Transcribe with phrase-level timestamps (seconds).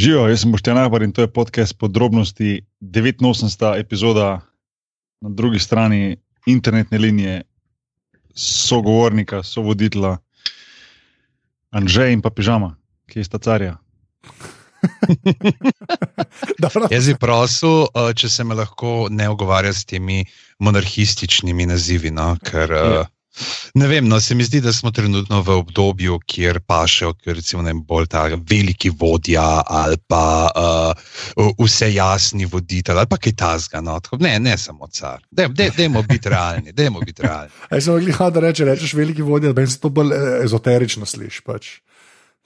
[0.00, 3.80] Živijo, jaz sem Boštjan Ahbar in to je podcast podrobnosti 89.
[3.80, 4.40] epizoda
[5.20, 7.42] na drugi strani internetne linije,
[8.34, 10.16] sogovornika, sovoditla
[11.70, 12.76] Anžej in pa pižama,
[13.12, 13.76] ki je sta carja.
[16.96, 20.24] Jaz bi prosil, uh, če se me lahko ne ogovarja s temi
[20.58, 22.10] monarhističnimi nazivi.
[22.10, 22.38] No?
[22.40, 23.04] Ker, uh,
[23.74, 27.74] ne vem, no, se mi zdi, da smo trenutno v obdobju, kjer pašejo, recimo, ne
[27.74, 30.50] bolj ta veliki vodja ali pa
[31.36, 33.80] uh, vse jasni voditelj ali pa kaj tasga.
[33.80, 34.00] No?
[34.18, 35.22] Ne, ne samo car.
[35.30, 36.72] Dajmo biti realni.
[36.72, 37.50] Dajmo biti realni.
[37.70, 41.42] Aj sem rekel, da reče, rečeš veliki vodja, da se to bolj ezoterično sliši.
[41.46, 41.70] Pač.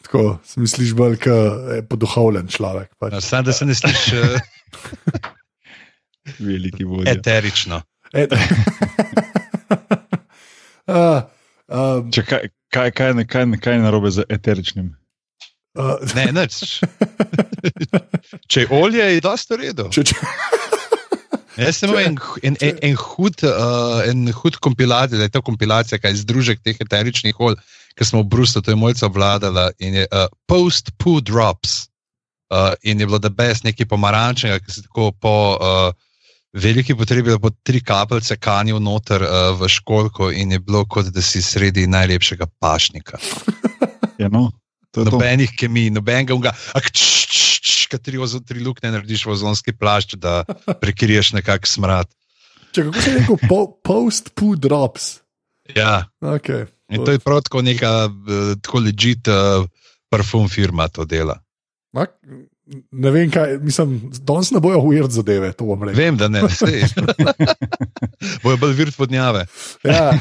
[0.05, 2.93] Tako se mi sliši bolj kot poduhovljen človek.
[2.99, 3.13] Pač.
[3.13, 4.21] No, Sam da se ne sliši
[6.39, 7.13] Veliki vodja.
[7.13, 7.83] eterično.
[8.13, 8.33] Et.
[10.89, 11.23] uh,
[11.69, 14.93] um, Če, kaj, kaj, kaj, kaj, kaj, je narobe z eteričnim?
[15.79, 16.81] uh, Ne, nič.
[18.51, 19.89] Če je olje, je dosta redo.
[19.95, 20.19] če, če,
[21.55, 26.01] Jaz sem en, en, en, en, hud, uh, en hud kompilacijo, da je to kompilacija,
[26.03, 27.55] kaj je združek teh eteričnih olj,
[27.95, 31.85] ki smo v Bruslu, to je mojca obvladala in je uh, post-poo drops.
[32.51, 36.11] Uh, in je bilo da bes nekaj pomarančnega, ki se tako po uh,
[36.55, 41.11] veliki potrebi, da bo tri kapljice kanil noter uh, v školko in je bilo kot
[41.15, 43.19] da si sredi najlepšega pašnika.
[44.15, 44.53] Ja, no,
[44.95, 45.17] to je to.
[45.17, 46.53] Nobenih kemij, nobenega unga.
[47.91, 50.45] Kateri ozo tri luknje narediš v ozonski plašč, da
[50.81, 52.07] prekriješ nekak smrad.
[52.71, 55.19] če kako se rekel, po, post-poo drops.
[55.75, 56.71] Ja, Okay.
[56.95, 59.67] in to je prav tako neka uh, tako ležit uh,
[60.09, 61.41] parfum firma to dela.
[61.91, 62.15] Mak,
[62.91, 66.03] ne vem, kaj, mislim, danes ne bojo ujeti zadeve, to bom rekel.
[66.03, 66.85] Vem, da ne, sej.
[68.43, 69.47] Bojo bolj virt vodnjave.
[69.85, 70.13] Ja.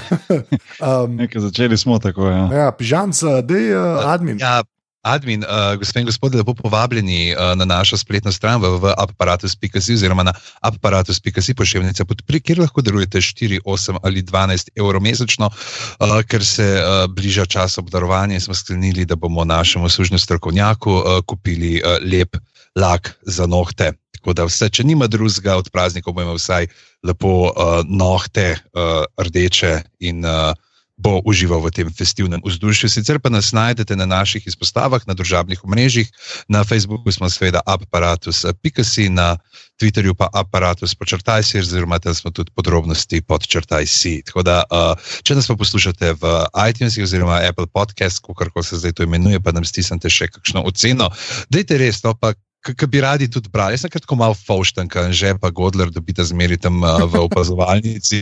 [0.83, 2.25] Um, Nekaj začeli smo tako.
[2.27, 2.49] Ja.
[2.53, 4.39] ja, pižamca, dej, uh, admin.
[4.41, 4.63] Ja,
[5.03, 9.93] admin, uh, gospe in gospodje, lepo povabljeni uh, na našo spletno stran v, v aparatus.si
[9.93, 16.21] oziroma na aparatus.si pošiljnica podpri, kjer lahko darujete 4, 8 ali 12 evrov mesečno, uh,
[16.27, 21.19] ker se uh, bliža čas obdarovanja in smo sklenili, da bomo našemu služnemu strokovnjaku uh,
[21.27, 22.37] kupili uh, lep
[22.75, 23.91] lak za nohte.
[24.15, 26.67] Tako da vse, če nima drugega od praznikov, bo imel vsaj
[27.03, 30.53] lepo uh, nohte, uh, rdeče in uh,
[30.97, 32.89] bo užival v tem festivnem vzdušju.
[32.89, 36.09] Sicer pa nas najdete na naših izpostavah, na družabnih omrežjih,
[36.47, 39.37] na Facebooku smo seveda aparatus.si, na
[39.81, 44.21] Twitterju pa aparatus počrtaj si, oziroma tam smo tudi podrobnosti podčrtaj si.
[44.21, 44.93] Tako da, uh,
[45.25, 46.23] če nas pa poslušate v
[46.69, 51.09] iTunesih oziroma Apple Podcast, kako se zdaj to imenuje, pa nam stisnete še kakšno oceno,
[51.49, 52.37] dajte res, no pa.
[52.63, 56.23] Kaj bi radi tudi brali, jaz sem kratko malo faušten, kaj že pa Godler dobite
[56.23, 58.21] zmeri tam uh, v opazovalnici.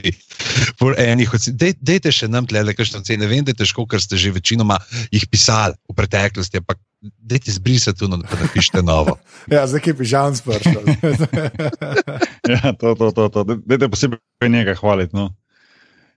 [1.53, 3.29] Dej, dejte še nam tle, le kakšno cene.
[3.29, 4.79] Vem, da je težko, ker ste že večinoma
[5.13, 6.81] jih pisali v preteklosti, ampak
[7.21, 9.17] dejte zbrisati tuno, da napišete novo.
[9.53, 10.85] Ja, zdaj je pižam spršal.
[12.53, 13.45] ja, to, to, to, to.
[13.45, 15.13] Dajte posebej njega hvaliti.
[15.17, 15.29] No.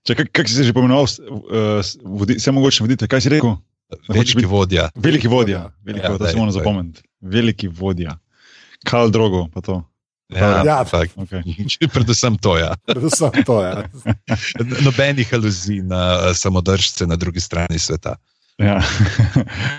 [0.05, 3.57] Če, kak, kak si se že pomenoval, uh, vodi, se mogoče vodite, kaj si rekel?
[4.09, 4.91] Veliki vodja.
[4.95, 7.03] Veliki vodja, veliki Ja, vodja, to se moramo zapomniti.
[7.21, 8.19] Veliki vodja.
[8.85, 9.83] Kal drogo, pa to.
[10.33, 10.85] Ja, Ja.
[11.17, 11.43] Okay.
[11.95, 12.75] Predvsem to, ja.
[12.87, 13.63] Predvsem to.
[13.63, 13.85] Ja.
[14.87, 18.17] Nobenih aluzij na uh, samodržce na drugi strani sveta.
[18.59, 18.79] Ja.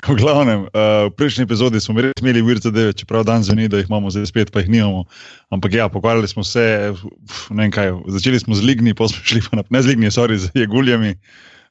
[0.04, 3.80] v glavnem, uh, v prejšnji epizodi smo res imeli vir zadeve, čeprav dan zveni, da
[3.80, 5.08] jih imamo zdaj spet, pa jih nimamo.
[5.48, 9.24] Ampak ja, pokvarjali smo se, uf, ne vem kaj, začeli smo z ligni, pa smo
[9.24, 11.16] šli pa naprej, ne z ligni, sorry, z jeguljami.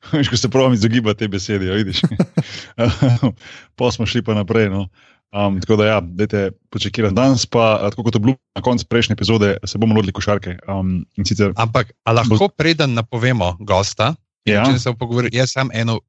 [0.12, 2.02] Veš, ko se pravim izogibati te besede, ja, vidiš.
[3.76, 4.70] pa smo šli pa naprej.
[4.70, 4.88] No.
[5.34, 9.12] Um, tako da, ja, dajte počakirati danes, pa tako kot je bilo na koncu prejšnje
[9.18, 10.58] epizode, se bomo lotili košarke.
[10.68, 14.14] Um, sicer, Ampak lahko preden napovemo gosta,
[14.44, 14.64] Ja.
[14.68, 16.00] če se pogovorimo, jaz sem eno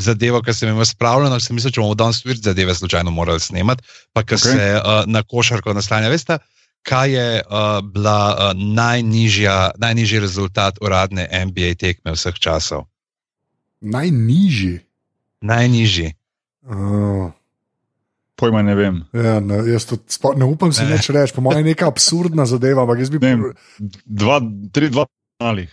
[0.00, 3.84] zadevo, ki sem imel spravljeno, sem mislil, če bomo danes vir zadeve slučajno morali snemati,
[4.16, 4.56] pa ki okay.
[4.56, 6.08] se uh, na košarko naslanja.
[6.12, 6.38] Veste,
[6.88, 12.88] kaj je uh, bila uh, najnižja, najnižji rezultat uradne NBA tekme vseh časov?
[13.82, 14.80] Najnižji.
[15.42, 16.14] Najnižji.
[16.62, 17.30] Oh.
[18.38, 18.96] pojma ne vem.
[19.14, 20.94] Ja, ne, jaz tudi spo, ne upam si Ne.
[20.94, 23.44] več reči, po mojem je neka absurdna zadeva, ampak jaz bi vem.
[24.06, 24.40] Dva,
[24.72, 25.06] tri, dva
[25.38, 25.68] ali.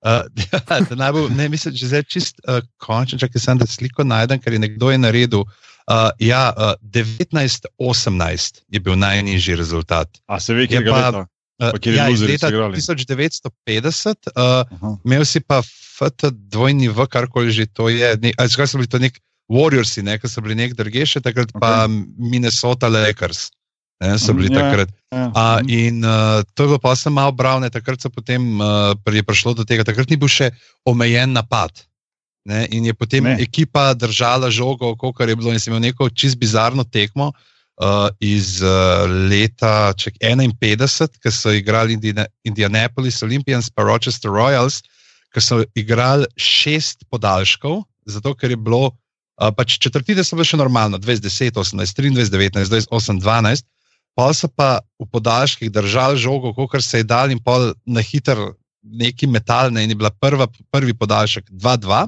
[0.00, 3.66] Uh, ja, da naj bo, ne, mislim, že zdaj čist uh, končno, čakaj, sem da
[3.66, 5.44] sliko najdem, ker je nekdo je naredil.
[5.86, 10.08] Uh, ja, uh, 1918 je bil najnižji rezultat.
[10.26, 11.26] A se ve, Je kje ga pa- leta?
[11.60, 12.80] Uh, Pa kjer ja, iz luzerji leta so igrali?
[12.80, 14.96] 1950, uh, Aha.
[15.04, 18.16] imel si pa FT dvojni V, karkoli že to je.
[18.16, 19.18] Ne, ali Zakaj so bili to nek
[19.52, 21.84] Warriorsi, ne, ki so bili nek druge, še takrat pa
[22.16, 23.50] Minnesota Lakers.
[24.00, 24.60] Ne, so bili Mhm, ja.
[24.62, 24.88] takrat.
[25.12, 25.24] Ja.
[25.36, 25.68] A, mhm.
[25.68, 29.52] in uh, to je bilo pa sem malo bravne, takrat so potem uh, je prišlo
[29.52, 30.48] do tega, takrat ni bil še
[30.88, 31.84] omejen napad.
[32.48, 33.36] Ne, in je potem Ne.
[33.36, 37.36] ekipa držala žogo, kar je bilo, in sem imel neko čist bizarno tekmo.
[37.36, 37.50] uh,
[38.20, 42.12] iz uh, leta ček, 51, ki so igrali Indi
[42.44, 44.82] Indianapolis Olympians pa Rochester Royals,
[45.32, 48.90] ki so igrali šest podaljškov, zato ker je bilo.
[49.40, 53.64] Uh, pač četrtine so bile še normalno, 20, 18, 23, 19, 28, 12,
[54.12, 58.36] pa so pa v podaljških držali žogo, kot se je dal, in pol na hiter
[58.82, 59.84] neki metalne.
[59.84, 62.04] In je bila prva, prvi podaljšek 2-2,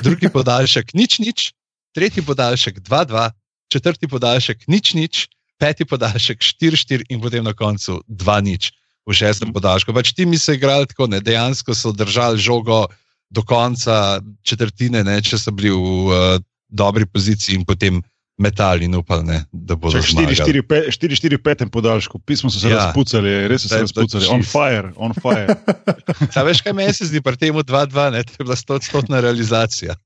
[0.00, 1.52] drugi podaljšek nič, nič,
[1.92, 3.28] tretji podaljšek 2-2,
[3.72, 5.26] četrti podaljšek nič, nič,
[5.60, 8.72] peti podaljšek 4-4 in potem na koncu 2-0
[9.06, 9.94] v šestem podaljšku.
[9.94, 12.86] Pač ti mi so igrali tako, ne, dejansko so držali žogo
[13.32, 16.38] do konca četrtine, ne, če so bili v uh,
[16.68, 18.02] dobri poziciji in potem
[18.42, 20.62] metali in upali, ne, da bodo zmagali.
[20.62, 22.86] 4-4-5 podaljšku, pismo so se ja.
[22.86, 24.28] razpucali, res so se razpucali.
[24.34, 25.56] On fire, on fire.
[26.34, 29.96] Sa veš, kaj meni se zdi pri tem 2-2, ne, to je bila 100-stotna realizacija.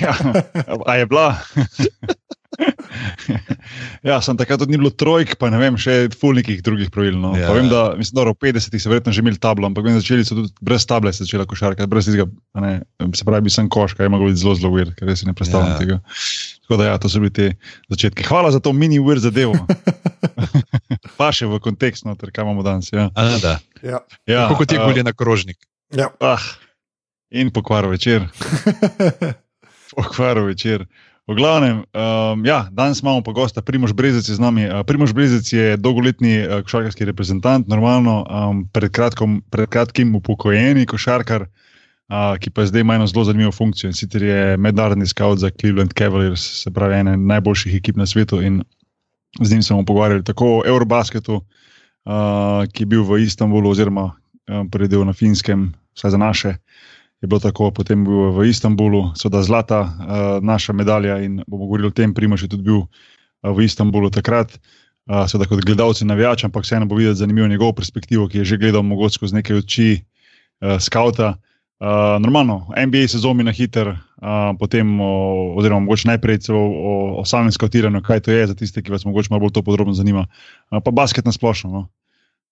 [0.00, 0.16] ja,
[0.86, 1.30] a je bila?
[4.08, 7.18] ja, sem takrat ni bilo trojk, pa ne vem, še fulnikih drugih pravil.
[7.20, 7.34] No.
[7.38, 7.50] Ja.
[7.54, 10.38] Vem, da, mislim, da v 50-ih so verjetno že imeli tablo, ampak vem, začeli so
[10.38, 12.28] tudi brez table, se začela košarka, brez tega,
[12.58, 12.72] ne,
[13.12, 15.74] se pravi, bi sem koška, je moglo biti zelo, zelo uvir, ker res ne predstavljam
[15.74, 15.80] ja.
[15.82, 16.00] tega.
[16.64, 17.50] Tako da, ja, to so bili te
[17.92, 18.26] začetki.
[18.28, 19.56] Hvala za to mini uvir zadevo.
[21.18, 22.92] pa še v kontekst, no, ter kaj imamo danes.
[22.92, 23.08] Ja.
[23.12, 23.58] A, da.
[23.84, 24.02] Ja.
[24.28, 25.60] Ja, Kako ti je gulje na krožnik?
[25.96, 26.10] Ja.
[26.20, 26.44] Ah,
[27.30, 28.28] in pokvar večer.
[29.96, 30.84] pokvar večer.
[31.28, 34.64] V glavnem, um, ja, danes imamo pa gosta, Primož Brezec z nami.
[34.64, 40.86] Uh, Primož Brezec je dolgoletni uh, košarkarski reprezentant, normalno um, pred, kratkom, pred kratkim upokojeni
[40.88, 43.92] košarkar, uh, ki pa zdaj ima eno zelo zanimivo funkcijo.
[43.92, 48.40] In sicer je mednarodni scout za Cleveland Cavaliers, se pravi, ena najboljših ekip na svetu.
[48.40, 48.62] In
[49.36, 54.14] z njim smo pogovarjali tako o Eurobasketu, uh, ki je bil v Istanbulu, oziroma
[54.48, 56.56] um, predel na Finskem, vsaj za naše
[57.20, 59.90] je bilo tako, potem bil v Istanbulu, seveda zlata uh,
[60.44, 62.88] naša medalja in bomo govorili o tem, Primož je tudi bil uh,
[63.50, 64.54] v Istanbulu takrat.
[65.08, 68.58] Uh, seveda kot gledalci navijač, ampak vseeno bo videti zanimivo njegovo perspektivo, ki je že
[68.60, 71.38] gledal mogoče skozi neke oči uh, skauta.
[71.78, 77.24] Uh, normalno, NBA sezoni na hiter, uh, potem, o, oziroma mogoče najprej celo o, o
[77.24, 80.26] samem skautiranju, kaj to je za tiste, ki vas mogoče malo bolj to podrobno zanima.
[80.70, 81.70] Uh, pa basket na splošno.
[81.70, 81.86] No.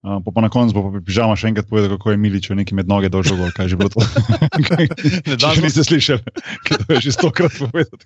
[0.06, 2.76] Uh, pa, pa na koncu bo pa pižama še enkrat povedal, kako je Milič neki
[2.78, 4.04] med noge dolžal, kaj že bilo to.
[5.26, 6.22] ne, da niste slišali,
[6.62, 7.98] kaj to je že stokrat povedal.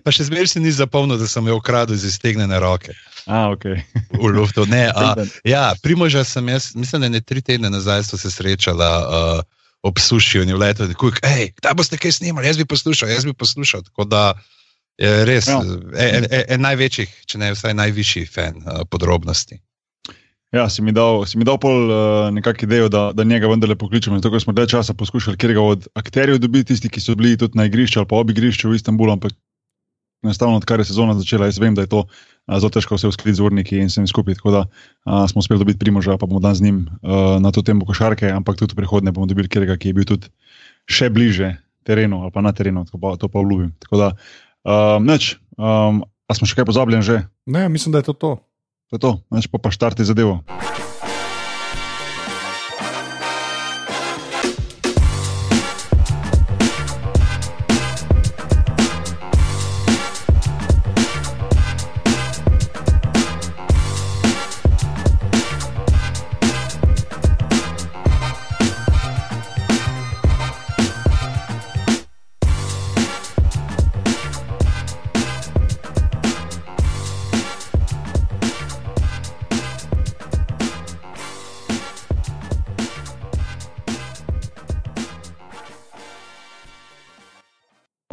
[0.00, 2.96] pa še zmeraj si ni zapomnil, da sem jo ukradel iz iztegnjene roke.
[3.28, 3.84] A, okay.
[4.16, 4.64] v luftu.
[4.64, 5.12] Ne, a,
[5.44, 8.88] ja, primoža sem jaz, mislim, da ne tri tedne nazaj smo se srečala.
[9.04, 13.10] Uh, Ob sušijo in v letu, da je, da boste kaj snimali, jaz bi poslušal,
[13.10, 13.82] jaz bi poslušal.
[13.82, 14.20] Tako da
[14.94, 15.58] je res ja.
[15.58, 19.58] en, en, en največjih, če ne vsaj najvišji fan uh, podrobnosti.
[20.52, 23.72] Ja, si mi dal, si mi dal pol uh, nekakšno idejo, da, da njega vendarle
[23.72, 24.18] pokličemo.
[24.20, 27.56] Zato smo dve časa poskušali, ker ga od akterjev dobiti, tisti, ki so bili tudi
[27.56, 29.32] na igrišču ali pa ob igrišču v Istanbulu, ampak
[30.22, 33.38] enostavno, odkar je sezona začela, jaz vem, da je to uh, zelo težko vse uskliti
[33.40, 34.36] z urniki in vsem skupaj.
[34.42, 37.64] Tako da uh, smo uspeli dobiti primoža, pa bomo dan z njim uh, na to
[37.64, 40.28] temo košarke, ampak tudi v prihodnje bomo dobili kjerega, ki je bil tudi
[40.84, 41.56] še bliže
[41.88, 43.72] terenu ali pa na terenu, pa, to pa obljubim.
[43.80, 44.14] Tako da,
[44.68, 47.22] uh, neč, um, a smo še kaj pozabljeni že?
[47.48, 48.36] Ne, mislim, da je to to.
[48.92, 50.44] To je to, znaš pa pa štarte zadevo.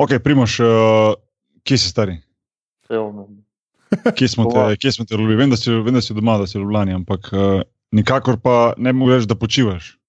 [0.09, 0.67] Ok, primoš, uh,
[1.63, 2.15] kje si stari?
[4.17, 5.35] Kje smo te, kje smo te ljubili?
[5.35, 5.51] Vem,
[5.85, 7.61] vem, da si doma, da si ljubljeni, ampak uh,
[7.91, 9.99] nikakor pa ne moreš, da počivaš.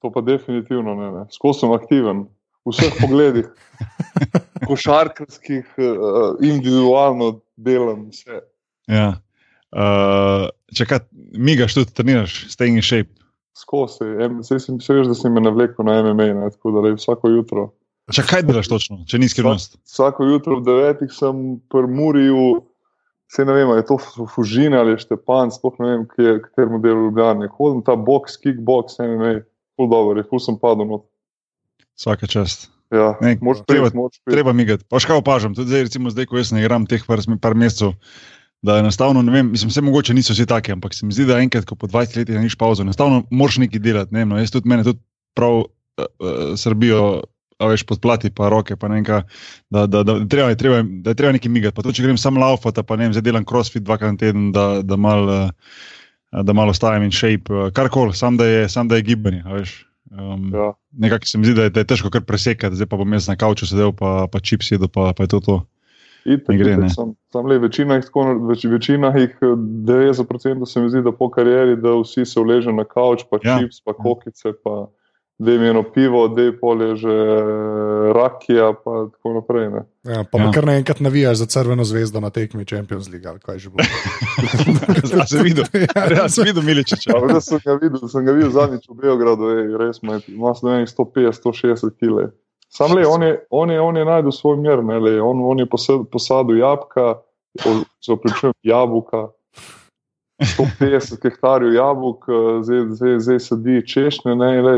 [0.00, 1.10] To pa definitivno ne.
[1.12, 1.24] ne.
[1.36, 2.22] Skozi sem aktiven
[2.64, 3.50] v vseh pogledih.
[4.68, 8.40] Košarkarskih, uh, individualno delam vse.
[8.88, 9.10] Ja.
[9.68, 11.02] Uh, če kaj,
[11.36, 13.12] migaš tudi, treniraš, staying in shape.
[13.52, 14.16] Skozi,
[14.48, 17.68] se veš, da si me navlekel na MMA, ne, tako da le vsako jutro.
[18.10, 19.76] Če kaj delaš točno, če ni skrivnost?
[19.86, 22.64] Vsako jutro ob devetih sem pri Muriju,
[23.30, 23.98] se ne vem, je to
[24.32, 27.50] Fužina ali Štepan, sploh ne vem, kje, kateremu delu Ljubljana.
[27.54, 29.40] Hodim ta box, kickbox, ne vem,
[29.78, 31.06] ful dobro, ful sem padel not.
[31.98, 32.70] Vsaka čast.
[32.90, 33.36] Ja, ne,
[33.68, 33.92] treba,
[34.26, 34.82] treba migati.
[34.90, 37.54] Pa še kaj opažam, tudi zdaj, recimo zdaj, ko jaz ne igram teh par, par
[37.54, 37.94] mesecev,
[38.66, 41.38] da enostavno, ne vem, mislim, vse mogoče niso vsi taki, ampak se mi zdi, da
[41.38, 44.16] enkrat, ko po 20 letih niš pauzo, enostavno moraš nekaj delati.
[44.16, 44.98] Ne, no, jaz tudi mene tudi
[45.38, 45.68] prav uh,
[46.02, 47.04] uh, Srbijo
[47.68, 49.22] veš, podplati pa roke, pa ne vem, kaj,
[49.70, 51.76] da, da, da, treba, treba, da treba nekaj migati.
[51.76, 54.50] Pa to, če grem sam laufati, pa ne vem, zdaj delam crossfit dvakrat na teden,
[54.56, 55.40] da, da malo
[56.30, 59.44] da mal ostajem in shape, karkoli, sam da je, sam da je gibanje.
[60.10, 60.72] Um, Ja.
[60.92, 63.28] Nekako se mi zdi, da je, da je težko kar presekati, zdaj pa bom jaz
[63.28, 65.56] na kavču sedel, pa, pa čips jedel, pa, pa je to to.
[66.24, 66.90] Itak, gre, itak.
[66.94, 69.54] Sam, sam le, večina jih, tako, več, večina jih, eh,
[69.86, 73.60] 90% se mi zdi, da po karieri, da vsi se vležejo na kavč, pa ja.
[73.60, 74.88] čips, pa kokice, pa
[75.40, 77.14] da jim je eno pivo, da je polje že
[78.12, 79.70] rakija, pa tako naprej.
[79.70, 79.82] Ne.
[80.04, 80.44] Ja, pa, Ja.
[80.44, 80.50] ja.
[80.52, 83.28] kar naenkrat navijaš za crveno zvezdo na tekmi Champions League.
[83.30, 83.88] ali kaj že bilo.
[85.22, 85.64] A si videl?
[86.16, 87.16] Ja, si videl Miličiča.
[87.16, 90.54] Ampak da sem ga videl, sem ga videl zadnjič v Beogradu, ej, res ima, ima
[90.54, 92.30] se, ne vem, 150-160 kg.
[92.68, 95.58] Sam le, on je, on je, on je najdel svoj mir, ne, le, on, on
[95.58, 97.14] je posad, posadil jabka,
[98.04, 99.28] se opravičujem, jabolka.
[100.40, 104.76] 150 hektarjev jabolk, eh, zdaj, zdaj, zdaj sedi češnje, ne, le,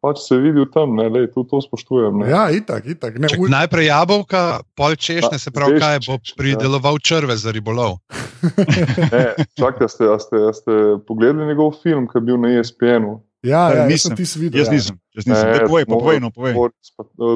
[0.00, 2.22] pač se vidi v tem, ne, le, tudi to spoštujem.
[2.22, 2.30] Ne.
[2.30, 3.18] Ja, itak, itak.
[3.18, 6.34] Ne, Čak, u, najprej jabolka, pol češnje, Pa, se pravi, kaj bo ja.
[6.36, 7.98] prideloval črve za ribolov.
[9.12, 10.72] Ne, čakaj, a ste, a ste, a ste
[11.02, 13.22] pogledali njegov film, ki je bil na E ESPN-u?
[13.42, 14.12] ja, ja, nisem.
[14.12, 14.60] nisem ti videl.
[14.60, 14.72] Jaz ja.
[14.72, 15.46] nisem, jaz nisem.
[15.48, 16.52] Ne, povej, pa moram- povej, no, povej.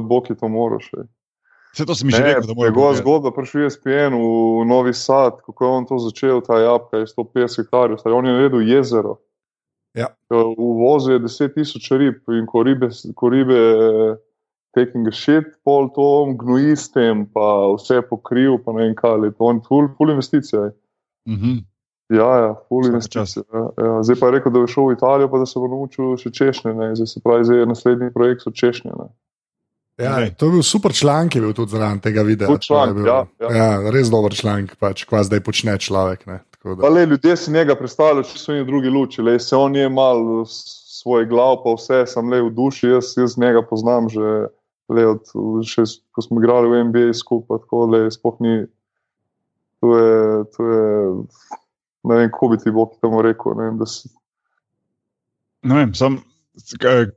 [0.02, 1.06] Bog je to moral še.
[1.70, 2.70] Vse to si mi že rekel, da moram.
[2.70, 4.26] Njegova zgodba prišla je SPN v
[4.64, 8.62] Novi Sad, kako je on to začel, ta jabka je 150 hektarjev, on je naredil
[8.62, 9.22] jezero.
[9.98, 10.06] Ja.
[10.30, 13.58] V vozu je 10 tisoč rib in ko ribe, ko ribe
[14.74, 19.16] taking a shit, pol to gnoji s tem, pa vse pokril, pa ne vem kaj,
[19.18, 20.68] ali to on ful, ful investicija.
[20.68, 20.72] je.
[21.34, 21.58] Mhm.
[22.10, 23.42] Ja, ja, ful Vsak investicija.
[23.54, 24.02] Ja, ja.
[24.02, 26.30] Zdaj pa je rekel, da je šel v Italijo, pa da se bo naučil še
[26.34, 26.94] češnje, ne.
[26.98, 28.90] zdaj se pravi, zdaj je naslednji projekt so češnje.
[28.98, 29.06] Ne.
[30.00, 32.48] Ja, to je bil super članek, je bil tudi zraven tega videa.
[32.50, 33.48] Je bil- ja, ja.
[33.54, 36.26] ja, res dober članek, pač, kva zdaj počne človek.
[36.26, 39.22] Ne, da- Pa le, ljudje si njega predstavljajo, če so jim drugi luči.
[39.22, 43.38] Le, se on je mal svoj glav, pa vse, sem le v duši, jaz, jaz
[43.40, 44.48] njega poznam že
[44.90, 45.28] le od,
[45.64, 48.54] še, ko smo igrali v NBA skupaj, tako da sploh ni.
[49.80, 50.88] To je, to je,
[52.10, 53.54] ne vem, kako bi ti Bog temu rekel.
[53.56, 54.10] Ne, vem, da si,
[55.62, 56.18] Ne vem, sam,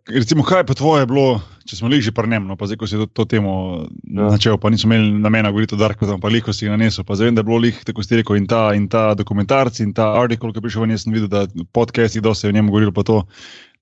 [0.09, 3.07] recimo, kaj pa tvoje bilo, če smo liži prnem, no, pa zdaj, ko si to,
[3.07, 3.53] to temo
[4.03, 4.29] ja.
[4.29, 7.31] Načel, pa nismo imeli namena govoriti o Darku, pa liko si ga nanesel, pa zdaj
[7.31, 9.93] vem, da je bilo lih, tako si ti rekel, in ta, in ta dokumentarci, in
[9.95, 11.45] ta artikel, ki je prišel ven, jaz sem videl, da
[11.75, 13.21] podcasti, da se je o njem govorilo, pa to,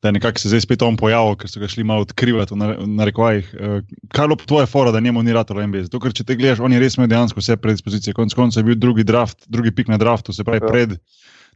[0.01, 2.58] da je nekako se zdaj spet on pojavil, ker so ga šli malo odkrivati v
[2.58, 3.53] nare- v narekovajih.
[3.53, 5.84] Eh, Kaj je bilo po tvoje fora, da njemu ni ratalo NBA?
[5.84, 8.72] Zato, ker če te gledaš, on je res imel dejansko vse predispozicije, konec koncev je
[8.72, 10.72] bil drugi draft, drugi pik na draftu, se pravi ja.
[10.72, 10.98] pred.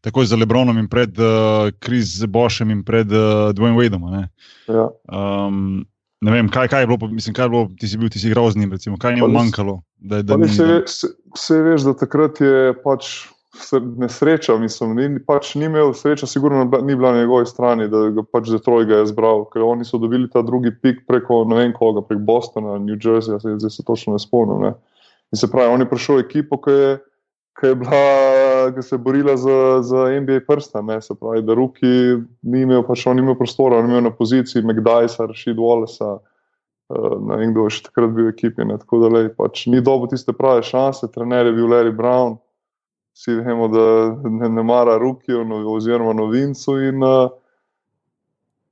[0.01, 4.09] Takoj za Lebronom in pred uh, Kris Bošem in pred uh, Dwayne Wadeom.
[4.11, 4.23] ne.
[4.67, 4.89] ja.
[5.11, 5.85] Um,
[6.21, 8.27] ne vem, kaj, kaj je bilo, mislim, kaj je bilo, ti si bil, ti si
[8.27, 9.81] igral z njim, recimo, kaj je njemu manjkalo.
[9.97, 15.19] Da, da ni, se, se, se veš, da takrat je pač sr- nesreča, mislim, ni,
[15.25, 19.01] pač ni imel sreča, sigurno ni bila na njegovi strani, da ga pač Detroit ga
[19.01, 22.77] je zbral, ker oni so dobili ta drugi pik preko ne vem koga, prek Bostona,
[22.79, 24.65] New Jerseyja, zdaj se točno ne spomnim.
[24.69, 24.73] Ne.
[25.33, 26.91] In se pravi, on je prišel v ekipo, ki je,
[27.59, 28.01] ki je, bila,
[28.73, 31.01] ki se je borila za, za NBA prsta, ne.
[31.01, 31.91] se pravi, da Ruki
[32.41, 36.17] ni imel, pač on ni imel prostora, on je imel na poziciji McDysa, Rashid Wallace.
[36.89, 38.65] Uh, ne vem, kdo je še takrat bil v ekipi.
[38.65, 42.37] Ne, tako da lej, pač, ni dobil tiste prave šanse, trener je bil Larry Brown,
[43.17, 43.87] vsi vemo, da
[44.29, 46.77] ne, ne mara Rukijo no, oziroma novincu.
[46.85, 47.33] In, uh,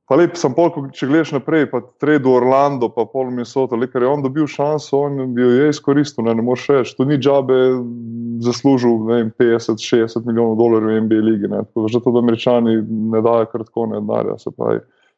[0.10, 3.88] pa lep sem pol, če gledaš naprej, pa trade v Orlando, pa pol Minnesota, le,
[3.92, 6.96] ker je on dobil šanso, on bi jo je izkoristil, ne, ne moreš reči.
[6.98, 7.60] To ni džabe
[8.44, 11.52] zaslužil ne vem, 50-60 milijonov dolarjev v NBA ligi.
[11.52, 12.78] Ne, tako da že to, da američani
[13.16, 14.38] ne dajo kar tako ne denarja.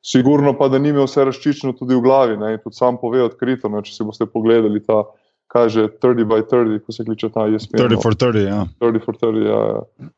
[0.05, 2.37] Sigurno pa, da ni imel vse razčiščeno tudi v glavi.
[2.37, 5.01] Ne, tudi sam pove odkrito, ne, če si boste pogledali ta,
[5.49, 7.81] kaj že 30 by 30, ko se kliče ta ESPN.
[7.81, 8.03] 30 no.
[8.03, 8.61] for 30, ja.
[8.85, 9.63] 30 for 30, ja.
[9.65, 10.11] ja.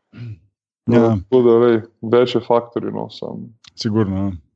[0.88, 1.08] No, Ja.
[1.20, 1.82] Tako da, lej,
[2.14, 2.94] več je faktorjev.
[2.96, 3.50] No, sam.
[3.76, 4.22] Sigurno.
[4.22, 4.47] Ja.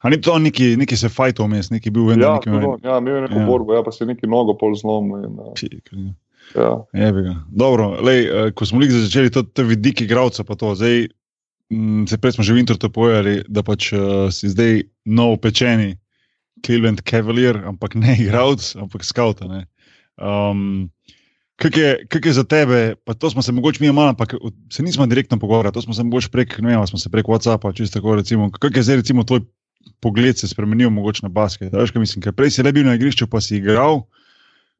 [0.00, 2.98] A ni to neki, neki se fajto vmes, neki bil vendar ja, neki on, ja,
[2.98, 3.40] imel je neko Ja.
[3.40, 3.46] ja.
[3.46, 5.26] borbo, ja, pa se je neki nogo pol zlomil.
[5.28, 5.92] In, uh, Pik,
[6.56, 6.70] ja.
[6.96, 7.34] ja.
[7.52, 11.04] Dobro, lej, eh, ko smo začeli to, to vidik igralca, pa to zdaj,
[11.70, 15.98] mm, se prej smo že v internetu povedali, da pač uh, si zdaj nov pečeni
[16.64, 19.44] Cleveland Cavalier, ampak ne igralec, ampak scout.
[20.16, 20.88] Um,
[21.60, 24.32] Kaj je, kak je za tebe, pa to smo se mogoče mi malo, ampak
[24.72, 27.26] se nismo direktno pogovarjali, to smo se mogoče prek, ne vem, ali smo se prek
[27.28, 28.48] WhatsAppa, čisto tako recimo.
[28.48, 29.44] Kaj je zdaj recimo tvoj
[30.00, 31.72] pogled se spremenil mogoče na basket?
[31.72, 34.02] Veš, kaj mislim, ker prej si le bil na igrišču, pa si igral,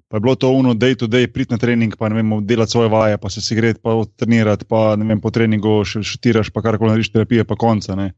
[0.08, 2.72] pa je bilo to uno day to day, prid na trening, pa ne vem, delati
[2.74, 6.62] svoje vaje, pa se sigret, pa trenirati, pa ne vem, po treningu še šutiraš, pa
[6.62, 7.94] karkoli narediš terapije, pa konca.
[7.94, 8.12] Ne.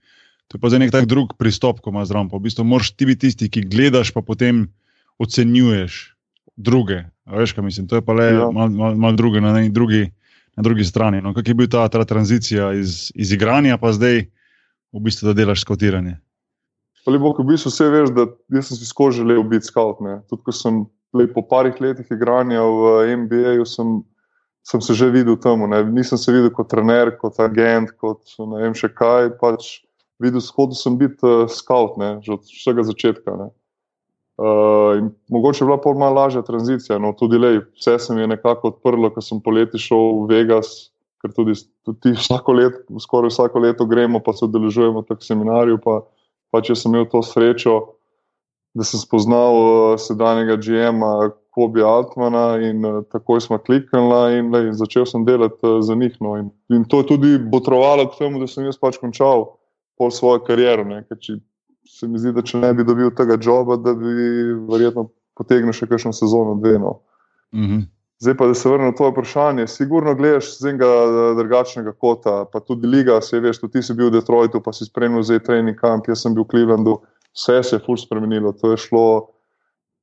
[0.48, 2.30] To je pa zdaj nek tak drug pristop, ko imaš zraven.
[2.32, 4.66] V bistvu moraš ti biti tisti, ki gledaš, pa potem
[5.22, 6.16] ocenjuješ
[6.56, 7.04] druge.
[7.24, 8.50] A veš, kaj mislim, to je pa le Ja.
[8.50, 10.10] malo mal, mal druge na, neki drugi,
[10.56, 11.20] na drugi strani.
[11.22, 14.26] No, Kako je bil ta, ta tranzicija iz, iz igranja, pa zdaj
[14.92, 16.18] v bistvu, da delaš skotiranje.
[17.06, 18.26] Ali bo, ko v bistvu vse veš, da
[18.62, 20.00] sem si skozi želel biti scout.
[20.04, 20.20] Ne.
[20.30, 20.84] Tudi ko sem
[21.34, 24.02] po parih letih igranja v NBA-ju, sem,
[24.62, 25.66] sem se že videl tam.
[25.92, 29.34] Nisem se videl kot trener, kot agent, kot ne vem še kaj.
[29.42, 29.82] Pač
[30.22, 33.34] videl sem, sem biti uh, scout, ne, že od vsega začetka.
[33.40, 33.50] Ne.
[34.42, 38.30] Uh, mogoče je bila pol malo lažja tranzicija, no tudi lej, vse se mi je
[38.32, 40.88] nekako odprlo, ko sem poleti šel v Vegas,
[41.22, 45.78] ker tudi, tudi vsako leto, skoraj vsako leto gremo, pa se udeležujemo v seminarju.
[45.84, 46.00] Pa,
[46.52, 47.76] pa če sem imel to srečo,
[48.76, 54.76] da sem spoznal uh, sedanjega GM-a Kobi Altmana in uh, takoj smo kliknili in, in
[54.76, 56.14] začel sem delati uh, za njih.
[56.24, 59.50] No, in, in to je tudi botrovalo k temu, da sem jaz pač končal
[60.00, 60.84] pol svojo kariero
[61.88, 64.12] se mi zdi, da če ne bi dobil tega joba, da bi
[64.70, 66.78] verjetno potegnil še kakšno sezono, dve.
[66.78, 67.00] No.
[67.54, 67.82] Mm -hmm.
[68.22, 69.66] Zdaj pa, da se vrnem na to vprašanje.
[69.66, 73.96] Sigurno gledaš z enega eh, drugačnega kota, pa tudi liga, se veš, tudi ti si
[73.98, 77.00] bil v Detroitu, pa si spremljal zdaj trening kamp, jaz sem bil v Clevelandu,
[77.34, 78.54] vse se je ful spremenilo.
[78.62, 79.08] To je šlo,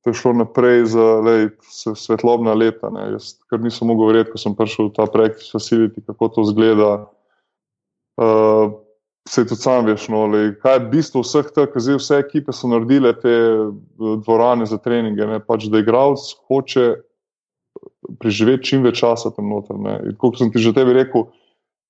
[0.03, 1.47] to je šlo naprej za lej,
[1.95, 2.91] svetlobna leta.
[2.91, 3.07] Ne.
[3.15, 6.91] Jaz kar nisem mogel verjeti, ko sem prišel v ta projekt, facility, kako to zgleda.
[8.19, 8.75] Uh,
[9.29, 12.67] se tudi sam veš, no, ali, kaj je bistvo vseh teh, ki vse ekipe so
[12.67, 13.69] naredile te eh,
[14.25, 15.23] dvorane za treninge.
[15.23, 16.97] Ne, pač, da igralec hoče
[18.19, 19.77] preživeti čim več časa tam noter.
[20.17, 21.27] Kot sem ti že tebi rekel,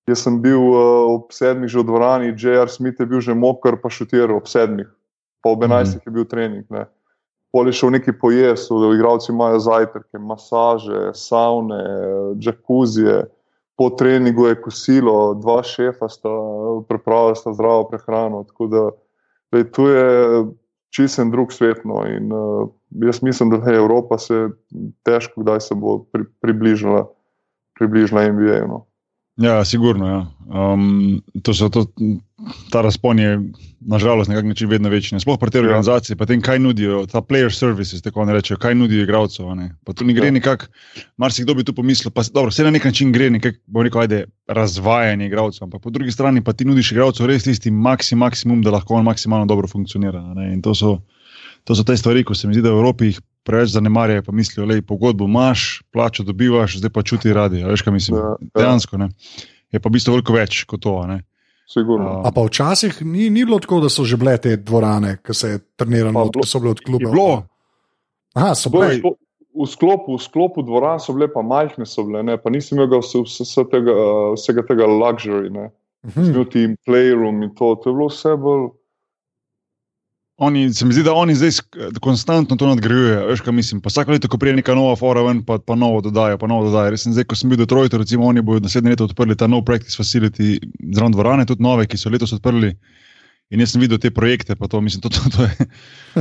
[0.09, 2.69] jaz sem bil uh, ob sedmih že v dvorani, J.R.
[2.69, 4.89] Smith je bil že moker, pa šutiral ob sedmih,
[5.43, 6.65] pa ob enajstih je bil trening.
[6.73, 6.87] Ne.
[7.49, 11.81] Poli šel neki pojes, da igralci imajo zajtrke, masaže, savne,
[12.37, 13.25] džakuzije
[13.79, 16.29] po treningu je kosilo, dva šefa sta
[16.87, 18.43] pripravila zdravo prehrano.
[18.43, 18.81] Tako da
[19.55, 20.03] lej, tu je
[20.89, 21.85] čisen drug svet.
[21.85, 22.69] No, in uh,
[23.05, 24.49] jaz mislim, da je Evropa se
[25.03, 27.07] težko, kdaj se bo pri, približala,
[27.79, 28.61] približala NBA.
[28.67, 28.85] No.
[29.39, 30.07] Ja, sigurno.
[30.07, 30.25] Ja.
[30.73, 31.85] Um, to so to,
[32.71, 33.39] ta razpon je,
[33.79, 35.19] nažalost, na nek način vedno večji.
[35.19, 35.67] Sploh pri tej ja.
[35.67, 39.69] organizaciji, pa tem, kaj nudijo, ta player services, tako ne rečejo, kaj nudijo igralcem.
[39.85, 40.35] Pa tu ni gre ja.
[40.35, 40.67] nekako,
[41.17, 44.25] marsikdo bi tu pomislil, pa dobro, vse na nek način gre, nekako, bo rekel, ajde,
[44.47, 45.63] razvajanje igralcev.
[45.63, 49.07] Ampak po drugi strani pa ti nudiš igralcu res tisti maksim, maksimum, da lahko on
[49.07, 50.23] maksimalno dobro funkcionira.
[50.51, 50.97] In to so,
[51.63, 54.35] to so te stvari, ko se mi zdi, da v Evropi jih preveč zanemarjajo, pa
[54.35, 57.63] mislijo, da pogodbo imaš, plačo dobivaš, zdaj pa čuti radi.
[57.65, 58.19] Veš, kaj mislim?
[58.19, 58.51] Ja, ja.
[58.61, 59.09] Dejansko ne.
[59.71, 60.95] je pa v bistvu veliko več kot to.
[61.69, 65.49] Uh, pa včasih ni, ni bilo tako, da so že bile te dvorane, ki se
[65.49, 67.09] je treniralo, da so bile od kluba.
[67.09, 67.27] Bilo.
[68.37, 69.01] Aha, so bile.
[69.59, 72.37] V sklopu, v sklopu dvoran so bile pa majhne, so bile, ne?
[72.37, 73.95] pa nisem imel vse, vse, vse tega,
[74.37, 75.69] vsega tega luxury, ne.
[76.05, 76.25] Uh -huh.
[76.29, 78.69] Zbil ti playroom in to, to je bilo vse bolj.
[80.41, 81.51] Oni, se mi zdi, da oni zdaj
[82.01, 83.25] konstantno to nadgrajujejo.
[83.27, 83.81] Veš, kaj mislim.
[83.83, 86.69] Pa vsako leto, ko pride neka nova fora, ven, pa, pa novo dodajo, pa novo
[86.69, 86.93] dodajo.
[86.93, 89.49] Res sem zdaj, ko sem bil v Detroitu, recimo, oni bodo naslednje leto odprli ta
[89.51, 90.55] nov practice facility,
[90.95, 92.71] zraven dvorane, tudi nove, ki so letos odprli.
[93.49, 95.69] In jaz sem videl te projekte, pa to, mislim, to, to, to je.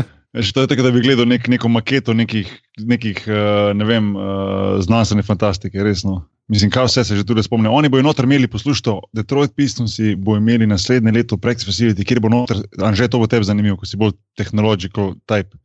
[0.44, 2.48] Že to je tako, da bi gledal nek, neko maketo nekih,
[2.84, 6.20] nekih uh, ne vem, uh, znanstvene fantastike, resno.
[6.48, 7.68] Mislim, kaj vse se že tukaj spomni.
[7.68, 12.28] Oni bodo noter imeli, poslušajte, Detroit Pistons bo imeli naslednje leto Prex Facility, kjer bo
[12.32, 15.56] noter, Anže, to bo tebi zanimivo, ko si bolj tehnological type.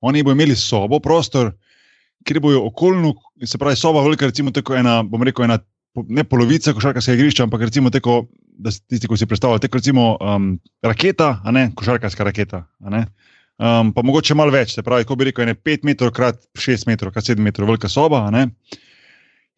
[0.00, 1.52] Oni bodo imeli sobo, prostor,
[2.24, 5.60] kjer bojo okoljno, se pravi, soba velika, recimo, tako ena, bom rekel, ena,
[6.08, 8.26] ne polovica košarkarskega igrišča, ampak recimo, tako,
[8.60, 10.52] da tisti, ki si predstavljajo, tako recimo um,
[10.84, 12.64] raketa, a ne košarkarska raketa.
[12.80, 17.12] Um, pa mogoče malo več, se pravi, ko bi rekel, 5 metrov krat 6 metrov,
[17.12, 18.22] krat 7 metrov, velika soba.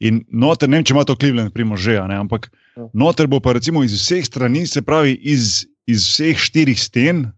[0.03, 2.89] In noter, ne vem, če ima to Cleveland, primo že, ne, ampak ja.
[2.99, 7.29] noter bo pa recimo iz vseh strani, se pravi iz, iz vseh štirih sten,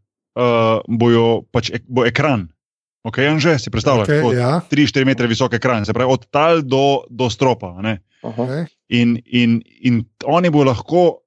[0.40, 2.48] uh, bojo pač ek, bo ekran.
[3.04, 4.62] Ok, in že si predstavljaš, okay, ja.
[4.72, 7.76] 3-4 metre visok ekran, se pravi od tal do, do stropa.
[8.88, 11.23] In, in, in oni bodo lahko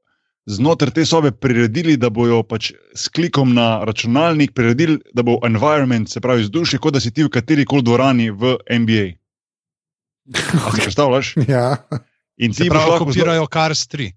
[0.48, 6.10] znotraj te sobe priredili, da bojo pač s klikom na računalnik priredili, da bo environment,
[6.10, 9.08] se pravi vzdušje, kot da si ti v kateri koli dvorani v NBA.
[10.28, 10.76] Okay.
[10.76, 11.34] Si predstavljaš?
[11.48, 11.78] Ja.
[12.38, 14.12] In ti pravi, lahko kopirajo kar s tri.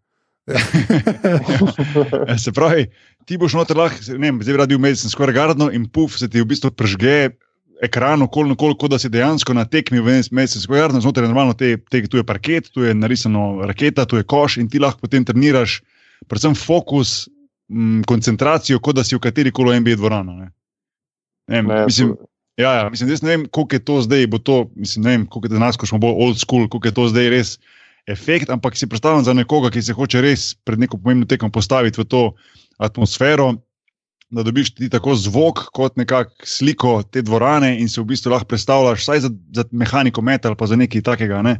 [0.50, 2.88] Ja, se pravi,
[3.24, 6.26] ti boš noter lahko, ne vem, zdaj radi v Medicine Square Garden in puf, se
[6.28, 7.30] ti v bistvu prežge
[7.82, 11.54] ekran, okoli, okoli, kot da si dejansko na tekmi v Medicine Square Garden, znotraj normalno
[11.54, 15.06] te, te, tu je parket, tu je narisano raketa, tu je koš in ti lahko
[15.06, 15.80] potem treniraš,
[16.28, 17.28] predvsem fokus,
[17.70, 20.36] m, koncentracijo, kot da si v kateri koli NBA dvorano.
[20.36, 20.50] Ne?
[21.50, 22.16] Ne, ne, mislim.
[22.60, 25.58] Ja, ja, mislim, ne vem, koliko je to zdaj, to, mislim, ne vem, koliko je
[25.58, 27.54] danes, ko smo bolj old school, koliko je to zdaj res
[28.06, 32.00] efekt, ampak si predstavljam za nekoga, ki se hoče res pred neko pomembno tekmo postaviti
[32.00, 32.22] v to
[32.78, 33.54] atmosfero,
[34.30, 38.50] da dobiš ti tako zvok, kot nekakšno sliko te dvorane in se v bistvu lahko
[38.52, 41.42] predstavljaš, vsaj za, za mehaniko metal, pa za nekaj takega.
[41.42, 41.56] Ne?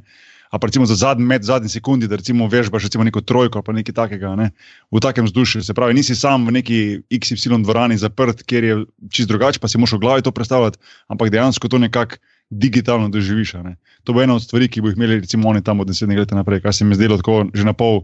[0.50, 3.76] A pa recimo za zadnji med, zadnji sekundi, da recimo vežbaš recimo neko trojko ali
[3.80, 4.50] nekaj takega, ne?
[4.90, 5.62] v takem vzdušju.
[5.62, 6.78] Se pravi, nisi sam v neki
[7.10, 8.76] XY dvorani zaprt, kjer je
[9.10, 12.18] čist drugače, pa si moraš v glavi to predstavljati, ampak dejansko to nekako
[12.50, 13.52] digitalno doživiš.
[13.62, 13.76] Ne?
[14.04, 16.34] To bo ena od stvari, ki bo jih imeli recimo oni tam od naslednjega leta
[16.34, 18.02] naprej, kar se mi je zdelo tako že na pol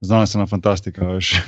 [0.00, 1.12] znanstvena fantastika.
[1.12, 1.36] veš.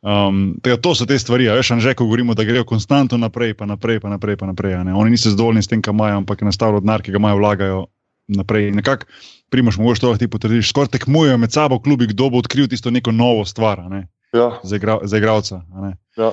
[0.00, 3.52] Um, tega, to so te stvari, a veš, že ko govorimo, da grejo konstantno naprej,
[3.52, 4.36] pa naprej, pa naprej.
[4.40, 4.80] Pa naprej.
[4.80, 7.82] Oni niso zadovoljni s tem, kar imajo, ampak enostavno denar, ki ga imajo, vlagajo
[8.30, 8.70] naprej.
[8.72, 9.06] Nekako,
[9.48, 12.90] primoš, mogoče to lahko ti potrdiš, skoraj tekmujejo med sabo klubi, kdo bo odkril tisto
[12.90, 15.62] neko novo stvar ne, Ja, za, igra, za igralca.
[15.68, 15.96] a ne.
[16.16, 16.32] ja.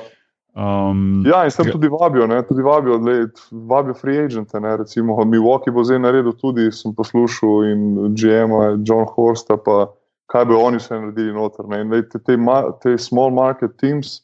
[0.53, 4.59] Um, ja, in sem Ga- tudi vabijo, ne, tudi vabijo, lej, vabijo free agente.
[4.59, 7.81] Ne, recimo Milwaukee bo zdaj naredil tudi, sem poslušal in
[8.13, 9.85] GM-a, John Horsta, pa
[10.25, 11.65] kaj bi oni vse naredili noter.
[11.67, 14.23] Ne, in lej, te, te, ma- te small market teams,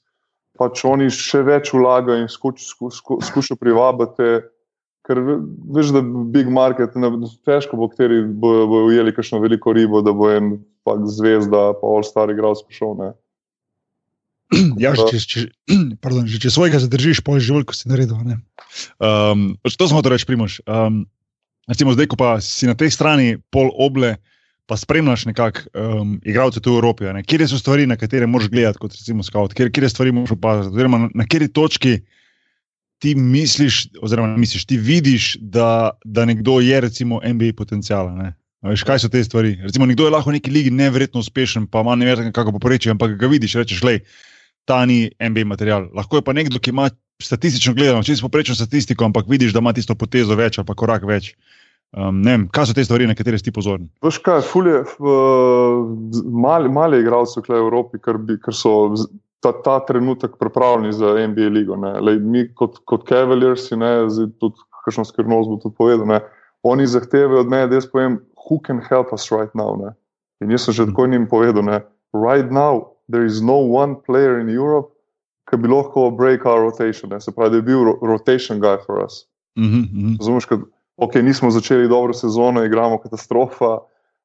[0.57, 4.31] pač oni še več vlagajo in skuš, sku, sku, skušajo privabiti.
[5.03, 5.41] Ker ve-
[5.75, 7.09] veš, da big market, ne,
[7.43, 11.83] težko bo, kateri bojo bo ujeli kakšno veliko ribo, da bo en pak zvezda, pa
[11.83, 12.95] all-star igralec prišel.
[12.99, 13.09] Ne.
[14.79, 15.41] Ja, že, če, če,
[16.03, 18.19] pardon, že če svojega zadržiš, pol že veliko si naredil.
[18.23, 18.39] ne.
[19.01, 20.61] Um, to smo hotel reči, Primož.
[20.69, 21.03] Um,
[21.67, 24.15] recimo zdaj, ko pa si na tej strani pol oble,
[24.69, 27.11] pa spremljaš nekako um, igralce tu v Evropi.
[27.27, 30.71] Kje so stvari, na katere moraš gledati, kot recimo scout, kje, kje stvari moraš opaziti,
[30.71, 31.99] oziroma na, na kateri točki
[33.03, 38.07] ti misliš, oziroma misliš, ti vidiš, da, da nekdo je recimo NBA potencijal.
[38.63, 39.57] Veš, kaj so te stvari?
[39.59, 42.93] Recimo, nekdo je lahko v neki ligi neverjetno uspešen, pa ima ne vem, kako poprečje,
[42.95, 43.97] ampak ga vidiš, rečeš, le,
[44.63, 45.89] ta ni NBA material.
[45.91, 46.87] Lahko je pa nekdo, ki ima
[47.19, 51.33] statistično gledano, čisto poprečno statistiko, ampak vidiš, da ima tisto potezo več pa korak več.
[51.91, 53.91] Um, ne vem, kaj so te stvari, na katere si pozoren?
[54.01, 54.79] Veš kaj, fulje,
[56.23, 58.95] mali, mali igralci v Evropi, ker, bi, ker so
[59.43, 61.75] ta, ta trenutek pripravljeni za NBA ligo.
[61.75, 66.19] Lej, mi kot, kot Cavaliers, ne, zdaj tudi kakšno skrivnost bo tudi povedal, ne,
[66.63, 69.75] oni zahtevajo od mene, da jaz povem, who can help us right now.
[69.79, 69.93] Ne.
[70.43, 71.84] In jaz sem že tako njim povedal, ne,
[72.15, 74.93] right now there is no one player in Europe,
[75.51, 77.19] ki bi lahko break our rotation, ne.
[77.21, 79.27] se pravi, da je bil ro rotation guy for us.
[79.60, 80.17] Uh -huh.
[80.19, 80.58] Razumeš, da
[80.97, 83.77] okay, nismo začeli dobro sezono, igramo katastrofa.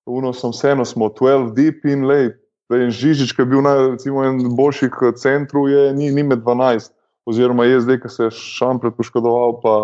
[0.07, 2.31] Uno sem vseeno, smo 12 deep in lej.
[2.73, 6.93] Lej, Žižič, ki je bil naj, recimo, en boljših centrov, je ni, ni med 12,
[7.29, 9.75] oziroma je zdaj, ki se je Šampret poškodoval, pa,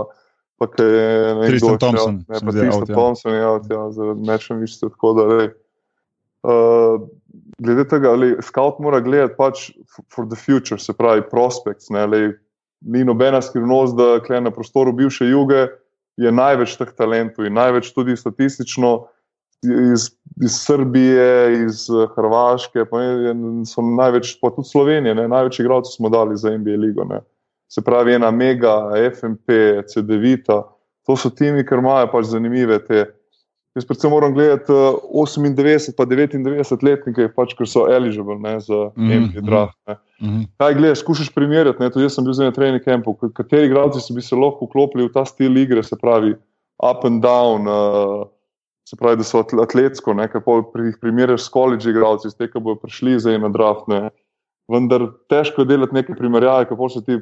[0.61, 2.95] pa ki je ne, Tristan kdo je šel, Thompson, Ne, se pa Tristan ja.
[2.95, 4.93] Thompson out, ja, zaradi mečem višče.
[4.97, 5.53] Tako da, lej.
[6.45, 7.05] Uh,
[7.65, 9.71] glede tega, ali scout mora gledati pač
[10.13, 11.89] for the future, se pravi prospects.
[11.95, 12.33] Ne, lej,
[12.85, 15.67] ni nobena skrivnost, da na prostoru bivše juge
[16.21, 19.07] je največ teh talentov in največ tudi statistično
[19.65, 20.11] iz,
[20.45, 23.03] iz Srbije, iz eh, Hrvaške, pa
[23.69, 27.05] so največ, pa tudi Slovenije, ne, največ igralcev smo dali za NBA ligo.
[27.09, 27.21] Ne.
[27.69, 28.77] Se pravi, ena Mega,
[29.15, 29.51] FMP,
[29.91, 30.63] CD-Vita,
[31.07, 33.07] to so timi, ker imajo pač zanimive te.
[33.75, 38.91] Jaz predvsem moram gledati eh, 98 pa 99 letnike, pač, ker so eligible ne, za
[38.95, 39.79] Mhm, NBA draft.
[39.89, 39.97] Ne.
[40.21, 40.47] Uh -huh.
[40.63, 41.83] Kaj gledaš, skušaš primerjati?
[41.83, 41.91] Ne?
[41.91, 45.25] Tudi jaz sem bil na trening kampu, kateri igralci bi se lahko vklopili v ta
[45.25, 46.35] stil igre, se pravi
[46.83, 48.27] up and down, uh,
[48.85, 50.29] se pravi, da so atl- atletsko, ne?
[50.73, 53.89] pri jih primerjaš s college igralci, tem, ki bodo prišli zdaj na draft.
[53.89, 54.11] Ne?
[54.69, 57.19] Vendar težko je delati neke primerjave, kako se ti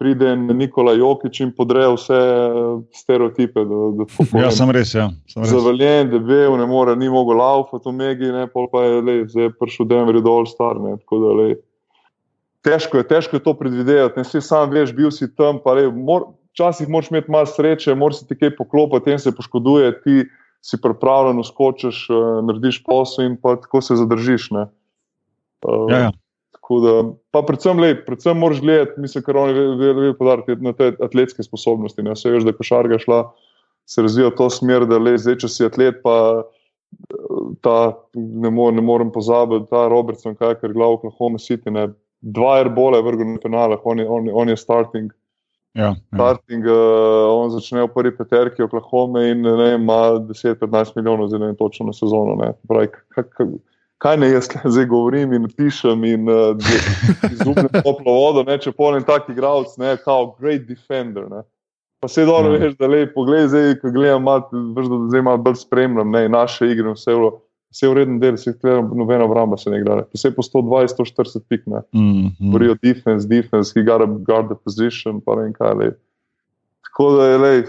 [0.00, 3.64] pride Nikola Jokič in podre vse eh, stereotipe.
[3.68, 4.06] Da, da
[4.40, 4.94] Ja, sem res.
[4.96, 5.52] Ja, sem res.
[5.52, 9.48] Zavaljen, debel, ne more, ni mogel laufati v Megi, ne, pol pa je lej, zdaj
[9.48, 10.80] je prišel Denver dol star.
[10.82, 11.56] Ne, da, lej,
[12.66, 15.92] težko, je, težko je to predvideti, ne si sam veš, bil si tam, pa lej,
[15.92, 20.24] mor, včasih moraš imeti malo sreče, moraš se ti kaj poklopiti, tem se poškoduje, ti
[20.62, 24.50] si pripravljen, uskočiš, uh, narediš posel in pa tako se zadržiš.
[24.54, 24.66] Ne.
[25.66, 26.10] Uh, Ja, ja.
[26.62, 26.92] Tako da,
[27.34, 32.02] pa predvsem, lej, predvsem moraš gledati, mislim, kar oni vedo podariti na te atletske sposobnosti.
[32.06, 32.14] Ne.
[32.14, 33.18] Vse veš, da je košarka šla,
[33.90, 36.14] se razvija v to smer, da le zdaj, če si atlet, pa
[36.46, 37.74] eh, ta,
[38.14, 41.88] ne, mor, ne morem pozabiti, ta Robertson, kaj ker glava Oklahoma City, ne.
[42.22, 45.10] Dva airbole je vrgel na penale, on je, on, je- on je starting.
[45.74, 45.96] Ja, ja.
[46.14, 51.46] starting uh, on začne v prvi peterki Oklahoma in ne ima 10-15 milijonov, zdaj ne
[51.46, 52.34] vem točno na sezono.
[52.36, 52.50] Ne.
[52.68, 53.46] Pravi, kaj, kaj,
[53.98, 56.52] kaj ne jaz zdaj govorim in pišem in uh,
[57.34, 61.24] izgubim toplo vodo, ne, če polnem tak igralec, ne, kao great defender.
[61.30, 61.42] Ne.
[62.02, 62.58] Pa se dobro Ja.
[62.66, 64.26] veš, da lej, poglej zdaj, ko gledam,
[64.76, 67.32] veš, da zdaj malo bolj spremljam, ne, naše igre, in vse, v-
[67.72, 70.02] vse v rednem delu, se gledam, nobena obramba se ne igra.
[70.14, 71.82] Vse po 120-140 pik, ne.
[71.92, 72.50] Mm, mm.
[72.52, 75.74] Govorijo defense, defense, he got to guard the position, pa ne kaj.
[75.80, 75.94] Lej.
[76.88, 77.62] Tako da je, lej,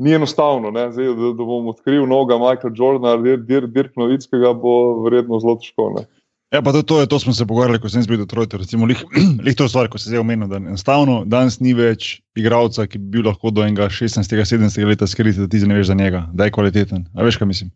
[0.00, 0.86] ni enostavno, ne?
[0.92, 5.58] Zdaj, da, da bom odkril noga Michaela Jordana ali Dir, Dirk Novickega, bo verjetno zelo
[5.60, 5.90] težko.
[5.98, 6.06] Ne?
[6.50, 8.58] Ja, pa to, to, je, to smo se pogovarjali, ko sem bil v Detroitu.
[8.58, 8.98] Recimo, lih,
[9.46, 13.18] lih to stvar, ko se zdaj omenil, da enostavno danes ni več igralca, ki bi
[13.18, 14.34] bil lahko do enega 16.
[14.34, 14.82] 17.
[14.88, 17.04] leta skrit, da ti zaneveš za njega, da je kvaliteten.
[17.14, 17.70] A veš, kaj mislim?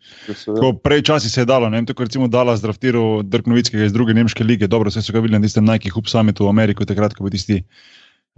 [0.58, 3.94] Ko prej časi se je dalo, ne vem, tako recimo dala zdraftiral Dirk Novickega iz
[3.94, 6.87] druge nemške lige, dobro, vse so ga videli na tistem Nike Hub Summitu v Ameriki,
[6.90, 7.60] takrat, ko bo tisti,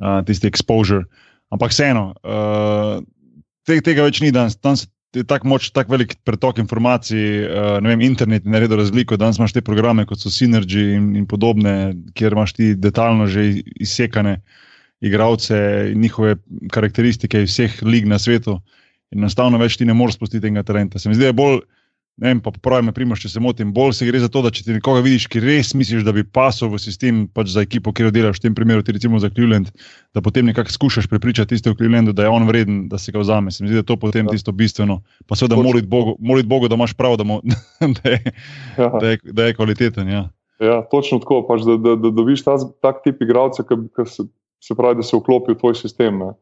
[0.05, 1.09] uh, tisti exposure.
[1.49, 3.01] Ampak vseeno, uh,
[3.65, 4.61] te, tega več ni danes.
[4.61, 4.93] danes je
[5.25, 9.17] tako moč, tako velik pretok informacij, uh, vem, internet je naredil razliko.
[9.17, 13.47] Danes imaš te programe, kot so Synergy in, in podobne, kjer imaš ti detaljno že
[13.81, 14.41] izsekane
[15.01, 15.57] igralce
[15.93, 16.37] in njihove
[16.73, 18.61] karakteristike iz vseh lig na svetu.
[19.15, 20.99] In enostavno več ti ne moreš spustiti tega talenta.
[20.99, 21.61] Se mi zdi, da je bolj
[22.17, 23.73] ne vem, pa pravi, me primaš, če se motim.
[23.77, 26.25] Bolj se gre za to, da če ti nekoga vidiš, ki res misliš, da bi
[26.25, 29.29] pasel v sistem pač za ekipo, ki jo delaš, v tem primeru ti recimo za
[29.29, 29.69] Cleveland,
[30.17, 33.21] da potem nekako skušaš prepričati tiste v Clevelandu, da je on vreden, da se ga
[33.21, 33.53] vzame.
[33.53, 34.33] Se mi zdi, da je to potem ja.
[34.33, 35.03] tisto bistveno.
[35.29, 37.43] Pa seveda moliti Bogu, molit Bogu, da imaš prav, da, mo,
[38.01, 38.23] da, je,
[38.79, 38.89] ja.
[38.97, 40.09] da, je, da je kvaliteten.
[40.09, 40.25] Ja.
[40.57, 44.25] Ja, točno tako, pač, da, da, da dobiš ta, tak tip igralca, ki se,
[44.65, 46.17] se pravi, da se vklopi v tvoj sistem.
[46.25, 46.33] Ne.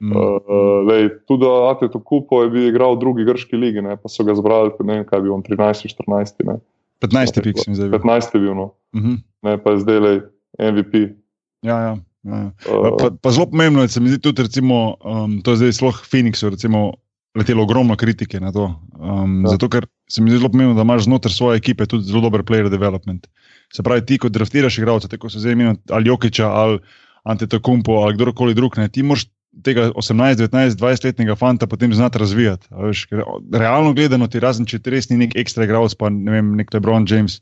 [0.00, 0.16] Mm.
[0.16, 4.24] Uh, lej, tudi Atletu Kupo je bil igral v drugi grški ligi, ne, pa so
[4.24, 6.40] ga zbrali, ne vem, kaj bi on 13, 14.
[6.48, 6.56] Ne.
[7.04, 7.40] 15.
[7.44, 7.92] pik sem zdaj.
[7.92, 8.36] 15.
[8.36, 8.72] je bil, no.
[8.96, 9.10] Uh mhm.
[9.10, 9.18] -huh.
[9.44, 10.12] ne, pa je zdaj le
[10.56, 10.94] MVP.
[11.62, 11.92] Ja, ja.
[12.24, 12.52] Ja.
[12.68, 15.72] Uh, pa, pa zelo pomembno je, se mi zdi tudi, recimo, um, to je zdaj
[15.72, 16.92] sploh Phoenixu, recimo,
[17.36, 18.74] letelo ogromno kritike na to.
[18.98, 19.56] Um, ja.
[19.56, 22.42] Zato, ker se mi zdi zelo pomembno, da imaš znotraj svoje ekipe tudi zelo dober
[22.44, 23.26] player development.
[23.72, 26.78] Se pravi, ti, kot draftiraš igralce, tako se zdaj imenuje ali Jokiča ali
[27.24, 29.26] Antetokumpo ali kdorkoli drug, ne, ti moraš
[29.64, 32.68] tega 18, 19, 20-letnega fanta potem znati razvijati.
[32.70, 33.06] Veš,
[33.52, 36.70] realno gledano, ti razen če ti res ni nek ekstra igralec, pa ne vem, nek
[36.74, 37.40] LeBron James,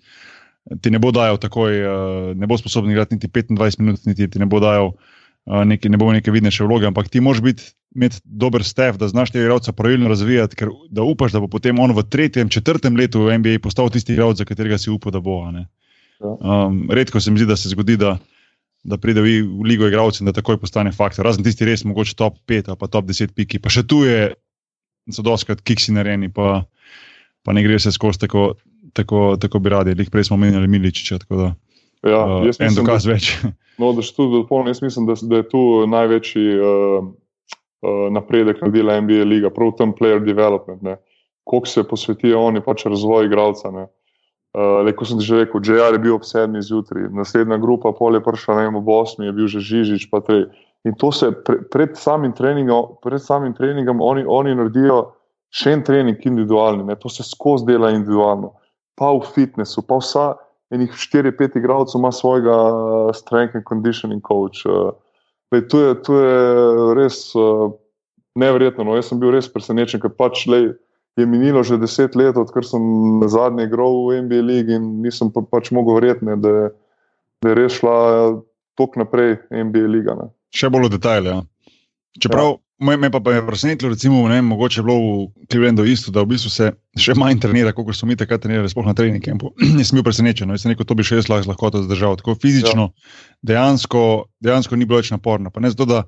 [0.82, 4.40] ti ne bo dajal takoj, eh, ne bo sposoben igrati niti 25 minut, niti ti
[4.40, 4.94] ne bo dajal.
[5.48, 9.08] Eh, neki, ne bo neke vidnejše vloge, ampak ti moraš biti, imeti dober stef, da
[9.08, 12.96] znaš tega igralca pravilno razvijati, ker da upaš, da bo potem on v tretjem, četrtem
[12.96, 15.40] letu v NBA postal tisti igralec, za katerega si upal, da bo.
[16.20, 18.18] Um, redko se mi zdi, da se zgodi, da,
[18.84, 21.26] da pride v, v ligo igralcev in da takoj postane faktor.
[21.26, 23.60] Razen tisti res mogoče top 5 ali pa top 10 piki.
[23.62, 24.32] Pa še tu je,
[25.12, 26.62] so doskrat kiksi narejeni, pa,
[27.44, 28.52] pa ne gre vse skozi tako,
[28.96, 29.96] tako, tako bi radi.
[29.98, 31.18] Lih prej smo menjali Miličiča.
[32.06, 33.32] Ja, uh, en mislim, dokaz da, več.
[33.78, 37.04] No, da, tudi, jaz mislim, da, da je tu največji uh,
[37.82, 40.98] uh, napredek naredila NBA liga, prav tam player development.
[41.46, 43.70] Koliko se posvetijo oni pač razvoju igralca.
[44.58, 48.22] Uh, kot sem že rekel, JR je bil ob sedmih zjutraj, naslednja grupa, pol je
[48.24, 50.48] prišla na eno bosni, je bil že Žižič, pa tri.
[50.82, 55.12] In to se pre, pred samim treningom, pred samim treningom oni, oni naredijo
[55.54, 56.96] še en trening individualni, ne?
[56.98, 58.56] to se skozi dela individualno.
[58.98, 60.26] Pa v fitnessu, pa vsa
[60.74, 64.66] enih 4-5 igralcev ima svojega uh, strength and conditioning coach.
[64.66, 64.90] Uh,
[65.54, 66.34] lej, to, je, to je
[66.98, 67.70] res uh,
[68.34, 68.84] neverjetno.
[68.84, 68.98] No?
[68.98, 70.72] Jaz sem bil res presenečen, ker pač lej
[71.18, 72.82] je minilo že deset let, odkar sem
[73.28, 76.70] zadnji igral v NBA ligi in nisem pa, pač mogel verjeti, da,
[77.42, 77.98] da je res šla
[78.78, 80.14] tok naprej NBA liga.
[80.14, 80.30] Ne.
[80.54, 81.34] Še bolj v detajle.
[81.34, 81.42] Ja.
[82.22, 82.96] Čeprav ja.
[82.96, 86.32] me pa, pa je presenetilo, recimo, ne, mogoče je bilo v Clevelandu isto, da v
[86.32, 89.50] bistvu se še manj trenira, kot so mi takrat trenirali, sploh na trening kampu.
[89.80, 92.18] Jaz sem bil presenečen, no, jaz sem rekel, to bi še jaz lahko zdržal.
[92.22, 93.14] Tako fizično, ja.
[93.52, 94.02] dejansko,
[94.44, 95.50] dejansko ni bilo več naporno.
[95.50, 96.04] Pa ne zato, da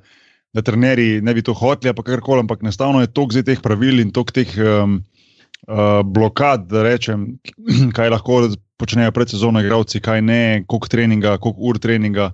[0.53, 4.11] da trenerji ne bi to hoteli, pa karkoli, ampak enostavno je toliko teh pravil in
[4.13, 5.01] toliko teh um,
[5.69, 7.39] uh, blokad, da rečem,
[7.97, 8.43] kaj lahko
[8.81, 12.33] počnejo pred sezono igravci, kaj ne, koliko treninga, koliko ur treninga.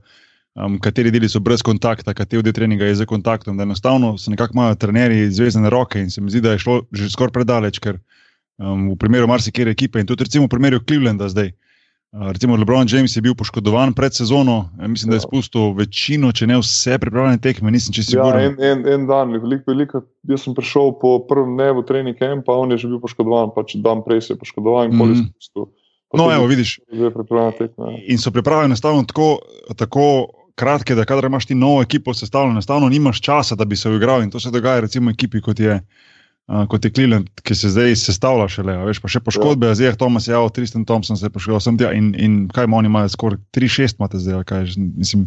[0.56, 3.58] Um, kateri deli so brez kontakta, kateri del treninga je z kontaktom.
[3.58, 6.80] Da enostavno so nekako imajo trenerji zvezane roke in se mi zdi, da je šlo
[6.92, 7.98] že skoraj predaleč, ker
[8.56, 11.52] um, v primeru marsikere ekipe in tudi recimo v primeru Clevelanda zdaj.
[12.16, 15.26] Recimo, LeBron James je bil poškodovan pred sezono, mislim, da je ja.
[15.26, 17.70] spustil večino, če ne vse pripravljene tekme.
[17.70, 18.40] Nisem čisto siguren.
[18.40, 20.00] Ja, en, en, en dan, veliko, veliko.
[20.30, 24.00] Jaz sem prišel po prvem dnevu trening campa, on je že bil poškodovan, pač dan
[24.06, 24.98] prej se je poškodoval in mm -hmm.
[24.98, 25.68] pol je spustil.
[26.16, 26.78] No, evo, vidiš.
[27.58, 29.38] Tekme, in so pripravljeni enostavno tako,
[29.76, 33.90] tako kratke, da kadar imaš ti novo ekipo sestavljeno, enostavno nimaš časa, da bi se
[33.90, 34.22] uigral.
[34.22, 35.80] In to se dogaja recimo ekipi, kot je
[36.46, 39.78] kot je Cleveland, ki se zdaj sestavlja šele, veš, pa še poškodbe, ja.
[39.78, 42.90] zdaj Thomas je javil, Tristan Thompson se je poškodoval, sem tja in, in kaj oni
[42.90, 45.26] imajo, skoraj 3-6 imate zdaj, kaj mislim.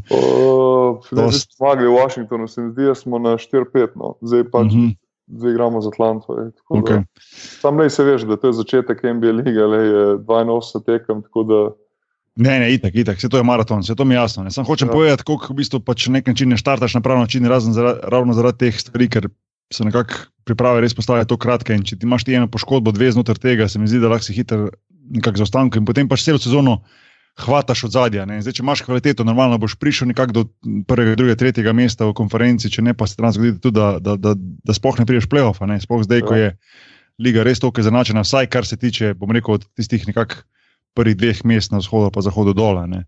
[1.11, 1.57] Dost...
[1.59, 4.15] Zmagali v Washingtonu, se mi zdi, da smo na 4-5, no.
[4.23, 4.71] zdaj pač.
[4.71, 4.97] Mm -hmm.
[5.29, 6.33] Zdaj igramo z Atlanto.
[6.69, 7.03] Okay.
[7.61, 11.21] Sam ne se veš, da to je začetek NBA lige, le je 82 tekem.
[12.35, 14.51] Ne, ne, itak, itak, vse to je maraton, vse to mi je jasno.
[14.51, 14.91] Sam hočem ja.
[14.91, 18.33] povedati, kako v bistvu pač nek način ne štartaš na pravi način, razen zaradi, ravno
[18.33, 19.27] zaradi teh stvari, ker
[19.73, 21.75] se nekako priprave res postajajo tako kratke.
[21.75, 24.25] In če ti imaš ti eno poškodbo, dve znotraj tega, se mi zdi, da lahko
[24.25, 24.69] si hiter
[25.09, 26.79] nekako zaostanek in potem pač celo sezono
[27.39, 28.25] hvataš od zadja.
[28.27, 30.43] Zdaj, če imaš kvaliteto, normalno boš prišel nekako do
[30.89, 34.17] prvega, drugega, tretjega mesta v konferenci, če ne pa se tam zgodi tudi, da, da,
[34.19, 36.49] da, da sploh ne priješ plehov, sploh zdaj, ko ja.
[36.49, 36.55] je
[37.23, 40.43] liga res toliko zanačena, vsaj kar se tiče, bom rekel, od tistih nekakšnih
[40.97, 42.87] prvih dveh mest na vzhodu, pa zahodu dole.
[42.87, 43.05] ne.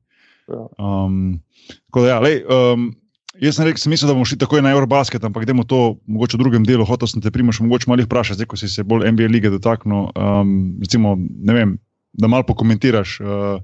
[0.48, 0.66] Ja.
[0.78, 1.42] Um,
[1.90, 2.92] tako da, ja, lej, um,
[3.40, 6.38] jaz sem rekel, sem mislil, da bomo šli takoj na Eurobasket, ampak idemo to mogoče
[6.38, 6.86] v drugem delu.
[6.88, 9.54] Hotel sem te primoš, mogoče malo jih vprašati, zdaj ko si se bolj NBA lige
[9.54, 10.10] dotaknil.
[10.12, 11.78] Um, recimo, ne vem,
[12.14, 13.20] da malo pokomentiraš.
[13.22, 13.62] Uh,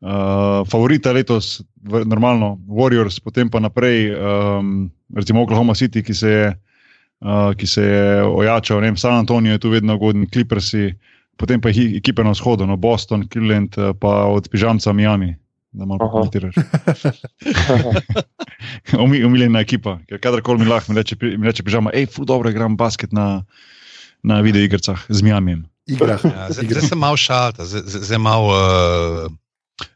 [0.00, 6.30] Uh, favorita letos, v, normalno, Warriors, potem pa naprej, um, recimo Oklahoma City, ki se
[6.30, 6.46] je,
[7.20, 10.96] uh, ki se je ojačal, vem, San Antonijo je tu vedno ugoden, Clippersi,
[11.36, 15.36] potem pa ekipe na vzhodu, no, Boston, Cleveland, uh, pa od Pižamca Miami.
[15.72, 16.54] Da malo komentiraš.
[18.98, 22.50] Umi- Umiljena ekipa, ker kadarkoli mi lahko mi reče, mi reče pižama, hej, ful dobro
[22.50, 23.44] igram basket na,
[24.22, 25.60] na videoigrah z Miami.
[25.86, 26.24] Igrah.
[26.24, 29.30] Ja, zdaj, zdaj sem malo šalta, zdaj, zdaj malo uh,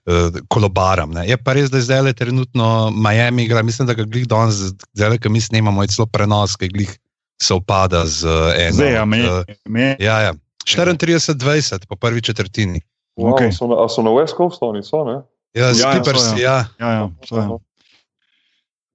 [0.06, 1.10] uh, kolobaram.
[1.10, 1.26] Ne.
[1.28, 3.62] Je pa res, da je zdaj le trenutno Miami igra.
[3.62, 4.62] Mislim, da ga glih danes,
[4.94, 6.94] zdaj le, ki mi snemamo, je celo prenos, ki glih
[7.42, 8.78] se upada z uh, eno.
[8.78, 10.32] Zdaj, ja, me, uh, me, ja, ja.
[10.64, 12.80] 34-20 po prvi četrtini.
[13.18, 13.52] Wow, Okej.
[13.52, 15.20] so, na, a so na West Coastu, oni so, ne?
[15.54, 16.56] Ja, Ja, z ja, so, ja.
[16.80, 17.48] ja, ja, so, ja.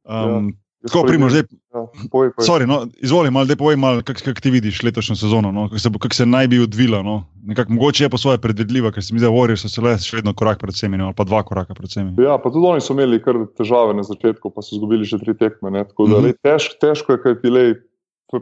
[0.04, 1.44] Um, Jaz Tako, pa primož, zdaj,
[1.76, 2.46] Ja, povej, povej.
[2.48, 5.90] sorry, no, izvoli, malo, povej, malo, kako kak ti vidiš letošnjo sezono, no, kako se,
[5.92, 7.04] bo- kako se naj bi odvila.
[7.04, 7.28] No.
[7.44, 9.98] Nekako, mogoče je po svoje predvidljiva, ker se mi zdi, da Warriors so se le
[10.00, 12.16] še vedno korak pred vsemi, no, ali pa dva koraka pred vsemi.
[12.24, 15.36] Ja, pa tudi oni so imeli kar težave na začetku, pa so izgubili že tri
[15.36, 15.72] tekme.
[15.72, 15.84] Ne?
[15.84, 16.40] Tako da mm -hmm.
[16.48, 17.66] težko, težko je, kaj ti le,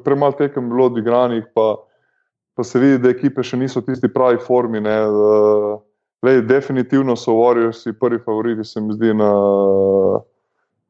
[0.06, 1.76] premalo tekem bilo odigranih, pa,
[2.54, 4.80] pa se vidi, da ekipe še niso v tisti pravi formi.
[4.80, 4.98] Ne?
[5.10, 5.82] Uh,
[6.26, 9.32] lej, definitivno so Warriorsi prvi favoriti, se mi zdi, na,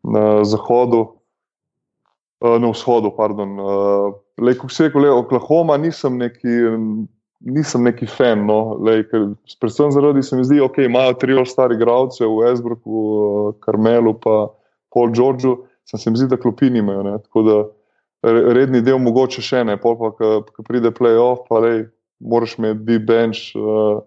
[0.04, 1.06] na zahodu.
[2.40, 3.58] Uh, na vzhodu, pardon.
[4.42, 6.54] Lej, kot se reče, Oklahoma nisem neki,
[7.40, 8.46] nisem neki fan.
[8.46, 12.52] No, lej, ker, predvsem zaradi se mi zdi, da okay, imajo tri stari igralce v
[12.52, 14.20] Esbroku, Karmelu in
[14.94, 17.04] Paul Georgeu, sem se mi zdi, da klopi nimajo.
[17.04, 17.58] Ne, tako da
[18.30, 21.88] re- redni del mogoče še ne, pol pa, ko pride playoff, pa lej,
[22.20, 23.56] moraš imeti deep bench.
[23.58, 24.06] Uh,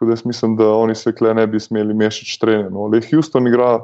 [0.00, 2.70] tako da jaz mislim, da oni se kle ne bi smeli mešati štrene.
[2.70, 2.86] No.
[2.86, 3.80] Lej, Houston igra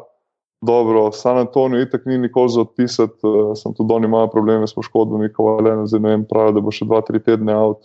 [0.61, 4.75] dobro, San Antonijo itak ni nikoli za odpisati, uh, sem tudi oni imajo probleme s
[4.75, 7.85] poškodbami, ko zdaj ne vem, pravijo, da bo še dva, tri tedne out.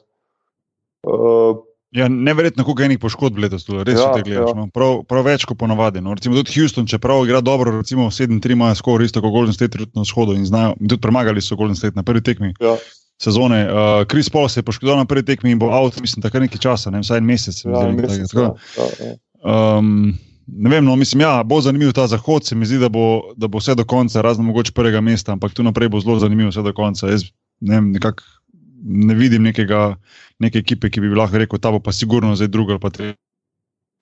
[1.04, 1.60] Uh,
[1.92, 4.54] Ja, neverjetno, koliko enih poškodb letos, tu, res Ja, te gledaš.
[4.54, 4.56] ja.
[4.56, 4.70] No.
[4.72, 6.00] Prav, prav več kot ponavadi.
[6.00, 6.14] No.
[6.16, 10.00] Recimo tudi Houston, čeprav igra dobro, recimo 7-3 imajo skoraj isto kot Golden State trenutno
[10.00, 12.78] na vzhodu in znajo, tudi premagali so Golden State na prvi tekmi ja,
[13.22, 13.62] sezone.
[13.70, 16.62] Uh, Chris Paul se je poškodoval na prvi tekmi in bo out, mislim, takrat nekaj
[16.62, 17.62] časa, ne vem, vsaj en mesec.
[17.66, 18.54] ja, zdi, nekaj mesec, takega.
[18.78, 19.18] ja, ja, ja.
[19.42, 20.14] Um,
[20.48, 23.48] ne vem, no, mislim, ja, bo zanimiv ta zahod, se mi zdi, da bo, da
[23.48, 26.66] bo vse do konca, razen mogoče prvega mesta, ampak tu naprej bo zelo zanimivo vse
[26.66, 27.10] do konca.
[27.10, 27.30] Jaz
[27.62, 28.24] ne, vem, nekak,
[28.84, 29.96] ne vidim nekega,
[30.42, 33.20] neke ekipe, ki bi lahko rekel, ta bo pa sigurno zdaj druga ali pa tretja.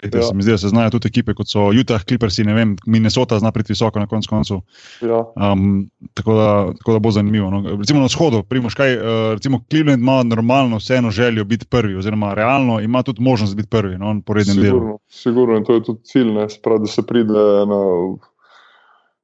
[0.03, 0.21] Ja.
[0.21, 3.39] Se mi zdi, da se znajo tudi ekipe, kot so Utah, Clippersi, ne vem, Minnesota
[3.39, 4.61] zna priti visoko na konc koncu.
[5.01, 5.25] Ja.
[5.35, 7.49] Um, tako, da, tako da bo zanimivo.
[7.51, 7.75] No.
[7.77, 12.33] Recimo na vzhodu, primoš kaj, uh, recimo Cleveland ima normalno vseeno željo biti prvi, oziroma
[12.33, 14.79] realno ima tudi možnost biti prvi no, po rednem delu.
[14.79, 17.33] Sigurno, sigurno, in to je tudi cilj, ne, se pravi, da se pride
[17.67, 17.83] na.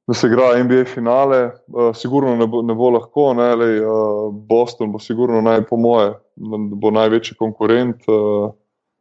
[0.06, 3.32] Da se igra NBA finale, uh, sigurno ne bo, ne bo lahko.
[3.34, 6.12] Ne, lej, uh, Boston bo sigurno naj, po moje,
[6.70, 8.04] bo največji konkurent.
[8.06, 8.52] Uh,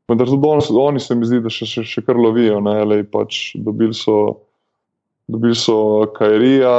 [0.10, 2.60] vendar tudi oni, oni se mi zdi, da še, še, še kar lovijo.
[2.62, 4.42] Lej, pač dobili so,
[5.28, 6.74] dobili so Kairija,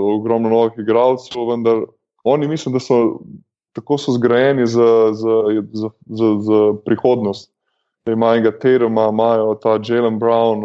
[0.00, 1.84] ogromno novih igralcev, vendar
[2.24, 3.20] oni mislim, da so
[3.72, 5.36] tako so zgrajeni za, za,
[5.72, 7.50] za, za, za prihodnost.
[8.04, 10.64] Da imajo enega Teruma, imajo ta Jalen Brown.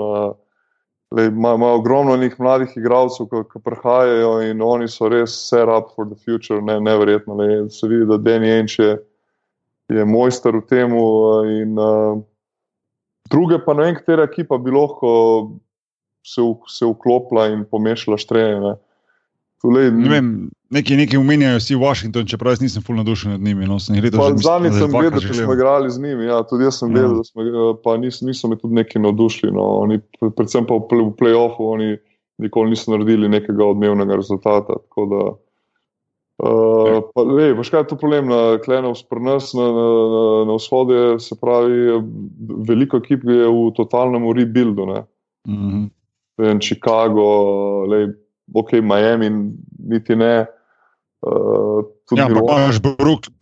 [1.11, 5.69] Lej, ima- Imajo ogromno nekih mladih igralcev, ki, ki prihajajo in oni so res set
[5.69, 7.35] up for the future, ne, neverjetno.
[7.35, 8.97] Lej, se vidi, da Danny Ainge je,
[9.89, 10.89] je mojster v tem.
[11.55, 12.17] In uh,
[13.29, 15.11] druge, pa ne vem, katera ekipa bi lahko
[16.21, 18.75] se, v- se vklopila in pomešala štrene.
[19.61, 20.25] Tulej, Ne vem,
[20.69, 23.65] neki, neki umenjajo vsi Washington, čeprav jaz nisem fulno navdušen nad njimi.
[23.65, 23.95] No, sem
[24.37, 26.25] Zadnjič sem vedel, da smo igrali z njimi.
[26.25, 26.95] Ja, tudi jaz sem Ja.
[26.95, 29.51] vedel, da smo, eh, pa nis, niso me tudi neki navdušili.
[29.51, 29.61] No.
[29.79, 31.97] Oni, pre- predvsem pa v play-offu oni
[32.37, 34.73] nikoli niso naredili nekega odmevnega rezultata.
[34.75, 35.23] tako Da,
[36.43, 40.59] uh, pa, lej, veš, kaj je to problem na Klenov sprnas na, na, na, na
[40.59, 40.93] vzhodu?
[40.93, 42.01] Je, se pravi,
[42.67, 44.85] veliko ekip je v totalnem rebuildu.
[44.91, 45.01] Ne.
[45.47, 45.89] Mhm.
[46.35, 48.09] Ne vem, Chicago, lej,
[48.51, 49.31] ok, Miami,
[49.79, 50.45] niti ne.
[51.23, 53.33] Uh, Ja, imaš Brook.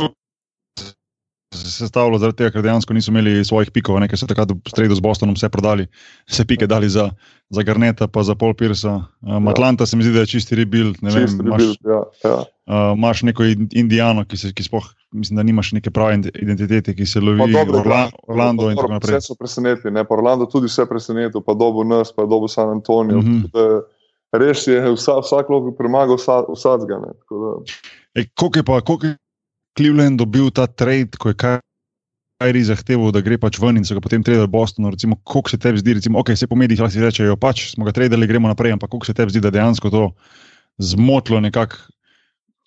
[1.51, 4.95] Se stavilo zaradi tega, ker dejansko niso imeli svojih pikov, nekaj so takrat v sredo
[4.95, 5.86] z Bostonom vse prodali,
[6.32, 7.10] vse pike dali za,
[7.51, 9.03] za Garneta, pa za Paul Piersa.
[9.21, 9.51] Um, Ja.
[9.51, 10.97] Atlanta se mi zdi, da je čisti rebuild.
[11.03, 12.38] Čist rebuild, ja, ja.
[12.67, 16.42] Uh, imaš neko in- Indijano, ki, se, ki sploh, mislim, da nimaš neke prave ident-
[16.44, 19.00] identitete, ki se lovi Pa dobro, Orla, Orlando in dobro.
[19.00, 20.04] Vse so presenetili, ne?
[20.04, 23.21] pa Orlando tudi vse presenetil, pa dobo nas, pa dobo San Antonijo.
[23.21, 23.81] Mm -hmm.
[24.33, 26.94] Res je, vsa, vsak lahko premaga vsa, da-
[28.15, 29.17] E, koliko je pa, koliko je
[29.77, 31.60] Cleveland dobil ta trade, ko je kar
[32.44, 34.90] Kyrie zahteval, da gre pač ven in so ga potem tradili v Bostonu.
[34.92, 37.92] Recimo, koliko se tebi zdi, recimo, okay, se po medijih lahko rečejo, pač smo ga
[37.92, 40.12] tradili, gremo naprej, ampak koliko se tebi zdi, da dejansko to
[40.77, 41.75] zmotilo nekako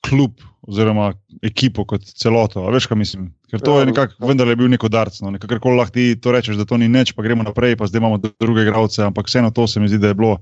[0.05, 2.65] klub oziroma ekipo kot celoto.
[2.67, 3.29] A veš, kaj mislim?
[3.51, 5.31] Ker to Ja, je nekako vendarle bil neko darcno.
[5.31, 8.19] Nekako lahko ti to rečeš, da to ni nič, pa gremo naprej, pa zdaj imamo
[8.19, 10.39] druge igralce, ampak vseeno to se mi zdi, da je bilo.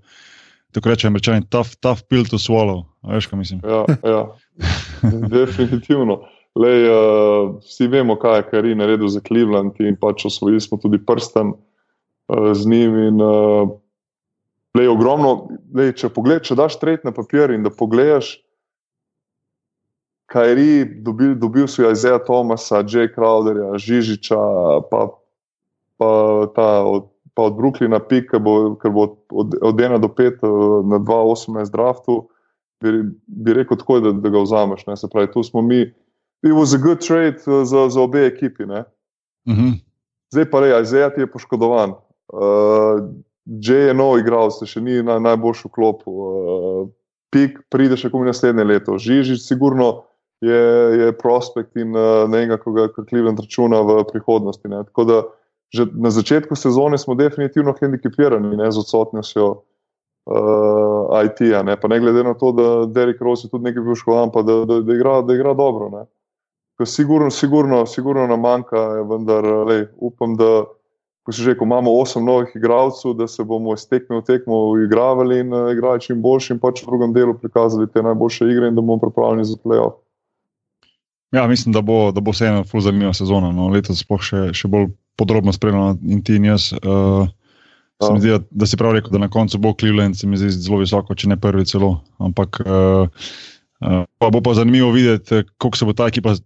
[0.74, 2.82] Tako rečem, američani, tough, tough pill to swallow.
[3.02, 3.60] A veš, kaj mislim?
[3.62, 4.22] Ja, ja.
[5.36, 6.24] definitivno.
[6.54, 10.98] Lej, uh, vsi vemo, kaj je Kari naredil za Cleveland in pač osvojili smo tudi
[11.02, 12.98] prsten uh, z njim.
[13.08, 13.70] In, uh,
[14.78, 18.36] lej, ogromno, lej, če, pogled, če daš tret na papir in da pogledaš,
[20.26, 24.40] kaj je dobil, dobil si Isaiah Thomasa, Jay Crowderja, Žižiča,
[24.90, 25.00] pa,
[26.00, 26.10] pa,
[26.56, 30.40] ta, od, pa od Brooklyna Pik, ker bo, ker bo od, od 1 do 5
[30.42, 32.24] uh, na 2-18 draftu
[32.80, 34.86] bi, bi rekel tako, da, da ga vzameš.
[34.86, 34.96] Ne?
[34.96, 35.80] Se pravi, tu smo mi.
[36.44, 38.66] It was a good trade uh, za, za obe ekipi.
[38.66, 38.84] Ne?
[39.46, 39.72] Uh -huh.
[40.32, 41.90] Zdaj pa rej, Azija ti je poškodovan.
[42.32, 43.04] Uh,
[43.46, 46.02] Jay je nov igralec, še ni na najboljši klop.
[46.06, 46.88] Uh,
[47.30, 48.98] Pik pride še komi naslednje leto.
[48.98, 50.04] Žižič sigurno
[50.44, 50.64] je,
[51.00, 54.68] je prospekt in uh, ne vem, kako ga Cleveland računa v prihodnosti.
[54.68, 54.84] Ne?
[54.90, 55.22] Tako da
[55.74, 59.46] že na začetku sezone smo definitivno hendikepirani ne, z odsotnostjo
[60.30, 61.64] uh, IT-ja.
[61.66, 61.74] Ne?
[61.80, 64.78] Pa ne glede na to, da Derek Rose je tudi nekaj poškodovan, pa da, da,
[64.86, 65.90] da, igra, da igra dobro.
[65.90, 66.04] Ne?
[66.78, 70.64] Ker Sigurno, sigurno, sigurno nam manjka, vendar lej, upam, da
[71.24, 74.76] ko si že rekel, imamo osem novih igralcev, da se bomo iz tekme v tekmo
[74.84, 78.68] igravali in uh, igrali čim boljši in pač v drugem delu prikazali te najboljše igre
[78.68, 80.03] in da bomo pripravljeni za playoff.
[81.34, 83.50] Ja, mislim, da bo, da bo vseeno zelo zanimiva sezona.
[83.52, 83.68] No.
[83.74, 86.70] Letos sploh še, še bolj podrobno spremljamo in ti in jaz.
[86.78, 87.26] Uh,
[88.02, 90.38] se mi zdi, da, da si prav rekel, da na koncu bo Cleveland, se mi
[90.38, 91.96] zdi zelo visoko, če ne prvi celo.
[92.22, 93.26] Ampak uh,
[93.82, 96.36] uh, pa bo pa zanimivo videti, kako se bo ta ekipa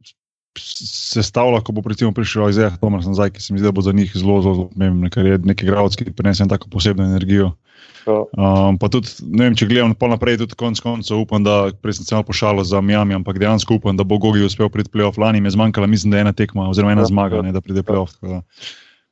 [0.59, 3.93] sestavila, ko bo recimo prišel Isaiah Thomas nazaj, ki se mi zdi, da bo za
[3.93, 7.53] njih zelo, zelo pomemben, ker je neki igralec, ki prinese tako posebno energijo.
[7.53, 7.78] Ja.
[8.09, 12.09] Um, pa tudi, ne vem, če gledam naprej, tudi konec koncev upam, da prej sem
[12.09, 15.20] se malo pošalil za Miami, ampak dejansko upam, da bo Gogi uspel priti playoff.
[15.20, 17.46] Lani mi je zmanjkala, mislim, da je ena tekma oziroma ena Ja, zmaga, ja.
[17.48, 18.16] ne, da pride playoff.
[18.22, 18.42] da,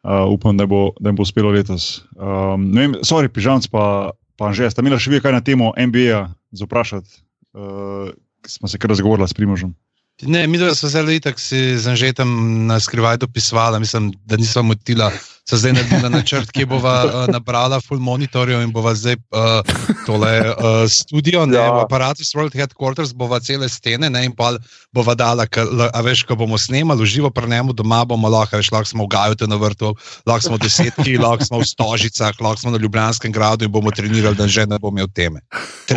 [0.07, 2.05] Uh, upam, da bo, da jim bo uspelo letos.
[2.15, 5.73] Um, ne vem, sorry, pižamc pa, pa že, sta imela še vi kaj na temo
[5.75, 6.21] NBA
[6.55, 7.11] za vprašati?
[7.51, 8.15] Uh,
[8.47, 9.75] smo se kar razgovorili s Primožem.
[10.23, 12.31] Ne, mi dva smo zelo itak si z Anžetom
[12.71, 15.11] na skrivaj dopisovala, mislim, da nisva motila.
[15.47, 19.63] So zdaj naredila načrt, ki bova uh, nabrala full monitorjev in bova zdaj uh,
[20.03, 20.55] tole uh,
[20.91, 21.63] studio, ne, Ja.
[21.65, 21.81] ja.
[21.81, 24.57] aparatus World Headquarters, bova cele stene, ne, in pa
[24.91, 28.57] bova dala, ka, l- a veš, ko bomo snemali, uživo pri njemu doma bomo lahko,
[28.57, 29.95] veš, lahko smo v Gajutu na vrtu,
[30.27, 33.91] lahko smo v desetki, lahko smo v Stožicah, lahko smo na Ljubljanskem gradu in bomo
[33.91, 35.41] trenirali, da že ne bomo imeli teme.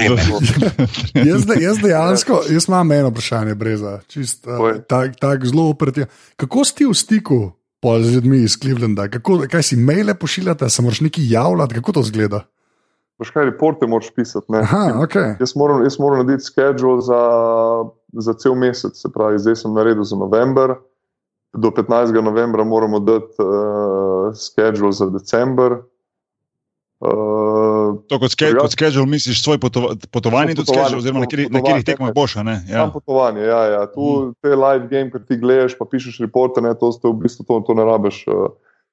[1.16, 4.86] Jaz, de- jaz dejansko, jaz imam eno vprašanje, Breza, čist, uh, Povej.
[4.86, 6.08] tak, tak zelo operativno.
[6.36, 7.40] Kako si ti v stiku
[7.80, 9.08] pol z ljudmi iz Clevelanda?
[9.10, 12.44] Kako, kaj si maile pošiljate, se moraš neki javljati, kako to zgleda?
[13.20, 14.52] Veš kaj, reporte moraš pisati.
[14.52, 14.60] Ne?
[14.64, 15.16] Aha, ok.
[15.40, 17.22] Jaz moram, jaz moram narediti schedule za,
[18.14, 20.76] za cel mesec, se pravi, zdaj sem naredil za november.
[21.54, 22.22] Do 15.
[22.24, 25.82] novembra moramo dati uh, schedule za december.
[27.00, 27.10] Uh,
[28.10, 31.20] To kot, ske, kot schedule misliš svoj potova, potovanje, tudi Potovanje, schedule, oziroma
[31.50, 32.60] na katerih tekmah boš, ne?
[32.70, 32.84] ja.
[32.84, 32.88] Ja.
[32.94, 33.82] potovanje, ja, ja.
[33.92, 34.32] Tu Mhm.
[34.42, 37.60] te live game, ki ti gledaš, pa pišeš reporte, ne, to, ste v bistvu to,
[37.68, 38.50] to ne rabiš uh,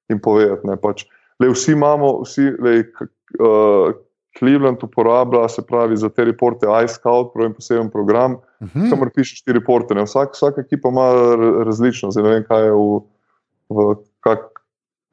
[0.09, 0.67] jim povedati.
[0.67, 1.05] Ne, pač.
[1.41, 3.09] Lej, vsi imamo, vsi, lej, k,
[3.41, 3.93] uh,
[4.39, 8.37] Cleveland uporablja, se pravi, za te reporte iScout, pravi poseben program.
[8.63, 8.91] Mhm.
[8.91, 9.95] kamor pišeš štiri porte.
[9.95, 10.05] ne.
[10.05, 11.09] Vsak, vsaka ekipa ima
[11.65, 13.01] različno, zdaj ne vem, kaj je v,
[13.69, 13.77] v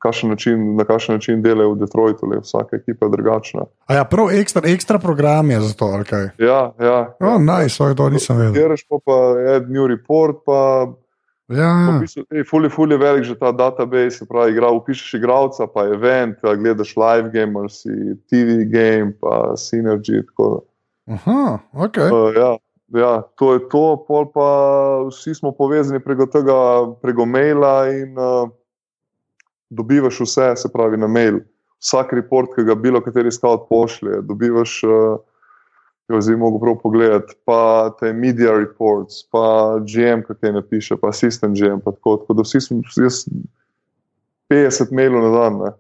[0.04, 3.68] kakšen način, na kakšen način delajo v Detroitu, le vsaka ekipa je drugačna.
[3.88, 6.28] A ja, prav ekstra, ekstra program je za to, ali kaj?
[6.40, 7.00] Ja, ja.
[7.20, 8.54] O, oh, nice, oh, to nisem vedel.
[8.60, 9.22] Kjereš pa, pa
[9.56, 10.60] add new report, pa
[11.52, 14.72] Ja, v bistvu, ej, ful je, ful je velik že ta database, se pravi, igra,
[14.72, 17.92] upišeš igralca, pa event, a gledaš live game, ali si
[18.32, 20.24] TV game, pa synergy.
[20.24, 20.64] Tako,
[21.12, 21.98] aha, ok.
[22.00, 22.52] Uh, ja,
[22.96, 24.48] ja, to je to, pol pa
[25.12, 26.56] vsi smo povezani preko tega,
[27.04, 28.48] preko maila in uh,
[29.74, 31.42] dobivaš vse, se pravi na mail.
[31.84, 35.18] Vsak report, ki ga bilo kateri scout pošlje, dobivaš, uh,
[36.12, 37.60] jo zdaj mogo prav pogledati, pa
[38.00, 39.44] te media reports, pa
[39.84, 43.24] GM, ki te napiše, pa assistant GM, pa tako, tako da vsi smo, jaz
[44.52, 45.54] 50 mailov na dan.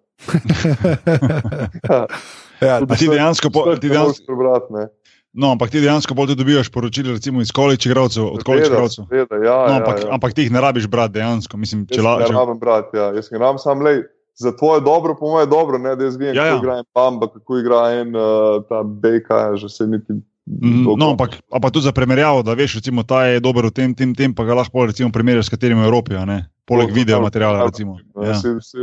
[2.63, 4.87] Ja, ja, ti dejansko po- ti dejansko- prebrati.
[5.33, 9.05] No, ampak ti dejansko bolj dobivaš poročila, recimo iz college igralcev, od Seveda, igralcev.
[9.11, 10.09] ja, No, ja, ampak, ja.
[10.11, 11.57] ampak ti jih ne rabiš brati dejansko.
[11.57, 13.07] Mislim, če Jaz la, ne če, rabim brati, ja.
[13.11, 14.03] jaz ne rabim sam le.
[14.35, 16.57] Za tvoje dobro, po mojem, dobro, ne, da jaz vem, Ja, kako ja.
[16.57, 18.23] igra en Bamba, kako igra en uh,
[18.69, 20.13] ta Bejka, že se niti.
[20.45, 23.71] Mhm, dolgo- no, ampak, ampak tudi za primerjavo, da veš, recimo, ta je dober v
[23.71, 26.13] tem, tem, tem, pa ga lahko recimo primerjaš s katerim v Evropi.
[26.65, 27.65] poleg to video tam- materiala.
[27.65, 27.97] Recimo.
[28.15, 28.27] Ja.
[28.27, 28.33] Ja.
[28.35, 28.77] Se, se,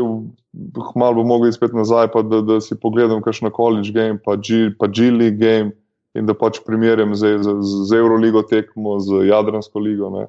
[0.94, 4.70] malo bo mogel spet nazaj, pa da, da si pogledam kakšno college game, pa G,
[4.78, 5.72] pa G League game
[6.18, 7.56] in da pač primerjam z, z,
[7.88, 10.10] z Euroligo tekmo, z Jadransko ligo.
[10.14, 10.26] Ne.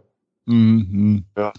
[0.50, 1.22] Mm, mm.
[1.38, 1.52] Ja.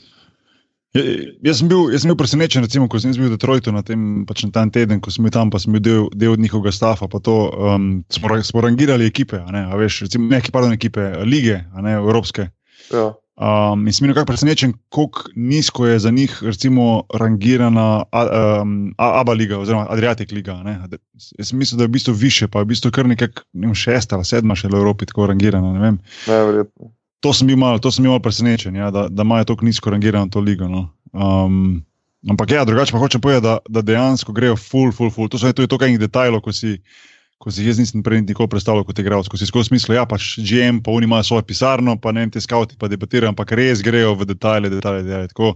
[0.92, 1.02] Ja,
[1.40, 4.26] Jaz sem, bil, jaz sem bil presenečen, recimo, ko sem bil v Detroitu na tem,
[4.28, 7.08] pač na teden, ko sem bil tam, pa sem bil del, del njihovega stafa.
[7.08, 11.62] To, um, smo, smo rangirali ekipe, a ne, a veš, recimo, ne, pardon, ekipe, lige,
[11.80, 12.50] ne, evropske.
[12.92, 13.08] Ja.
[13.42, 18.22] Um, in sem nekako presenečen, kako nizko je za njih recimo, rangirana a,
[18.62, 20.60] um, A- ABA liga oziroma Adriatic liga.
[20.62, 20.78] Ne.
[21.38, 23.74] Jaz sem mislil, da je v bistvu više, pa je v bistvu kar nekaj ne
[23.74, 25.72] šesta, ali sedma še v Evropi tako rangirana.
[25.72, 25.98] ne vem.
[26.28, 26.92] Neverjetno.
[27.22, 29.90] To sem bil malo, to sem bil malo presenečen, ja, da, da imajo tako nizko
[29.90, 30.68] rangirano to ligo.
[30.68, 30.92] No.
[31.10, 31.82] Um,
[32.30, 35.28] ampak ja, drugače pa hočem povedati, da, da dejansko grejo full, full, full.
[35.28, 36.78] To, so, to je to, kaj enih detajlov, ko si.
[37.42, 40.36] Ko si jaz nisem prej nikoli predstavljal kot igralec, ko si skozi smisel, ja, pač
[40.46, 43.82] GM, pa oni imajo svojo pisarno, pa ne vem, te skavti pa debatirajo, ampak res
[43.82, 45.30] grejo v detajle, detajle, detajle.
[45.32, 45.48] Tako,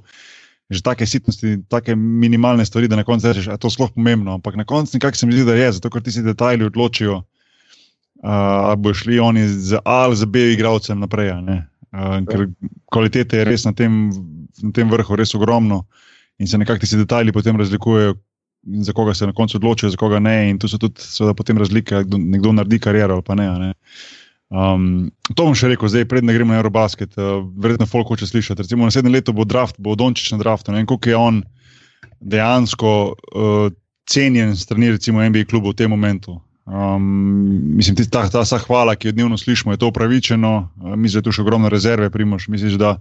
[0.66, 4.34] že take sitnosti, take minimalne stvari, da na koncu rečeš, da je to sploh pomembno.
[4.40, 7.20] Ampak na koncu nekako se mi zdi, da je, zato ker ti si detajli odločijo,
[7.22, 8.30] uh,
[8.72, 11.30] ali bo šli oni z A ali z B igralcem naprej.
[11.38, 12.48] Uh, ker
[12.90, 14.10] kvalitete je res na tem,
[14.58, 15.84] na tem vrhu res ogromno
[16.42, 18.18] in se nekako ti detajli potem razlikujejo,
[18.66, 20.50] za koga se na koncu odločijo, za koga ne.
[20.50, 23.50] In tu so tudi seveda, potem razlike, kdo- nekdo naredi kariero ali pa ne.
[23.58, 23.72] ne.
[24.50, 27.16] Um, to bom še rekel, zdaj, predem gremo na Eurobasket.
[27.18, 28.62] Uh, verjetno folk hoče slišati.
[28.62, 30.72] Recimo, naslednje leto bo draft, bo Dončić na draftu.
[30.72, 31.42] Ne vem, koliko je on
[32.20, 33.70] dejansko uh,
[34.06, 36.40] cenjen strani recimo NBA klubov v tem momentu.
[36.66, 40.52] Um, mislim, tista, ta, ta vsa hvala, ki jo dnevno slišimo, je to upravičeno.
[40.82, 42.48] Uh, mislim, da je tu še ogromno rezerve, primoš.
[42.50, 42.98] Misliš, da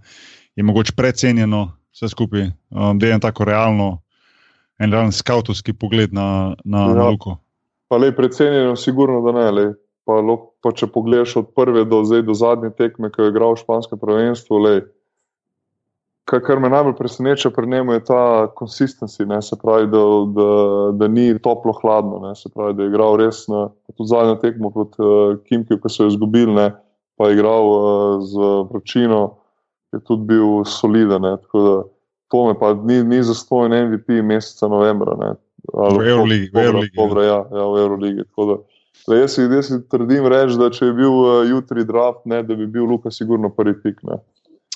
[0.55, 4.04] je mogoče precenjeno vse skupaj, um, da je en tako realno,
[4.79, 6.93] en realen skautovski pogled na, na, ja.
[6.93, 7.09] na.
[7.09, 7.37] Luko.
[7.87, 9.49] Pa le precenjeno, sigurno da ne.
[9.51, 9.73] Lej.
[10.05, 13.55] Pa, lo- pa če pogledaš od prve do, zdaj, do zadnje tekme, ki je igral
[13.55, 14.83] v španskem prvenstvu, lej,
[16.29, 18.21] kar, kar me najbolj preseneča pri njemu je ta
[18.53, 20.03] konsistenci, se pravi, da,
[20.37, 20.49] da,
[20.99, 24.69] da ni toplo hladno, ne, se pravi, da je igral res na tudi zadnjo tekmo
[24.69, 26.69] proti uh, Kimkiju, ki so jo izgubili, ne,
[27.17, 29.21] pa je igral uh, z vročino,
[29.93, 31.21] je tudi bil soliden.
[31.21, 31.75] Ne, tako da
[32.31, 35.15] to me pa ni, ni zastojen MVP meseca novembra.
[35.19, 35.33] Ne,
[35.73, 37.03] ali V Euroligi, v Euroligi, ja.
[37.03, 38.23] oktobra, ja, ja, v Euroligi.
[38.37, 38.57] Da,
[39.07, 42.55] da jaz, jaz si trdim reči, da če bi bil uh, jutri draft, ne, da
[42.55, 44.03] bi bil Luka sigurno prvi pik.
[44.03, 44.19] Ne.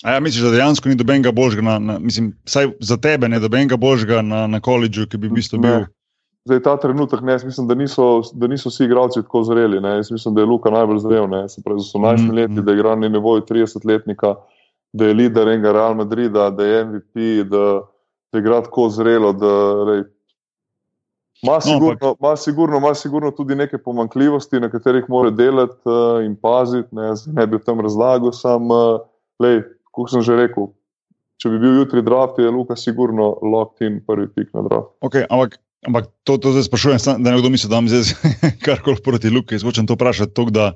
[0.03, 3.39] A ja, misliš, da dejansko ni dobenega božga, na, na, mislim, vsaj za tebe, ne
[3.39, 5.81] dobenega božga na, na koledžu, ki bi v bistvu bil.
[5.83, 5.87] Ne.
[6.47, 9.81] Zdaj, ta trenutek, ne, mislim, da niso, da niso vsi igralci tako zreli.
[9.83, 9.97] Ne.
[9.99, 11.27] Jaz mislim, da je Luka najbolj zrel.
[11.29, 11.41] Ne.
[11.51, 12.35] Se pravi, z 18 Mhm.
[12.37, 14.35] leti, da igra na nivoju 30-letnika,
[14.93, 17.81] da je lider enega Real Madrida, da je MVP, da,
[18.33, 19.33] da igra tako zrelo.
[19.33, 19.51] Da,
[19.87, 20.03] rej,
[21.41, 26.25] Ima No, sigurno, ima, sigurno, ima sigurno tudi neke pomankljivosti, na katerih mora delati uh,
[26.25, 26.87] in paziti.
[26.91, 28.99] Ne, ne bi o tem razlagal, sam, uh,
[29.39, 29.61] lej,
[29.95, 30.67] kot sem že rekel,
[31.39, 34.91] če bi bil jutri draft, je Luka sigurno locked in prvi pik na draft.
[34.99, 35.55] Okay, ampak,
[35.87, 38.35] ampak to, to zdaj sprašujem, da ne kdo misli, da imam zdaj
[38.67, 39.55] karkoli proti Luki.
[39.55, 40.73] Jaz hočem to vprašati, tok, da,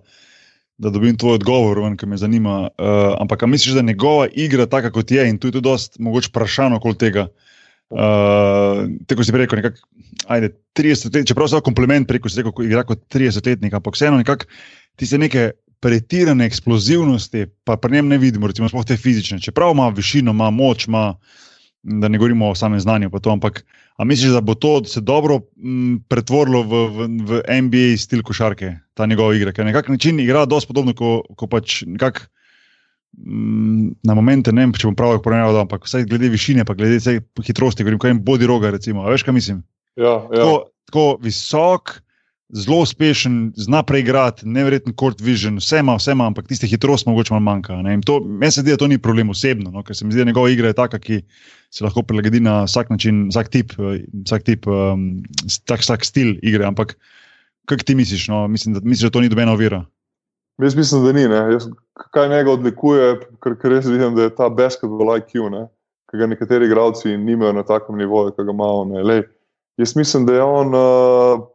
[0.84, 2.68] da dobim tvoj odgovor, ven, ki me zanima.
[2.78, 5.70] Uh, ampak a misliš, da je njegova igra taka, kot je, in tu je tudi
[5.70, 7.28] dosti mogoče vprašanje okoli tega.
[7.94, 9.78] Uh, tako si rekel, nekako,
[10.28, 14.22] ajde, 30 let, čeprav so kompliment preko, rekel, ko igra kot 30-letnik, ampak vseeno
[14.96, 15.52] ti se neke
[15.84, 19.40] pretirane eksplozivnosti, pa pri njem ne vidimo, recimo, te fizične.
[19.44, 21.16] Čeprav ima višino, ima moč, ima,
[21.84, 23.64] da ne govorimo o samem znanju, to, ampak
[23.98, 28.78] a misliš, da bo to se dobro m, pretvorilo v, v, v NBA stil košarke,
[28.94, 32.26] ta njegova igra, ker na nek način igra dosti podobno, ko, ko pač nekako.
[33.18, 37.20] mm, Na momente ne vem, če bom prav primerjal, ampak vsaj glede višine, pa glede
[37.44, 39.04] hitrosti, govorim, kaj jim bodi roga, recimo.
[39.04, 39.64] A veš, kaj mislim?
[40.00, 40.40] Ja, ja.
[40.40, 40.56] Tako,
[40.90, 42.00] tako visok,
[42.54, 47.34] zelo uspešen, zna preigrati, nevreten court vision, vse ima, vse ima, ampak tiste hitrosti mogoče
[47.34, 47.80] malo manjka.
[48.06, 50.30] To, meni se zdi, da to ni problem osebno, no, ker se mi zdi, da
[50.30, 51.22] njegova igra je taka, ki
[51.74, 55.24] se lahko prilagodi na vsak način, vsak tip, eh, vsak, tip um,
[55.66, 56.66] tak, vsak stil igre.
[56.70, 56.94] Ampak
[57.66, 58.28] kaj ti misliš?
[58.30, 58.48] No?
[58.48, 59.84] Mislim, da, misliš, da to ni dobena ovira.
[60.62, 61.28] Jaz mislim, da ni.
[61.28, 61.46] Ne.
[61.58, 61.68] Jaz,
[62.14, 65.66] kaj njega odlikuje, ker, ker res vidim, da je ta basketball IQ, ne,
[66.12, 68.94] ki ga nekateri igralci nimajo na takem nivoju, ki ga ima on.
[68.94, 69.04] ne.
[69.04, 69.26] Lej,
[69.78, 71.48] Jaz mislim, da je on, uh,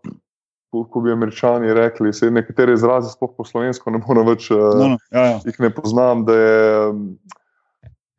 [0.70, 4.88] ko- ko bi američani rekli, se nekatere izraze, sploh po slovensko, ne morem več, No,
[4.88, 5.38] no, ja, ja.
[5.44, 6.24] jih ne poznam.
[6.24, 6.88] Da je,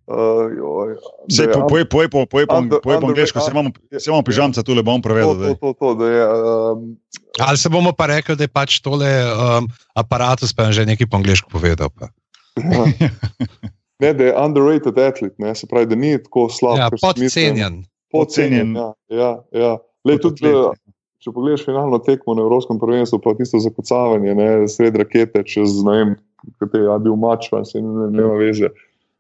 [0.08, 0.96] uh, joj,
[1.28, 3.70] Sej, je po, un- povej, povej, po- povej, po- under- povej po angliško, se imamo,
[3.92, 5.54] se imamo pižamca tule, bom prevedel.
[5.54, 6.98] to, to, to, to, da je, um,
[7.40, 11.08] Ali se bomo pa rekli, da je pač tole um, aparatus, pa je že nekaj
[11.08, 11.88] po angliško povedal.
[11.90, 12.10] Pa.
[14.02, 16.78] ne, da je underrated atlet, ne, se pravi, da ni tako slab.
[16.78, 17.22] Ja, si mislim.
[17.22, 17.74] podcenjen.
[18.12, 18.70] Podcenjen.
[18.76, 19.72] Ja, ja, ja.
[20.04, 20.89] Lej, tudi, Podcenjen.
[21.24, 25.98] Če pogledaš finalno tekmo na Evropskem prvenstvu, pa tisto zakocavanje, ne, sred rakete, čez ne
[25.98, 26.14] vem,
[26.62, 28.72] kaj je bil mač, se ne, ne, veze.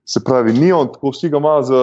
[0.08, 1.82] Se pravi, ni on tako, vsi ga ima za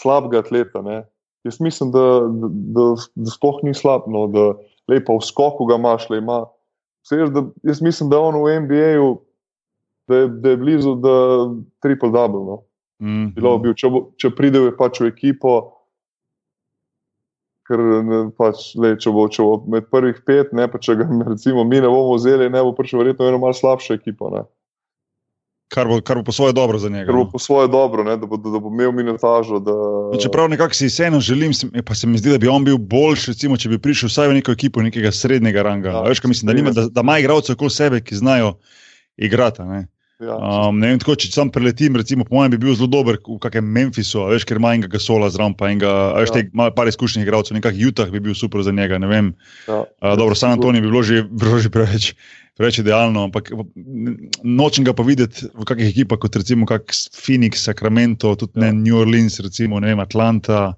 [0.00, 0.82] slabega atleta.
[0.84, 1.02] Ne.
[1.48, 2.84] Jaz mislim, da, da, da,
[3.14, 4.52] da sploh ni slab, no, da
[4.88, 6.44] lepo v skoku ga imaš, le ima.
[7.04, 9.08] Vse, da, jaz mislim, da on v NBA-ju,
[10.08, 11.48] da, da je blizu, da je
[11.84, 12.44] triple double.
[12.44, 12.62] No.
[13.02, 13.32] Mm.
[13.36, 13.90] Bilo bi, če,
[14.20, 15.56] če pride pač v ekipo,
[17.64, 17.80] ker
[18.36, 21.80] pač, le, če, bo, če bo med prvih pet, ne, pa če ga recimo, mi
[21.80, 24.30] ne bomo vzeli, ne bo prišel verjetno ena malo slabša ekipa.
[24.30, 24.42] Ne,
[25.68, 27.06] Kar, bo, kar bo po svoje dobro za njega.
[27.06, 27.30] ker bo no.
[27.30, 29.58] po svoje dobro, ne, da, bo, da, da bo imel minutažo.
[29.58, 29.72] Da,
[30.12, 32.76] No, čeprav nekako si vseeno želim, se- pa se mi zdi, da bi on bil
[32.78, 35.88] boljši, recimo, če bi prišel vsaj v neko ekipo nekega srednjega ranga.
[35.90, 38.52] Ja, veš, mislim, da, nima, da, da ima igralce okoli sebe, ki znajo
[39.16, 39.62] igrati.
[39.62, 39.80] Ne?
[40.20, 40.34] Ja,
[40.68, 43.38] Um, ne vem, tako, če sam preletim, recimo, po mojem, bi bil zelo dober v
[43.42, 46.44] kakšnem Memphisu, veš, ker ima enega Gasola zraven, pa enega, a veš, Ja.
[46.44, 46.50] ja.
[46.54, 49.32] ima par izkušenih igralcev, nekak Utah bi bil super za njega, ne vem.
[49.68, 49.82] ja.
[50.00, 52.12] Uh, dobro, San Antonijo bi bilo že, bilo že preveč,
[52.54, 53.50] preveč idealno, ampak
[54.44, 58.68] nočem ga pa videti v kakšnih ekipah kot recimo kak Phoenix, Sacramento, tudi ja.
[58.68, 58.72] Ja.
[58.72, 60.76] ne New Orleans, recimo ne vem, Atlanta.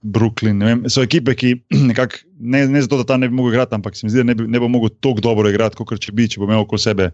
[0.00, 1.50] Brooklyn, vem, so ekipe, ki
[1.90, 4.30] nekako, ne, ne zato, da tam ne bi mogel igrati, ampak se mi zdi, da
[4.30, 6.80] ne bi, ne bo mogel tako dobro igrati, kot če bi, če bo imel okoli
[6.80, 7.10] sebe,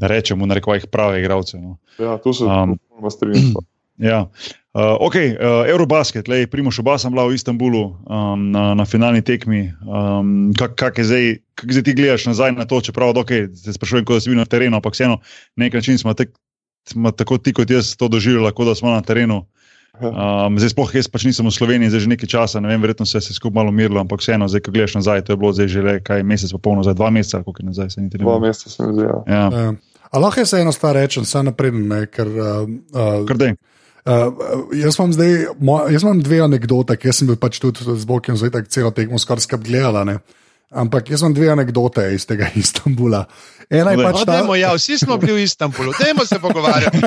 [0.00, 1.60] da rečemo, na rekovajih prave igralce.
[1.60, 1.76] No.
[1.98, 2.78] ja, tu se Um,
[3.10, 3.54] strinjam.
[4.00, 4.30] Ja.
[4.72, 9.20] Uh, ok, uh, Eurobasket, le Primoš oba sem bila v Istanbulu um, na, na finalni
[9.20, 9.66] tekmi.
[9.84, 13.74] Um, kak, kak je zdaj, kak zdaj ti gledaš nazaj na to, čeprav okay, te
[13.76, 16.32] sprašujem, kot da si bil na terenu, ampak vseeno na nek način smo, tek,
[16.88, 19.44] smo tako ti kot jaz to doživljali, kot da smo na terenu.
[20.00, 23.04] Um, zdaj, sploh jaz pač nisem v Sloveniji, zdaj že nekaj časa, ne vem, verjetno
[23.04, 25.50] se je vse skupaj malo umirilo, ampak vseeno, zdaj, ko gledaš nazaj, to je bilo
[25.52, 28.22] zdaj že le kaj mesec, pa polno, zdaj dva meseca, koliko je nazaj, se niti
[28.22, 29.04] ne Dva meseca se mi zdi.
[29.04, 29.18] Ja.
[29.28, 29.74] Ja,
[30.10, 33.26] Uh, a lahko jaz eno stvar rečem, samo naprej, ne, ker uh, uh.
[34.00, 35.34] Uh, jaz, imam zdaj,
[35.92, 39.20] jaz imam dve anekdote, ker sem bil pač tudi z Bokom zdaj tako celo tekmo
[39.20, 40.04] skoraj skrb gledala.
[40.08, 40.18] Ne?
[40.70, 43.24] Ampak jaz imam dve anekdote iz tega Istanbula.
[43.70, 44.12] Ena je Povej.
[44.12, 46.98] pač ta, dajmo, ja, vsi smo bili v Istanbulu, dajmo se pogovarjati.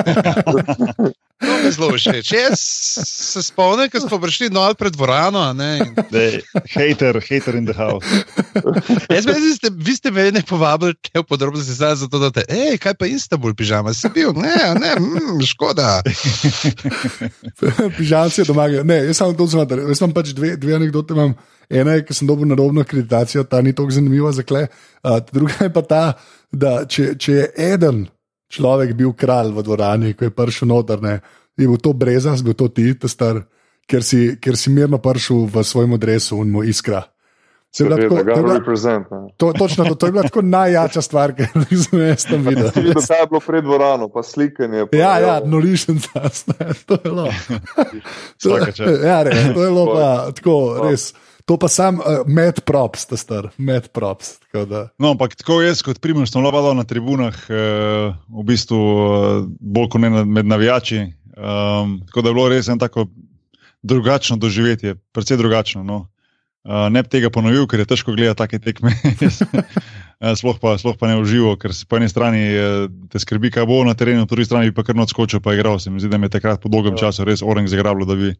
[1.44, 2.30] To mi je zelo všeč.
[2.32, 2.60] Jaz
[3.04, 5.42] se spomnim, ko smo prišli dol pred dvorano.
[5.44, 6.40] a ne, in Dej,
[6.72, 8.06] Hater, hater in the house.
[9.12, 12.96] Jaz mislim, ste, vi ste mene povabili te v podrobnosti zato, da te, hej, kaj
[12.96, 16.00] pa Istanbul, pižama, si bil, ne, ne, mm, škoda.
[17.98, 18.68] pižamci doma.
[18.84, 21.12] Ne, jaz sem to zelo, jaz imam pač dve, dve anekdote.
[21.12, 21.36] Imam.
[21.70, 24.66] Ena je, ki sem dobil narodno akreditacijo, ta ni tako zanimiva za kle.
[25.02, 26.02] Uh, druga je pa ta,
[26.52, 28.06] da če, če je eden
[28.48, 31.20] človek bil kralj v dvorani, ko je prišel noter, ne,
[31.56, 33.42] je bil to brezas, bil to ti, ta star,
[33.86, 37.02] ker si, ker si mirno prišel v svojem adresu in mu iskra.
[37.74, 39.06] To je bila Seveda, tako- to ga je bila- reprezent.
[39.36, 41.42] To, točno to, to je bila tako najjača stvar, ki
[41.76, 42.70] sem jo jaz tam videl.
[42.76, 44.86] Tudi da je bilo pred dvorano, pa slikanje.
[44.86, 46.22] Pa, Ja, ja, norišnica,
[46.86, 47.26] to je bilo.
[49.02, 50.54] Ja, res, to je bilo pa tako,
[50.84, 51.10] res.
[51.44, 54.38] To pa sam uh, med props, ta star, med props.
[54.40, 54.88] tako da.
[54.98, 59.90] No, ampak tako jaz kot primer sem lovil na tribunah, eh, v bistvu eh, bolj
[59.92, 61.02] kot ne med navijači.
[61.34, 63.08] Um, tako da je bilo res eno tako
[63.82, 65.82] drugačno doživetje, precej drugačno.
[65.84, 66.06] No.
[66.64, 68.94] Uh, ne bi tega ponovil, ker je težko gledati take tekme.
[70.24, 72.38] Eh, sploh, pa, sploh pa ne uživo, ker se po eni strani
[73.12, 75.76] te skrbi, kaj bo na terenu, po drugi strani pa kar odskočil, pa igral.
[75.82, 77.10] Se mi zdi, da mi je takrat po dolgem Ja.
[77.10, 78.30] času res orang zagrablo, da bi,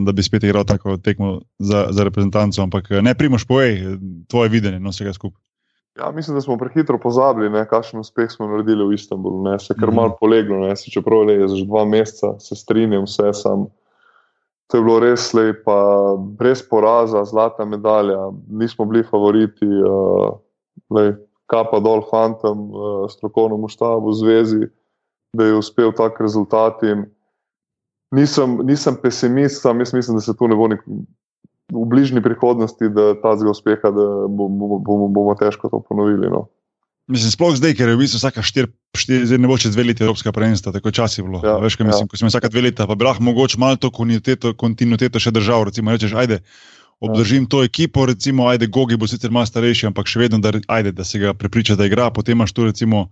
[0.00, 2.62] da bi spet igral tako tekmo za, za reprezentanco.
[2.62, 3.96] Ampak eh, ne, primoš, povej eh,
[4.28, 5.40] tvoje videnje no, vsega skupaj.
[5.98, 9.42] Ja, mislim, da smo prehitro pozabili, ne, kakšen uspeh smo naredili v Istanbulu.
[9.42, 9.96] Ne, se je kar Mhm.
[9.96, 13.66] malo poleglo, ne, se čeprav le je že dva meseca, se strinjam, vse sam.
[14.66, 18.18] To je bilo res lepo, brez poraza, zlata medalja,
[18.50, 20.34] nismo bili favoriti, uh,
[20.90, 21.14] lej,
[21.46, 24.66] kapa dol fantom, uh, strokovnemu štabu, zvezi,
[25.36, 26.82] da je uspel tak rezultat.
[26.82, 27.04] In
[28.14, 30.82] nisem, nisem pesimist, sam jaz mislim, da se tu ne bo nik,
[31.72, 36.30] v bližnji prihodnosti, da ta zgo uspeha, da bo- bo- bomo, bomo težko to ponovili.
[36.30, 36.46] No.
[37.06, 39.84] Mislim, sploh zdaj, ker je v bistvu vsaka štiri, štiri zdaj ne bo čez dve
[39.84, 41.40] leti Evropska prvenstva, tako čas je bilo.
[41.42, 42.08] Ja, Ja, Veš, kaj mislim, ja.
[42.08, 45.68] ko smo vsaka dve leta, pa bi lahko mogoče malo to kontinuiteto, kontinuiteto še držal.
[45.68, 46.40] Recimo, rečeš, ajde,
[47.00, 47.48] obdržim ja.
[47.48, 51.04] to ekipo, recimo, ajde, Gogi bo sicer malo starejši, ampak še vedno, da, ajde, da
[51.04, 52.08] se ga prepriča, da igra.
[52.08, 53.10] Potem imaš tu recimo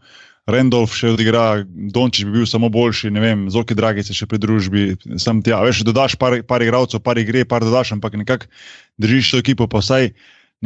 [0.50, 4.96] Randolph še odigra, Dončić bi bil samo boljši, ne vem, Zoki Dragi se še pridružbi,
[5.22, 5.60] sam tja.
[5.62, 8.50] Veš, dodaš par, par igralcev, par igre, par dodaš, ampak nekako
[8.98, 10.10] držiš to ekipo, pa vsaj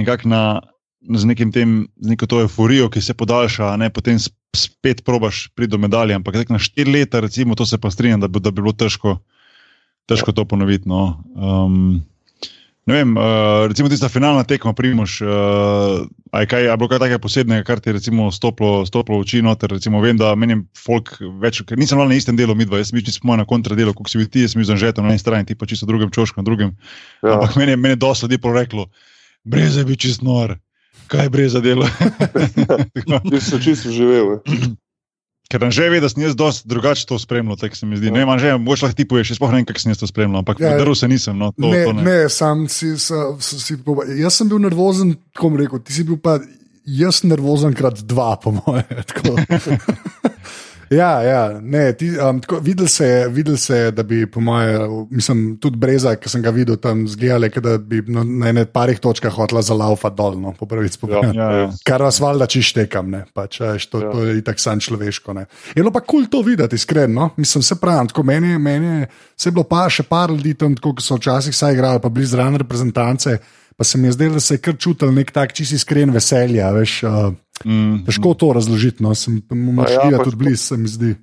[0.01, 0.43] nekako na
[1.05, 5.47] z, nekim tem, z neko to euforijo, ki se podaljša, ne potem sp- spet probaš
[5.55, 6.17] priti do medalje.
[6.17, 9.21] Ampak na štiri leta, recimo, to se pa strinjam, da, da bi bilo težko,
[10.09, 10.89] težko to ponoviti.
[10.89, 11.21] No.
[11.37, 12.01] Um,
[12.87, 15.19] ne vem, uh, recimo tista finalna tekma, primoš.
[15.21, 18.87] Uh, a je kaj, a je bilo kaj takega posebnega, kar ti je recimo stoplo,
[18.87, 19.75] stoplo v oči noter.
[19.75, 23.27] Recimo, vem, da menim folk več, ker nisem na istem delu midva, jaz sem čisto
[23.27, 25.67] na kontradelu, kot si bil ti, jaz sem bil zanžeten na eni strani, ti pa
[25.67, 26.77] čisto drugem čošku na drugem.
[27.23, 27.41] Ja.
[27.41, 28.87] Ampak meni je, meni je dosti ljudi reklo,
[29.45, 30.55] brez je bil čist nor,
[31.11, 31.91] kaj brez za delo.
[33.31, 34.39] Ti si čisto živel.
[35.47, 38.11] Ker nam že ve, da sem jaz dosti drugače to spremljal, tako se mi zdi.
[38.11, 38.17] Ja.
[38.19, 40.43] Ne, manj že, mogoče lahko ti poveš, sploh ne vem, kako sem jaz to spremljal,
[40.43, 41.39] ampak ja, drl se nisem.
[41.39, 42.03] No, to, ne, to ne.
[42.03, 43.79] ne, sam si, sa, si.
[44.19, 46.41] Jaz sem bil nervozen, tako bom rekel, ti si bil pa
[46.87, 48.87] jaz nervozen krat dva, po moje.
[50.91, 54.41] Ja, ja ne, ti, um, tako, videl, se je, videl se je, da bi, po
[54.41, 58.69] mojem, mislim, tudi breza, ki sem ga videl tam zgledali, da bi na, na enem
[58.73, 61.35] parih točkah hotla zalaufa dolno, po pravi spomin.
[61.35, 61.73] Ja, ja, ja.
[61.87, 64.13] Kar vas valjda čištekam, ne, pač, veš, to, ja.
[64.15, 65.35] to je itak sam človeško.
[65.35, 65.47] Ne.
[65.75, 67.31] Je bilo pa kul cool to videti, iskreno.
[67.37, 69.07] Mislim, se pravi, tako meni, meni
[69.37, 72.13] se je bilo pa še par ljudi tam, tako, ki so včasih saj igrali, pa
[72.13, 73.39] blizu rane reprezentance.
[73.77, 76.71] Pa se mi je zdelo, da se je kar čutil nek tak čisi iskren veselja.
[76.73, 81.15] Veš, uh, Mm, Težko to razložiti, no, sem možgal ja, tudi blizu, se mi zdi.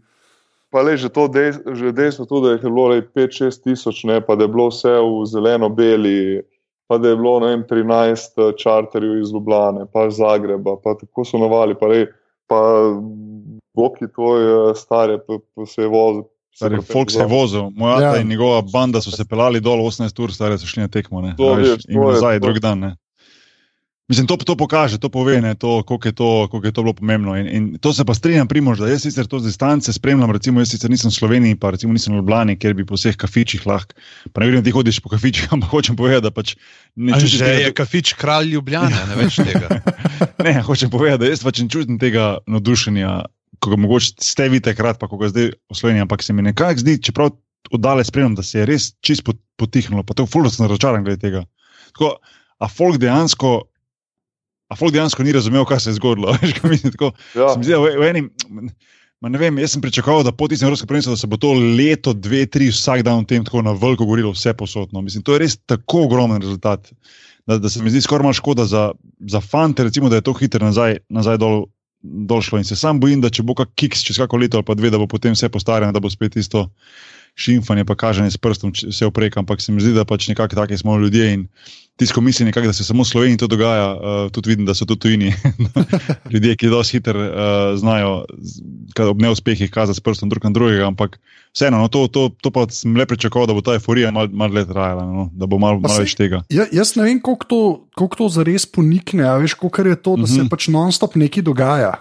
[0.73, 4.33] Pa le že to dej, že dejstvo, tudi, da je bilo 5-6 tisoč, ne, pa
[4.35, 6.41] da je bilo vse v zeleno-beli,
[6.89, 11.25] pa da je bilo vem, 13 eh, čarterjev iz Ljubljana, pa iz Zagreba, pa tako
[11.25, 11.91] so navali, pa,
[12.49, 12.59] pa
[13.77, 16.25] Boki tvoj stare, pa, pa se je vozil.
[16.53, 18.17] Stari, folk se je vozil, moja ja.
[18.21, 21.23] in njegova banda so se pelali dol 18 ur, stari so šli na tekmo.
[21.37, 22.79] To je že nazaj, drug dan.
[22.79, 22.91] Ne.
[24.03, 26.93] Mislim, to, to pokaže, to pove, ne, to, koliko, je to, koliko je to bilo
[26.93, 27.37] pomembno.
[27.39, 30.31] In, in to se pa strinjam, primož, da jaz sicer to z distance spremljam.
[30.31, 33.15] Recimo, jaz sicer nisem v Sloveniji, pa recimo nisem v Ljubljani, kjer bi po vseh
[33.17, 33.95] kafičih lahko.
[34.33, 36.53] Pa ne vem, da ti hodiš po kafičih, ampak hočem povedati, da pač.
[36.99, 39.79] Ne čutiš, da je kafič kralj Ljubljana, ne več tega.
[40.45, 43.21] ne, hočem povedati, da jaz pač ne čutim tega navdušenja,
[43.63, 46.45] ko ga mogoče ste vidite krat, pa ko ga zdaj v Sloveniji, ampak se mi
[46.45, 47.31] nekako zdi, čeprav
[47.71, 49.23] oddale spremljam, da se je res čist
[49.59, 51.45] potihnilo, pa to fuldo sem razočaran glede tega.
[51.93, 52.17] Tako,
[52.59, 53.61] a folk dejansko
[54.71, 56.33] A folk dejansko ni razumel, kaj se je zgodilo.
[57.37, 57.49] ja.
[57.61, 58.29] zdi, v, v enim,
[59.21, 62.45] ne vem, jaz sem pričakoval, da po tistem Evropskem prvenstvu se bo to leto, dve,
[62.49, 65.03] tri, vsak dan o tem tako na veliko govorilo, vse posodno.
[65.05, 66.89] Mislim, to je res tako ogromen rezultat,
[67.45, 68.89] da, da se mi zdi skoraj malo škoda za,
[69.29, 71.65] za fante, recimo, da je to hitro nazaj, nazaj dol.
[72.03, 74.75] Došlo in se sam bojim, da če bo kak kiks čez kako leto ali pa
[74.75, 76.65] dve, da bo potem vse postarjeno, da bo spet isto
[77.39, 79.39] šimfanje, pa kažanje s prstom, vse opreka.
[79.39, 81.47] Ampak se mi zdi, da pač nekako taki smo ljudje in
[81.95, 84.85] tisto misli, nekak, da se samo v Sloveniji to dogaja, uh, tudi vidim, da so
[84.85, 85.33] to tujini.
[86.31, 87.33] Ljudje, ki dosti hitro uh,
[87.79, 88.25] znajo
[88.99, 91.19] ob neuspehih kazati s prstom drug na drugega, ampak
[91.53, 94.53] vseeno, no, to, to, to pa sem le pričakoval, da bo ta euforija malo mal
[94.53, 96.41] let trajala, no, da bo malo mal več tega.
[96.53, 97.61] Ja, jaz ne vem, koliko to,
[97.95, 100.47] koliko to zares ponikne, a veš, koliko je to, da se uh mhm.
[100.47, 100.49] -huh.
[100.49, 101.93] pač non-stop nekaj dogaja.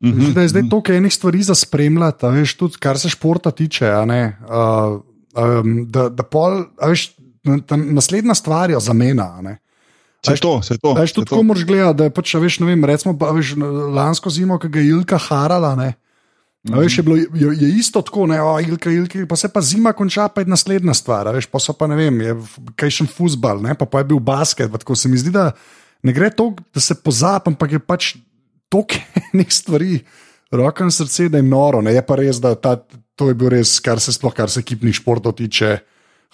[0.00, 3.08] Uh mhm, -huh, da je zdaj toliko enih stvari za spremljati, veš, tudi kar se
[3.08, 3.92] športa tiče.
[3.92, 5.00] Uh,
[5.36, 7.19] um, da, da pol, veš,
[7.76, 9.56] naslednja stvar je zamena.
[10.26, 10.92] Se to, se to.
[10.94, 13.54] Veš, tudi tako moraš gledati, da je pač, veš, ne vem, recimo, pa, veš,
[13.96, 15.74] lansko zimo, ki je Ilka harala.
[15.74, 16.80] Ne, mm -hmm.
[16.80, 19.92] veš, je, bilo, je, je isto tako, ne, o, Ilka, Ilka, pa se pa zima
[19.92, 21.34] konča, pa je naslednja stvar.
[21.34, 22.36] Veš, pa so pa ne vem, je
[22.76, 24.72] kaj še futbal, pa, pa je bil basket.
[24.72, 25.52] Tako se mi zdi, da
[26.02, 28.16] ne gre to, da se pozabi, ampak je pač
[28.68, 28.94] toliko
[29.32, 30.00] enih stvari,
[30.52, 31.80] roka na srce, da je noro.
[31.80, 32.76] Ne, je pa res, da ta,
[33.16, 35.78] to je bil res, kar se sploh, kar se ekipnih športov tiče.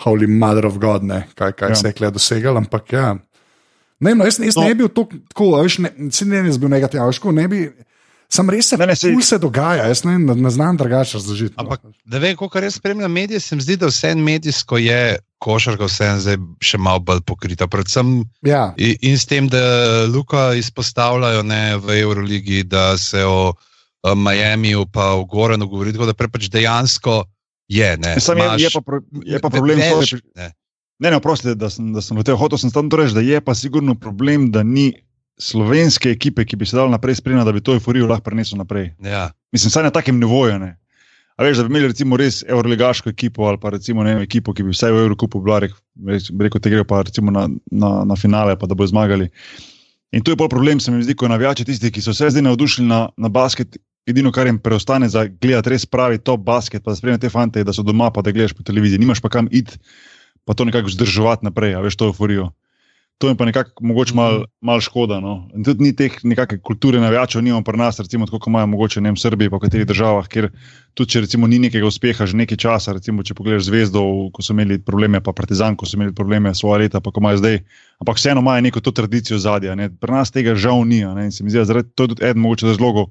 [0.04, 1.80] Holy Mother of God, ne, kaj, kaj ja.
[1.80, 2.56] se je kle dosegal.
[2.56, 3.14] Ampak ja.
[4.00, 4.66] Ne, no, jaz, jaz no.
[4.66, 7.66] ne bi bil tako, veš, ne, ne bi bil negativen, veš, ne bi.
[8.28, 9.12] Sam res se, ne, ne, se...
[9.22, 11.54] se dogaja, jaz ne, ne znam drugače razložiti.
[11.56, 11.62] No.
[11.62, 15.86] Ampak, da veš, kako res spremljam medije, se mi zdi, da vse medijsko je košarka,
[15.86, 17.68] vse je še malo bolj pokrita.
[17.70, 18.72] Predvsem ja.
[18.76, 19.62] in, in s tem, da
[20.10, 23.54] Luka izpostavljajo ne, v Euroligi, da se o,
[24.02, 27.22] o Miamiju pa v Gorenu govori, da prepač dejansko.
[27.68, 30.52] Je, ne, Sam, je, je, pa pro, je pa problem, da se ne.
[30.98, 33.40] Ne, ne, oprostite, da sem, da sem tem hotel, sem tam to reči, da je
[33.44, 34.92] pa sigurno problem, da ni
[35.36, 38.94] slovenske ekipe, ki bi se dal naprej spremljati, da bi to euforijo lahko prenesel naprej.
[39.04, 39.28] Ja.
[39.52, 40.58] Mislim, saj na takem nivoju.
[40.62, 40.76] Ne.
[41.36, 44.64] A veš, da bi imeli recimo res euroligaško ekipo ali pa recimo ne, ekipo, ki
[44.64, 48.66] bi vse v Evropi bila, rekel, te grejo pa recimo na, na, na finale, pa
[48.66, 49.28] da bo zmagali.
[50.16, 52.46] In to je pol problem, se mi zdi, ko navijači tisti, ki so se zdaj
[52.46, 56.94] navdušili na, na basket edino, kar jim preostane za gledati res pravi top basket, pa
[56.94, 59.02] da spremljate te fante, da so doma, pa da gledaš po televiziji.
[59.02, 59.80] Nimaš pa kam iti,
[60.46, 62.52] pa to nekako zdržovati naprej, a veš to euforijo.
[63.18, 65.20] To je pa nekako mogoče malo mal škoda.
[65.20, 65.48] No.
[65.56, 69.14] In tudi ni teh nekakšne kulture navijačev, nimamo pri nas, recimo, kot imajo mogoče ne
[69.14, 70.50] v Srbiji, pa v katerih državah, kjer
[70.94, 74.02] tudi če recimo ni nekega uspeha že nekaj časa, recimo, če pogledaš zvezdo,
[74.36, 77.40] ko so imeli probleme, pa partizan, ko so imeli probleme svoje leta, pa ko imajo
[77.40, 77.58] zdaj,
[78.04, 79.74] ampak vseeno imajo neko to tradicijo zadja.
[79.80, 79.88] Ne.
[79.88, 81.00] Pri nas tega žal ni.
[81.00, 81.30] Ne.
[81.30, 83.08] In se mi zdi, da je to tudi eden mogoče razlogov,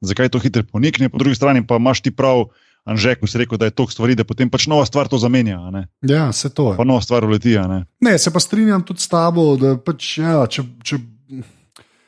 [0.00, 2.48] zakaj to hitro ponikne, po drugi strani pa imaš ti prav,
[2.86, 5.58] Anžek, ko si rekel, da je to stvari, da potem pač nova stvar to zamenja.
[6.06, 6.76] Ja, se to je.
[6.78, 7.56] Pa nova stvar uleti.
[7.58, 7.80] Ne?
[8.00, 10.62] ne, se pa strinjam tudi s tabo, da pač, ja, če.
[10.86, 11.00] če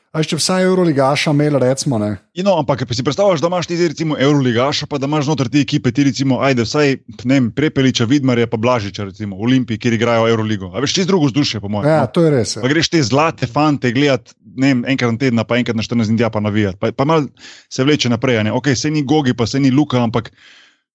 [0.09, 1.99] A če vsaj Euroligaša imel, recimo.
[2.01, 2.15] Ne.
[2.41, 5.91] No, ampak si predstavljaš, da imaš ti recimo Euroligaša, pa da imaš znotraj te ekipe
[5.93, 6.95] ti recimo, ajde, vsaj
[7.29, 10.71] ne vem, Prepeliča, Vidmarja, pa Blažiča, recimo Olimpiji, kjer igrajo Euroligo.
[10.73, 11.91] A veš, ti z drugo vzdušje, po mojem.
[11.91, 12.13] Ja, no.
[12.15, 12.55] to je res.
[12.57, 12.63] Ja.
[12.65, 16.15] Pa greš te zlate fante gledati, ne vem, enkrat na teden, pa enkrat na 14
[16.15, 16.81] dni, pa navijati.
[16.81, 17.29] Pa, pa mal
[17.69, 18.41] se vleče naprej.
[18.49, 18.55] Ne?
[18.57, 20.31] Ok, se ni Gogi, pa se ni Luka, ampak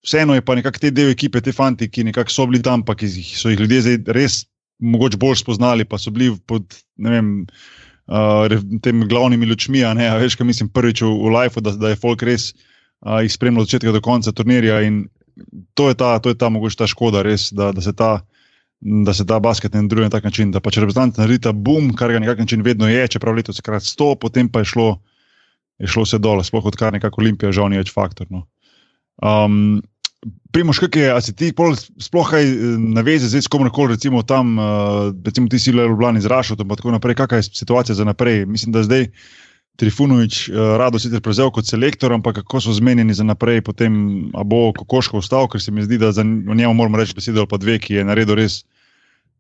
[0.05, 2.99] vseeno je pa nekako te del ekipe, te fanti, ki nekako so bili tam, pa
[2.99, 4.43] ki so jih ljudje zdaj res
[4.83, 6.67] mogoče bolj spoznali, pa so bili pod,
[6.99, 7.31] ne vem
[8.07, 9.85] uh, temi glavnimi lučmi.
[10.21, 13.65] Veš, kaj mislim prvič v, v Life, da, da je folk res uh, jih spremljal
[13.65, 14.83] od začetka do konca turnirja.
[14.87, 15.07] In
[15.75, 18.21] to je ta, to je ta mogoče ta škoda, res, da, da se ta.
[18.85, 21.95] Da se ta basket ne drži na tak način, da pač reprezentant naredi ta boom,
[21.97, 24.69] kar ga na nek način vedno je, čeprav letos je krat 100, potem pa je
[24.75, 24.89] šlo,
[25.81, 28.29] je šlo vse dole, sploh odkar nekako Olimpija, žal ni več faktor.
[28.29, 28.43] No.
[29.25, 29.81] Um,
[30.53, 31.51] Primoš, kaj je, a si ti
[32.01, 32.47] sploh kaj
[32.79, 36.69] naveze zdaj s komorkoli, recimo tam, uh, recimo ti si le v Ljubljani zrašil, in
[36.69, 38.45] tako naprej, kakšna je situacija za naprej?
[38.47, 39.09] Mislim, da zdaj
[39.77, 44.71] Trifunovič uh, rado sicer prevzel kot selektor, ampak kako so zmenjeni za naprej, potem bo
[44.73, 47.79] Kokoško ostal, ker se mi zdi, da za njemu moramo reči besedo ali pa dve,
[47.83, 48.63] ki je naredil res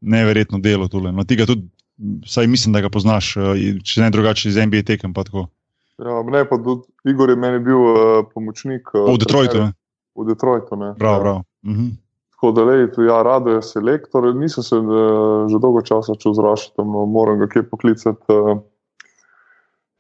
[0.01, 1.12] neverjetno delo tole.
[1.12, 1.68] No, ti ga tudi,
[2.26, 3.37] saj mislim, da ga poznaš,
[3.87, 5.14] če ne drugače iz NBA tekem.
[5.14, 8.91] Ja, ne, pa tudi Igor je meni bil uh, pomočnik.
[8.91, 9.62] Uh, v Detroitu.
[9.62, 9.72] Ne?
[10.15, 10.77] V Detroitu.
[10.77, 10.95] Ne.
[10.99, 11.41] Prav, prav.
[11.67, 11.93] Mhm.
[12.35, 16.83] Tako da le, ja, rado je selektor, nisem se uh, že dolgo časa čutil zrašiti,
[16.85, 18.25] no, moram ga kje poklicati.
[18.29, 18.59] Uh,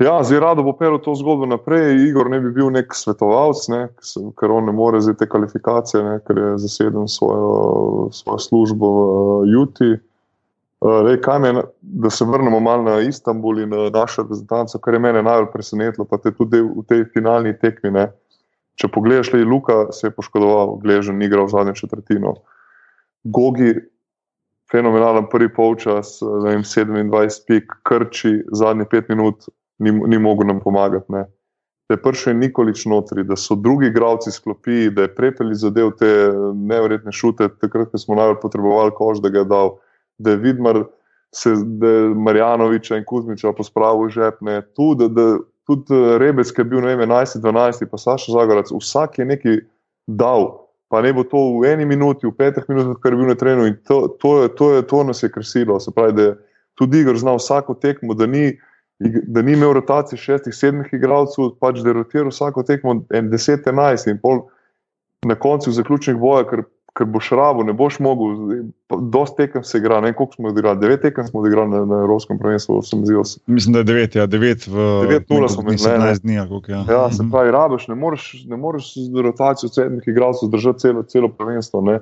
[0.02, 1.94] Ja, zdaj rado bo pel to zgodbo naprej.
[2.08, 3.82] Igor ne bi bil nek svetovalec, ne,
[4.40, 9.52] ker on ne more zdaj te kvalifikacije, ne, ker je zaseden svojo, svojo službo v
[9.52, 9.92] Juti.
[10.84, 15.22] Rej, me, da se vrnemo malo na Istanbul in na našo reprezentanco, kar je mene
[15.22, 17.94] najbolj presenetilo, pa te tudi v tej finalni tekmi.
[17.94, 18.08] Ne.
[18.80, 22.34] Če pogledaš, le Luka se je poškodoval, gležen, ni igral v zadnjo četrtino.
[23.24, 23.74] Gogi,
[24.70, 29.46] fenomenalen prvi polčas, 27 pik, krči zadnjih pet minut,
[29.78, 31.12] ni, ni mogel nam pomagati.
[31.14, 31.24] Ne.
[31.88, 36.10] Da je prišel Nikolič notri, da so drugi igravci sklopi, da je prepeli zadev te
[36.54, 39.74] nevrjetne šute, takrat, ko smo najbolj potrebovali kož, da ga je dal,
[40.18, 40.84] da je Vidmar
[41.34, 45.36] se, da je Marjanoviča in Kuzmiča pospravil žepne, tudi, da,
[45.66, 49.56] tudi Rebec, ki je bil 11-12, pa Saša Zagorac, vsak je nekaj
[50.06, 50.50] dal.
[50.92, 53.66] Pa ne bo to v eni minuti, v petih minutah, kar je bil na terenu.
[53.66, 55.80] In to, to, to, to, to nas je krsilo.
[55.80, 56.34] Se pravi, da je
[56.78, 58.52] tudi Igor znal vsako tekmo, da ni,
[59.00, 64.20] da ni imel rotacije šestih, sedmih igralcev, pač da je rotiral vsako tekmo 10-11 in
[64.22, 64.44] pol
[65.24, 68.36] na koncu zaključnih boja, ker, ker boš rabo, ne boš mogel,
[68.88, 72.38] dosti tekem se igra, ne koliko smo odigrali, devet tekem smo odigrali na, na Evropskem
[72.38, 73.22] prvenstvu, sem zil.
[73.46, 74.84] Mislim, da je devet, ja, devet v
[75.28, 75.78] 9-0 smo imeli.
[75.78, 76.84] 17 dni, koliko ja.
[76.90, 81.28] Ja, se pravi, rabiš, ne moreš, ne moreš z rotacijo sedmih igralcev zdržati celo, celo
[81.28, 81.98] prvenstvo, ne.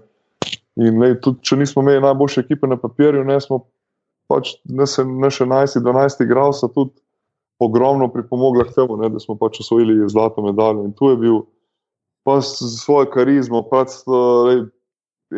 [0.77, 3.63] In ne, tudi, če nismo imeli najboljše ekipe na papirju, ne smo
[4.29, 6.93] pač naše 11-12 igralcev tudi
[7.61, 10.85] ogromno pripomogla k temu, ne, da smo pač osvojili zlato medaljo.
[10.85, 11.43] In tu je bil
[12.25, 13.63] pa s svojo karizmo.
[13.71, 14.65] Pač, lej,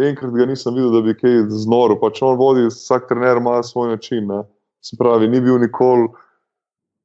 [0.08, 1.98] enkrat ga nisem videl, da bi kaj znoril.
[2.00, 4.26] Pač on vodi, vsak trener ima svoj način.
[4.28, 4.42] Ne.
[4.84, 6.08] Se pravi, ni bil nikoli.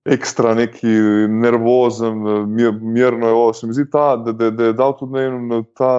[0.09, 0.89] Ekstra neki
[1.29, 3.49] nervozen, mir, mirno je ovo.
[3.53, 5.91] Se mi zdi, ta, da, da, da je dal tudi ne, ta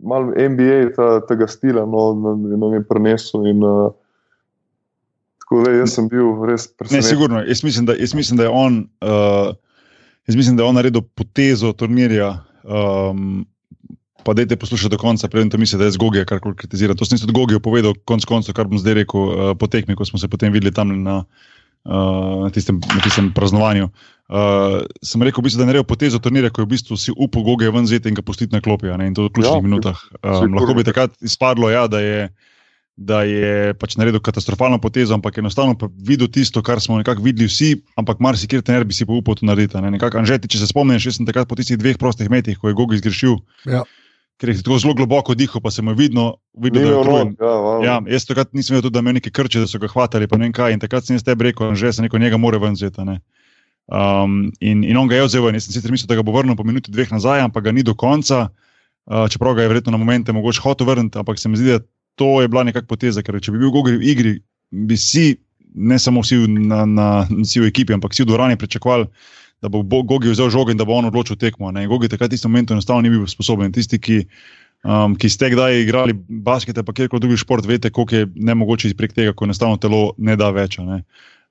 [0.00, 3.42] malo NBA, ta, tega stila, no, na, na, na prenesu.
[3.50, 3.90] In, uh,
[5.50, 7.02] Tako da jaz sem bil res presenečen.
[7.02, 7.40] Ne, sigurno.
[7.42, 9.54] Jaz mislim, da, jaz mislim, da je on, uh,
[10.30, 12.36] jaz mislim, da je on naredil potezo turnirja.
[12.62, 13.46] Um,
[14.24, 16.94] pa dajte poslušati do konca, preden to mislite, da je zgogija, kar koli kritizira.
[16.94, 20.04] To sem tudi Gogijo povedal, konc koncev, kar bom zdaj rekel, uh, po tekmi, ko
[20.04, 21.22] smo se potem videli tam na,
[21.84, 23.88] uh, na, tistem, na tistem praznovanju.
[24.30, 27.14] Uh, sem rekel, v bistvu, da je naredil potezo turnirja, ko je v bistvu si
[27.16, 29.66] upal Gogija ven zeti in ga pustiti na klopi, ne, in to v ključnih ja,
[29.66, 29.98] minutah.
[30.22, 32.30] Um, lahko bi takrat izpadlo, ja, da je
[33.00, 37.48] da je pač naredil katastrofalno potezo, ampak enostavno pa videl tisto, kar smo nekako videli
[37.48, 39.80] vsi, ampak marsikjer te ne bi si pa upal to narediti.
[40.20, 42.92] Anžeti, če se spomniš, jaz sem takrat po tistih dveh prostih metih, ko je Gog
[42.92, 43.38] izgrešil.
[43.64, 43.86] Ja.
[44.40, 47.34] Ker je tako zelo globoko dihal, pa se mu je vidno, vidno da je utrujen.
[47.40, 50.28] Ja, ja, jaz takrat nisem videl, tudi, da me neke krče, da so ga hvatali,
[50.30, 50.72] pa ne vem kaj.
[50.72, 53.04] In takrat sem jaz tebi rekel, že se neko njega more ven zeta.
[53.04, 55.58] Um, in, in on ga je vzel ven.
[55.60, 57.84] Jaz sem sicer mislil, da ga bo vrnil po minuti dveh nazaj, ampak ga ni
[57.84, 58.48] do konca.
[59.10, 61.84] Uh, čeprav ga je verjetno na momente mogoče hotel vrniti, ampak se mi zdi, da
[62.14, 64.34] to je bila nekakšna poteza, ker če bi bil Gogi v igri,
[64.70, 65.34] bi si,
[65.74, 69.08] ne samo vsi, na, na, vsi v ekipi, ampak vsi v dvorani pričakovali,
[69.62, 71.70] da bo Gogi vzel žogo in da bo on odločil tekmo.
[71.70, 71.86] Ne?
[71.88, 73.72] Gogi takrat tistem momentu enostavno ni bil sposoben.
[73.72, 74.20] Tisti, ki,
[74.84, 78.94] um, ki ste kdaj igrali basket, pa kjerkoli drugi šport, veste, koliko je ne mogoče
[78.96, 80.78] prek tega, ko enostavno telo ne da več.
[80.80, 81.02] Ne?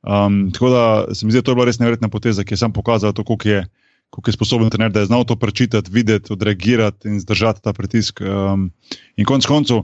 [0.02, 0.84] Um, tako da
[1.14, 3.28] se mi zdi, da to je bila res nevrjetna poteza, ki je sam pokazala to,
[3.28, 3.68] koliko je.
[4.10, 8.24] Kako je sposoben trener, da je znal to prečitati, videti, odreagirati in zdržati ta pritisk.
[8.26, 8.72] Um,
[9.22, 9.84] in konec koncev,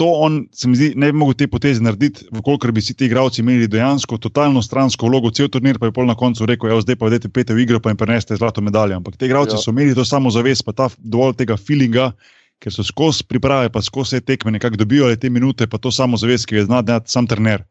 [0.00, 3.04] to on, se mi zdi, ne bi mogel te poteze narediti, vkolikor bi si ti
[3.04, 6.80] igralci imeli dejansko totalno stransko vlogo, cel turnir pa je pol na koncu rekel: Evo,
[6.80, 8.96] zdaj pa vedete, pete v igro, pa jim preneste zlato medaljo.
[8.96, 9.60] Ampak ti igralci Ja.
[9.60, 12.14] so imeli to samo zavest, pa ta dovolj tega feelinga,
[12.64, 16.16] ker so skozi priprave, pa skozi vse tekme nekako dobijo te minute, pa to samo
[16.16, 17.66] zavest, ki je zna dati sam trener.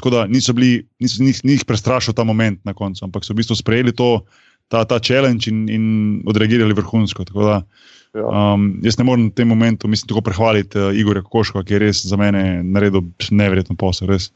[0.00, 3.36] Tako da niso bili, niso njih, njih prestrašil ta moment na koncu, ampak so v
[3.42, 4.24] bistvu sprejeli to,
[4.68, 5.84] ta, ta challenge in, in
[6.24, 7.24] odreagirali vrhunsko.
[7.24, 7.62] Tako da, Ja.
[8.16, 11.80] Um, jaz ne morem v tem momentu, mislim, tako prehvaliti uh, Igorja Koška, ki je
[11.82, 14.08] res za mene naredil nevreten posel.
[14.12, 14.30] Res,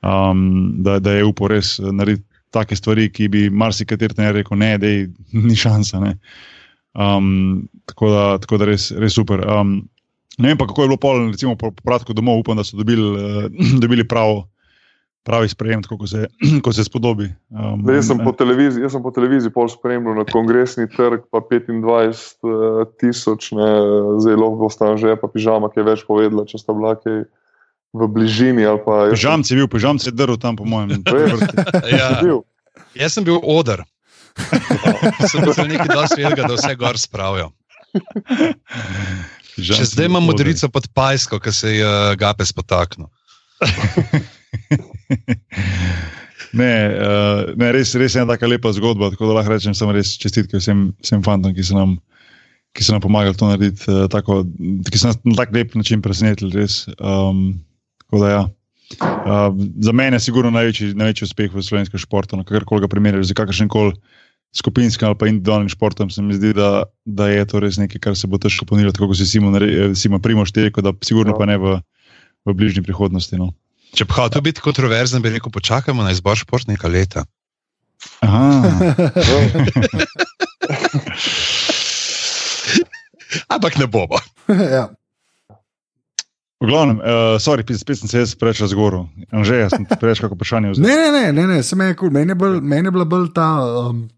[0.00, 4.58] um, da, da je upal res eh, narediti take stvari, ki bi marsikateri trener rekel:
[4.60, 4.92] ne, da
[5.48, 6.02] ni šansa.
[6.02, 6.16] Ne.
[6.94, 9.44] Um, tako, da, tako da res, res super.
[9.46, 9.80] Um,
[10.38, 13.10] ne vem pa, kako je bilo pol, recimo, po povratku domov, upam, da so dobili,
[13.14, 13.50] uh,
[13.84, 14.44] dobili prav.
[15.22, 16.28] Pravi sprejem, tako kot se,
[16.64, 17.28] ko se spodobi.
[17.52, 21.26] Um, Zdaj, jaz, sem po televiziji, jaz sem po televiziji pol spremljal na kongresni trg,
[21.28, 23.68] pa 25 eh, tisoč, ne,
[24.24, 27.26] zdaj lahko ostane že, pa pižama, ki je več povedala, če sta bila kaj
[27.92, 28.64] v bližini.
[28.64, 31.04] ali pa- jaz sem Pižam si bil, pižam si je drl tam, po mojem.
[31.92, 32.16] Ja,
[32.96, 33.84] jaz sem bil odr.
[35.30, 37.50] sem bil nekaj dosti velikega, da vse gor spravijo.
[39.60, 43.10] Si zdaj imam modrico pod pajsko, ki se je uh, gape spotaknil.
[46.50, 49.12] Ne, uh, ne res, res je ena tako lepa zgodba.
[49.14, 51.96] Tako da lahko rečem, samo res čestitke vsem, vsem fantom, ki so nam,
[52.74, 54.42] ki so nam pomagali to narediti, uh, tako,
[54.90, 56.50] ki so nas na tak lep način presenetili.
[56.58, 57.52] Res, um,
[58.10, 58.42] da ja.
[58.98, 63.30] Uh, za mene je sigurno največji, največji uspeh v slovenskem športu, na kakorkoli ga primerjaš
[63.30, 63.94] z kakršnim koli
[64.50, 66.10] skupinskim ali pa individualnim športom.
[66.10, 69.16] Se mi zdi, da, da je to res nekaj, kar se bo težko tako kot
[69.16, 69.54] si Simon,
[69.94, 71.38] Simon Primoš rekel, da sigurno Ja.
[71.38, 71.78] pa ne v,
[72.42, 73.38] v bližnji prihodnosti.
[73.38, 73.54] No.
[73.96, 77.24] Če bi hotel biti kontroverzen, bi rekel: počakajmo na izbor športnika leta.
[78.24, 78.94] Aha.
[83.48, 84.18] Ampak ne bomo.
[84.76, 84.88] ja.
[86.60, 89.06] V glavnem, uh, sorry, spet spet sem se jaz preveč razgovoril.
[89.32, 90.84] Že jaz sem preveč kako vprašanje vzel.
[90.84, 92.10] Ne, ne, ne, ne, ne se meni je kul.
[92.12, 93.48] Meni je bolj- meni je bila bolj ta.
[93.64, 94.08] Um,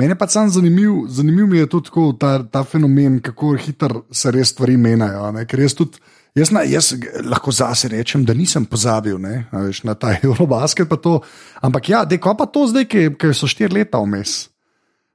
[0.00, 4.30] Mene pa sam zanimiv, zanimiv mi je tudi tako, ta, ta fenomen, kako hitro se
[4.32, 5.26] res stvari menjajo.
[5.28, 5.98] a ne, Ker jaz tudi,
[6.34, 6.92] jaz, na, jaz
[7.24, 10.88] lahko zase rečem, da nisem pozabil ne, a veš, na ta Eurobasket.
[10.88, 11.20] pa to.
[11.62, 14.48] Ampak ja, dej, ko pa to zdaj, ki so štiri leta vmes.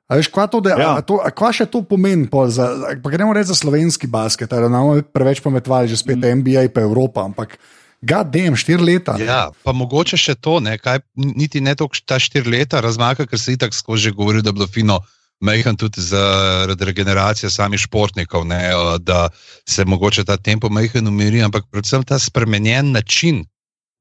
[0.06, 0.78] A veš, kva, to, da, Ja.
[0.78, 1.02] ja.
[1.02, 2.30] to, a kva še to pomeni?
[2.30, 6.46] pol Za, pa gremo reči za slovenski basket, da nam preveč pametvali, že spet mm.
[6.46, 7.26] NBA in Evropa.
[7.26, 7.58] Ampak,
[8.06, 9.18] gadem, štiri leta.
[9.18, 9.26] ne.
[9.26, 13.42] Ja, pa mogoče še to, ne, kaj, niti ne toliko ta štiri leta razmaka, ker
[13.42, 15.02] se itak skozi že govori, da je bilo fino.
[15.44, 19.30] Mehan tudi zaradi regeneracije samih športnikov, ne, eh, da
[19.70, 23.46] se mogoče ta tempo mehan umiri, ampak predvsem ta spremenjen način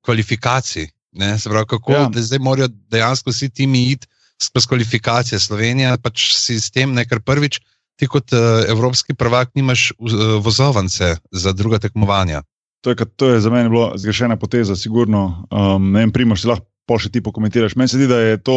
[0.04, 0.88] kvalifikacij.
[1.12, 2.10] Ne, se pravi, kako Ja.
[2.14, 4.06] zdaj morajo dejansko vsi timi iti
[4.42, 5.38] skozi kvalifikacije.
[5.38, 7.60] Slovenija pač sistem, ne kar prvič,
[7.96, 12.42] ti kot uh, evropski prvak nimaš uh, vozovance za druga tekmovanja.
[12.80, 15.46] To je, to je za mene bilo zgrešena poteza, sigurno.
[15.50, 17.78] Um, ne vem, primoš, si lahko pol še ti pokomentiraš.
[17.80, 18.56] Meni se zdi, da je to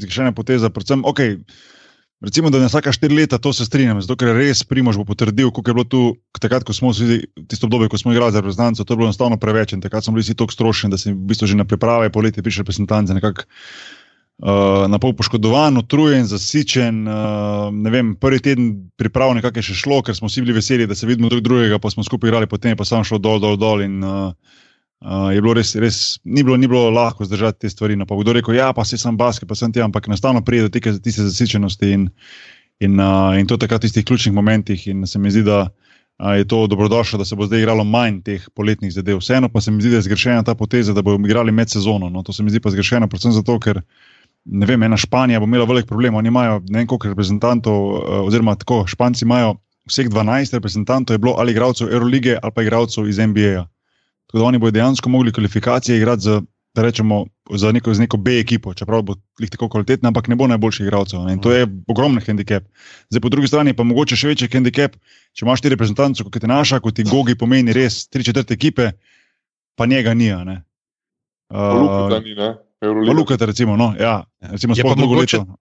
[0.00, 1.20] zgrešena poteza, predvsem, ok.
[2.20, 5.06] Recimo, da na vsaka štiri leta to se strinjam, zato ker je res Primož bo
[5.08, 6.00] potrdil, koliko je bilo tu,
[6.36, 9.38] takrat, ko smo vsi, tisto obdobje, ko smo igrali za reprezentanco, to je bilo enostavno
[9.40, 12.12] preveč in takrat smo bili vsi tako strošni, da si v bistvu že na priprave
[12.12, 17.08] poletje prišel reprezentance nekako uh, na pol poškodovan, utrujen, zasičen.
[17.08, 18.68] Uh, ne vem, prvi teden
[19.00, 21.80] priprav nekako je še šlo, ker smo vsi bili veseli, da se vidimo drug drugega,
[21.80, 23.80] pa smo skupaj igrali, potem je pa samo šlo dol, dol, dol.
[23.80, 24.36] In, uh,
[25.00, 27.96] Uh, je bilo res, res ni, bilo, ni bilo lahko zdržati te stvari.
[27.96, 30.72] No, kdo rekel, ja, pa se sem basket, pa sem ti, ampak enostavno pride do
[30.74, 32.02] tega, tiste zasičenosti in,
[32.84, 34.84] in, uh, in to takrat v tistih ključnih momentih.
[34.92, 38.20] In se mi zdi, da uh, je to dobrodošlo, da se bo zdaj igralo manj
[38.28, 39.22] teh poletnih zadev.
[39.24, 42.12] Vseeno pa se mi zdi, da je zgrešena ta poteza, da bomo igrali med sezono.
[42.12, 43.80] No, to se mi zdi pa zgrešeno, predvsem zato, ker
[44.44, 46.20] ne vem, ena Španija bo imela velik problem.
[46.20, 49.56] Oni imajo ne vem koliko reprezentantov, uh, oziroma tako, Španci imajo
[49.88, 53.56] vseh 12 reprezentantov, je bilo ali igralcev Eurolige ali pa igralcev iz NBA.
[53.56, 53.68] -ja.
[54.30, 56.36] Tako da oni bodo dejansko mogli kvalifikacije igrati za,
[56.74, 60.36] da rečemo, za neko, za neko B ekipo, čeprav bo jih tako kvalitetna, ampak ne
[60.36, 61.20] bo najboljših igralcev.
[61.20, 61.32] ne.
[61.32, 62.62] In to je ogromen handicap.
[63.10, 64.94] Zdaj, po drugi strani pa mogoče še večji handicap,
[65.32, 68.92] če imaš ti reprezentance, kot je naša, kot ti Gogi pomeni res tri četrte ekipe,
[69.74, 70.30] pa njega ni.
[70.30, 70.62] a ne.
[71.50, 72.54] Lukata Uh, ni, ne?
[73.12, 75.56] Lukata, recimo, no, ja, recimo Je pa mogoče- leto.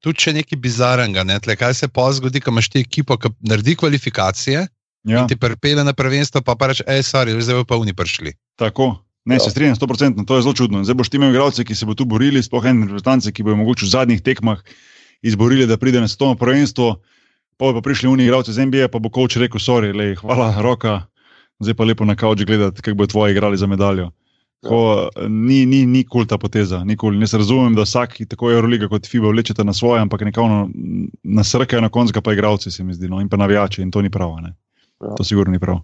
[0.00, 3.28] Tudi če nekaj bizarnega, ne, tle, kaj se pa zgodi, ko imaš ti ekipo, ki
[3.40, 4.66] naredi kvalifikacije
[5.04, 5.14] ja.
[5.14, 7.92] Ja, in ti pripelje na prvenstvo, pa pa reče, hej, sorry, zdaj bojo pa oni
[7.92, 8.32] prišli.
[8.56, 8.96] tako.
[9.26, 9.40] Ne, Ja.
[9.40, 10.84] se strinjam, 100%, to je zelo čudno.
[10.84, 13.86] Zdaj boš imel igralce, ki se bodo tu borili, sploh ene reprezentance, ki bodo mogoče
[13.86, 14.58] v zadnjih tekmah
[15.22, 17.00] izborili, da pride na svetovno prvenstvo,
[17.56, 21.06] pa bodo prišli oni igralci z NBA, pa bo koč rekel: sorry, lej, hvala, roka,
[21.56, 24.10] zdaj pa lepo na kavč gledati, kako bodo tvoji igrali za medaljo.
[24.60, 27.20] Tako, ni, ni, ni kul ta poteza, nikoli.
[27.20, 30.68] Jaz razumem, da vsak, tako Euroliga kot FIBA, vlečete na svoje, ampak nekako
[31.22, 34.10] nasrkajo na koncu, pa igralci, se mi zdi, no, in pa navijači, in to ni
[34.10, 34.36] prav.
[34.40, 34.52] ne.
[35.04, 35.14] Ja.
[35.14, 35.78] To sigurno ni prav.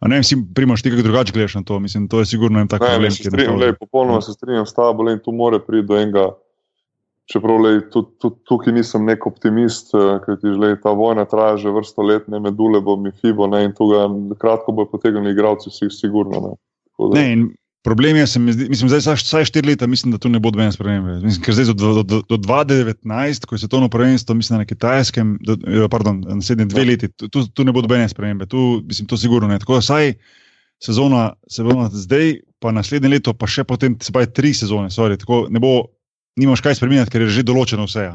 [0.00, 1.78] A ne si primaš ti kako drugače gledaš na to.
[1.78, 3.10] Mislim, to je sigurno en tak Ne, ne, problem.
[3.12, 6.30] je strinjam, lej, popolnoma se strinjam s tabo, in tu more priti do enega.
[7.26, 11.56] Čeprav lej, tudi, tudi tukaj nisem nek optimist, eh, ker ti že ta vojna traja
[11.56, 14.08] že vrsto let, ne medule bo mi fibo, ne, in tu ga
[14.38, 16.40] kratko bojo potegnili igralci, vsi sigurno.
[16.40, 16.56] Ne.
[16.90, 20.12] Tako da- Ne, in problem je, se mi zdi, mislim, zdaj vsaj- štiri leta, mislim,
[20.12, 21.20] da tu ne bo dvojne spremembe.
[21.24, 25.38] Mislim, ker zdaj do, do, do, do 2019, ko je svetovno prvenstvo, mislim, na kitajskem,
[25.40, 25.56] do,
[25.88, 26.86] pardon, naslednje dve Ja.
[26.86, 28.46] leti, tu, tu, ne bo dvojne spremembe.
[28.46, 29.58] Tu, mislim, to sigurno ne.
[29.58, 30.14] Tako da vsaj
[30.80, 35.46] sezona, sezona zdaj, pa naslednje leto, pa še potem, se pravi, tri sezone, sorry, tako
[35.50, 35.86] ne bo,
[36.36, 38.06] nimaš kaj spremenjati, ker je že določeno vse.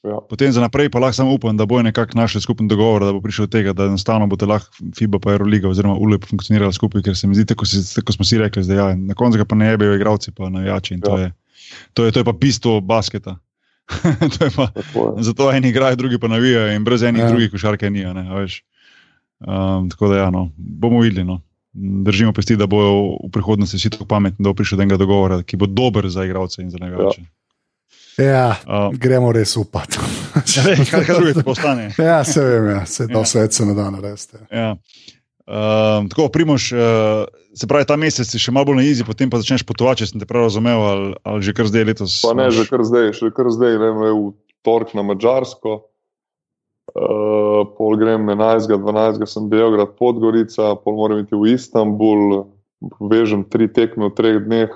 [0.00, 0.18] Ja.
[0.22, 3.20] Potem za naprej pa lahko samo upam, da bo nekako našel skupen dogovor, da bo
[3.20, 7.16] prišel do tega, da enostavno bo lahko FIBA pa Euroliga oziroma ULEP funkcionirala skupaj, ker
[7.16, 9.56] se mi zdi, tako, si, tako smo si rekli, da ja, na koncu ga pa
[9.56, 10.94] ne jebejo igravci, pa navijači.
[10.94, 11.20] in To, Ja.
[11.20, 11.32] je,
[11.92, 13.36] to, je, to je pa bistvo basketa.
[14.32, 15.22] to je pa, je.
[15.22, 17.28] zato eni igrajo, drugi pa navijajo in brez enih Ja.
[17.28, 18.04] drugih košarke ni.
[18.04, 18.62] a Ne, a veš.
[19.40, 21.24] um, tako da ja, no, bomo videli.
[21.24, 21.40] No.
[22.04, 25.42] Držimo pesti, da bojo v prihodnosti vsi tako pametni, da bo prišel do enega dogovora,
[25.42, 27.20] ki bo dober za igralce in za navijače.
[27.20, 27.26] Ja,
[28.18, 29.98] Uh, gremo res upati.
[30.56, 31.90] ja, ne, kaj, kaj drugega postane.
[31.98, 32.86] ja, se vem, ja.
[32.86, 33.24] se to Ja.
[33.24, 34.40] svet se ne da narediti.
[34.50, 34.72] Ja.
[35.48, 37.24] Um, tako, primoš, uh,
[37.56, 40.10] se pravi, ta mesec si še malo bolj na izi, potem pa začneš potovati, če
[40.10, 42.18] sem te prav razumel, ali, ali že kar zdaj letos.
[42.26, 44.34] Pa ne, že kar zdaj, že kar zdaj, vem, v
[44.66, 45.78] torek na Mačarsko.
[46.88, 48.66] Uh, pol grem 11.
[48.80, 49.24] 12.
[49.28, 52.48] sem Beograd, Podgorica, pol moram iti v Istanbul,
[52.98, 54.72] vežem tri tekme v treh dneh,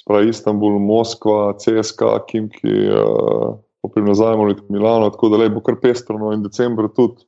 [0.00, 5.52] spravi Istanbul, Moskva, CSK, Kimki, uh, poprim nazaj, moram iti v Milano, tako da lej,
[5.54, 7.24] bo kar pestro, no in decembr tudi.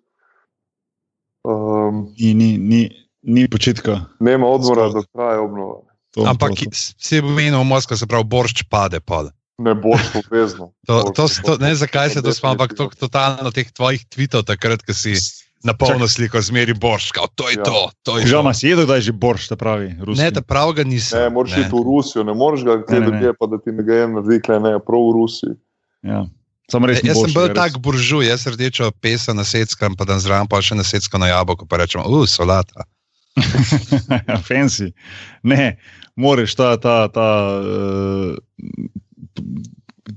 [1.42, 2.82] Um, Ni, ni, ni,
[3.22, 4.00] ni početka.
[4.20, 4.94] nema odmora, Skozi.
[4.94, 5.80] da traja obnova.
[6.14, 6.76] To, Ampak to, to.
[6.76, 9.00] si je pomenil, Moskva se pravi, boršč pade.
[9.00, 9.32] pade.
[9.58, 10.72] Ne boš obvezno.
[10.86, 13.00] To, to, to, ne, boršč, zakaj se to spomnim, ampak to, definitivno.
[13.08, 15.16] totalno teh tvojih tweetov, takrat, ko si
[15.64, 17.64] na polno sliko zmeri boršč, kao, to je Ja.
[17.64, 17.90] to.
[18.02, 18.54] to je Žal, to.
[18.54, 19.94] si jedel, da je že borš, ta pravi.
[20.00, 20.22] Ruski.
[20.22, 21.20] Ne, da pravega nisem.
[21.20, 23.06] Ne, moraš iti v Rusijo, ne moreš ga Ne, kje ne, ne.
[23.06, 25.54] drugje, pa da ti ne gre naredi, kle, ne, prav v Rusiji.
[26.02, 26.26] Ja.
[26.72, 27.02] Res.
[27.02, 30.48] E, Jaz sem borš, bil tak buržuj, jaz rdečo pesa na seckam, pa dan zraven
[30.48, 32.86] pa še na secko na jabolko, pa rečem, uh, solata.
[34.48, 34.92] Fancy.
[35.44, 35.76] Ne,
[36.16, 36.76] moraš ta.
[36.80, 37.28] ta, ta
[37.60, 38.34] uh,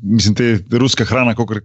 [0.01, 1.59] mislim, te ruska hrana, kot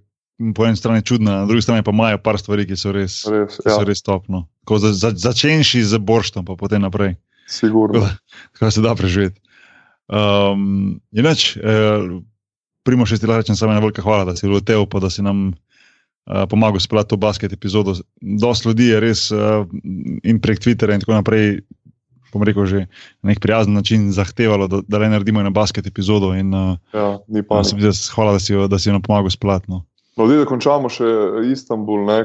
[0.56, 3.58] po eni strani čudna, na drugi strani pa imajo par stvari, ki so res, Res,
[3.60, 4.46] ki ja, so res topno.
[4.70, 7.16] Za, za, začenši z borštom, pa potem naprej.
[7.50, 8.06] sigurno.
[8.58, 9.40] Kaj se da preživeti.
[10.10, 12.20] Um, inač, eh,
[12.86, 15.22] primo še ti lahko rečem, samo ena velika hvala, da si letel, pa da si
[15.22, 17.94] nam uh, pomagal speljati to basket epizodo.
[18.20, 19.66] Dosti ljudi je res uh,
[20.26, 21.60] in prek Twitterja in tako naprej,
[22.30, 22.80] bom rekel, že
[23.22, 26.32] na nek prijazen način zahtevalo, da, da le naredimo eno basket epizodo.
[26.34, 27.62] In, uh, Ja, ni pa,
[28.14, 29.78] hvala, da si, da si nam pomagal speljati.
[30.20, 30.28] No.
[30.28, 31.04] Da končamo še
[31.46, 32.04] Istanbul.
[32.04, 32.24] Ne,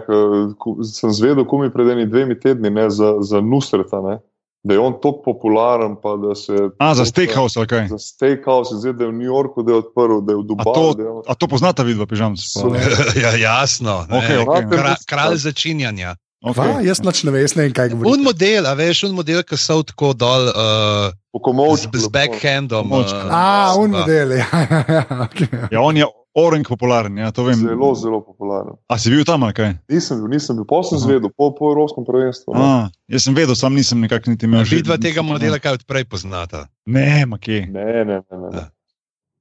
[0.84, 4.18] sem zvedel, ko mi pred enimi dvemi tedni ne, za, za Nusreta, ne,
[4.62, 5.96] da je on tako popularen.
[5.96, 7.88] pa da Se, A, za steakhouse ali kaj?
[7.88, 10.44] Za steakhouse, zdaj, da je v New Yorku da je odprl, da je v A
[10.44, 10.74] Dubaju.
[10.74, 12.60] to, da je on- a to poznata vidva, pižam se.
[12.60, 12.74] So-
[13.24, 14.06] ja, jasno.
[14.10, 14.18] ne.
[14.18, 14.64] Okej, okej.
[14.72, 16.16] Kra, kralj začinjanja.
[16.44, 16.86] Okay.
[16.86, 18.24] Jaz nič ne vem, kaj Un govorim.
[18.24, 21.98] model, a veš, un model, ki so tako dol uh, z, komovčku.
[21.98, 22.86] z backhandom.
[22.86, 23.18] Komovčka.
[23.18, 24.32] Uh, A, un model.
[24.38, 24.46] Ja,
[24.90, 25.50] ja, okay.
[25.72, 26.06] Ja, on je
[26.36, 27.56] orang popularen, ja, to vem.
[27.56, 28.76] Zelo, zelo popularen.
[28.92, 29.72] A si bil tam ali kaj?
[29.88, 32.52] Nisem bil, nisem bil, posem zvedel, po, po Evropskem prvenstvu.
[32.54, 32.60] ne.
[32.60, 32.72] A,
[33.08, 34.68] jaz sem vedel, sam nisem nekako niti imel.
[34.68, 36.68] že- Vidva tega modela, kaj odprej poznata.
[36.86, 37.66] Ne, makje.
[37.72, 38.20] Ne, ne, ne.
[38.32, 38.50] ne, ne.
[38.52, 38.66] Ja.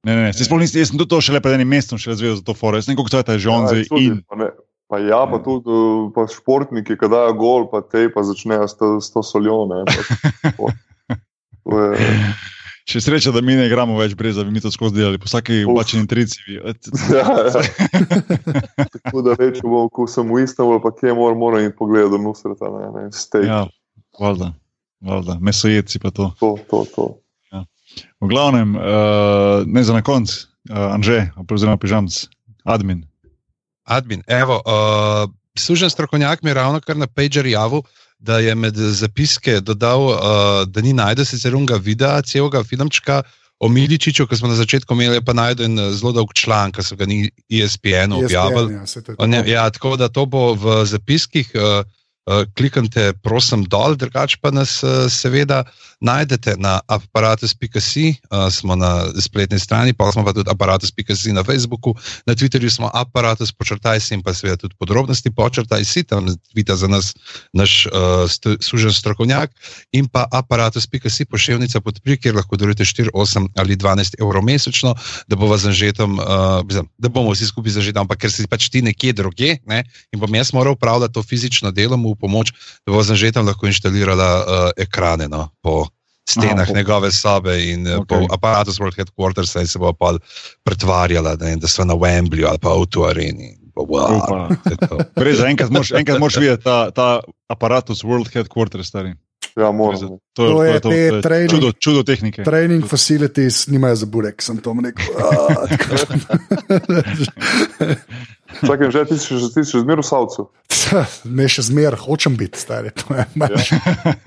[0.04, 0.32] Ne, ne, ne.
[0.36, 2.76] Sploh nisem, jaz sem tudi to šele pred enim mesecem šele zvedel za to foro.
[2.78, 4.20] Jaz ne vem, to je že on Ja, zdaj in.
[4.28, 4.48] Pa, ne,
[4.86, 8.74] pa ja, pa tudi uh, pa športniki, ki dajo gol, pa te pa začnejo s
[8.76, 9.64] to, s to soljo.
[9.66, 9.82] Ne,
[10.54, 10.70] pa,
[11.64, 11.96] to je,
[12.84, 15.24] Še sreča, da mi ne igramo več brez, da bi mi to skozi delali, po
[15.24, 15.70] vsaki Uf.
[15.72, 16.42] obačeni trici.
[16.44, 17.62] bi- ja, ja.
[18.98, 22.68] Tako da rečem, bo, ko sem v Istanbulu, pa kje moram, moram in pogledati Nusreta,
[22.68, 23.64] ne, ne, steak, ja.
[23.64, 24.52] Ja, valjda,
[25.00, 26.28] valjda, mesojedci pa to.
[26.40, 27.08] to, to, to.
[28.20, 30.28] V glavnem, uh, ne za na konc,
[30.68, 32.26] uh, Anže, oziroma pižamc,
[32.66, 33.04] admin.
[33.86, 37.84] Admin, evo, uh, služen strokovnjak mi je ravno kar na Pager javil,
[38.24, 40.18] da je med zapiske dodal, uh,
[40.66, 43.22] da ni najdel sicer unga videa, celega filmčka
[43.60, 46.84] o Miličiču, ki smo na začetku imeli, pa najdel en eh, zelo dolg članek, ki
[46.84, 48.74] so ga ni E ESPN objavili.
[48.74, 49.50] Ja, saj to je O Ne, tako.
[49.50, 51.52] ja, tako da to bo v zapiskih.
[51.54, 52.03] Uh, uh,
[52.56, 55.64] kliknite, prosim, dol, drugače pa nas uh, seveda
[56.00, 61.94] najdete na aparatus.si, uh, smo na spletni strani, pa smo pa tudi aparatus.si na Facebooku,
[62.26, 66.76] na Twitterju smo aparatus, počrtaj si in pa seveda tudi podrobnosti, počrtaj si tam tvita
[66.76, 67.14] za nas
[67.52, 69.52] naš uh, st služen strokovnjak
[69.92, 74.94] in pa aparatus.si pošiljnica podpri, kjer lahko darujete 4, 8 ali 12 evrov mesečno,
[75.28, 78.82] da bo z anžetom, uh, da bomo vsi skupaj zažeti, ampak ker si pač ti
[78.82, 82.54] nekje druge ne, in bom jaz moral upravljati to fizično delo, mu v pomoč,
[82.86, 84.44] da bo za že tam lahko inštalirala uh,
[84.78, 85.90] ekrane no, po
[86.24, 88.00] stenah Aha, po- njegove sobe in okay.
[88.00, 88.08] Okej.
[88.08, 90.16] po aparatus World Headquarters in se bo pa
[90.64, 93.58] pretvarjala, da, da so na Wembleyju ali pa v tu areni.
[93.74, 93.82] To
[94.88, 94.96] to.
[95.26, 97.20] Res, enkrat moraš enkrat moraš videti ta, ta
[97.50, 99.12] aparatus World Headquarters, stari.
[99.56, 100.18] Ja, moram.
[100.34, 102.42] To, To je te training- čudo, čudo tehnike.
[102.42, 105.04] Training facilities nimajo za burek, sem to rekel.
[108.60, 110.42] Čakaj, že ti si, že- ti si že zmeraj v Savcu.
[111.24, 112.84] Ne, še zmeraj hočem biti star.
[112.86, 113.24] Ja.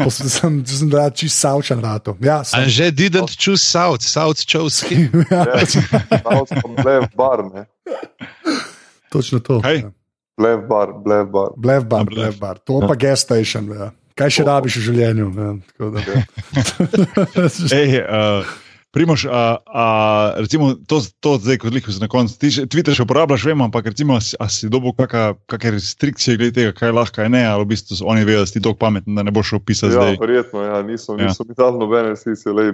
[0.09, 2.17] sem sem da čist savčan rato.
[2.19, 2.65] Ja, sem.
[2.65, 5.23] Anže didn't choose South, South chose him.
[5.31, 7.63] Ja, Ja, Savc pa Blev bar, ne.
[9.09, 9.61] točno to.
[9.61, 9.75] Kaj?
[9.85, 9.91] Ja.
[10.37, 11.49] Blev bar, blev bar.
[11.57, 12.33] Blev bar, Blev.
[12.39, 12.57] bar.
[12.65, 13.69] To pa gas station.
[13.73, 13.91] Ja.
[14.17, 15.27] Kaj še rabiš v življenju?
[15.33, 16.01] Ja, tako da.
[17.73, 18.41] Ej, uh,
[18.91, 19.85] Primož, a, a,
[20.39, 22.33] recimo, to, to zdaj, kot liho na koncu.
[22.39, 26.71] Ti še Twitter še uporabljaš, vem, ampak recimo, a si, dobil kakšne restrikcije glede tega,
[26.71, 29.31] kaj lahko, kaj ne, ali v bistvu oni vedo, da si tako pameten, da ne
[29.31, 30.15] boš pisati Ja, zdaj.
[30.23, 31.27] verjetno, ja, niso, Ja.
[31.27, 32.73] niso mi dali nobene sice, lej,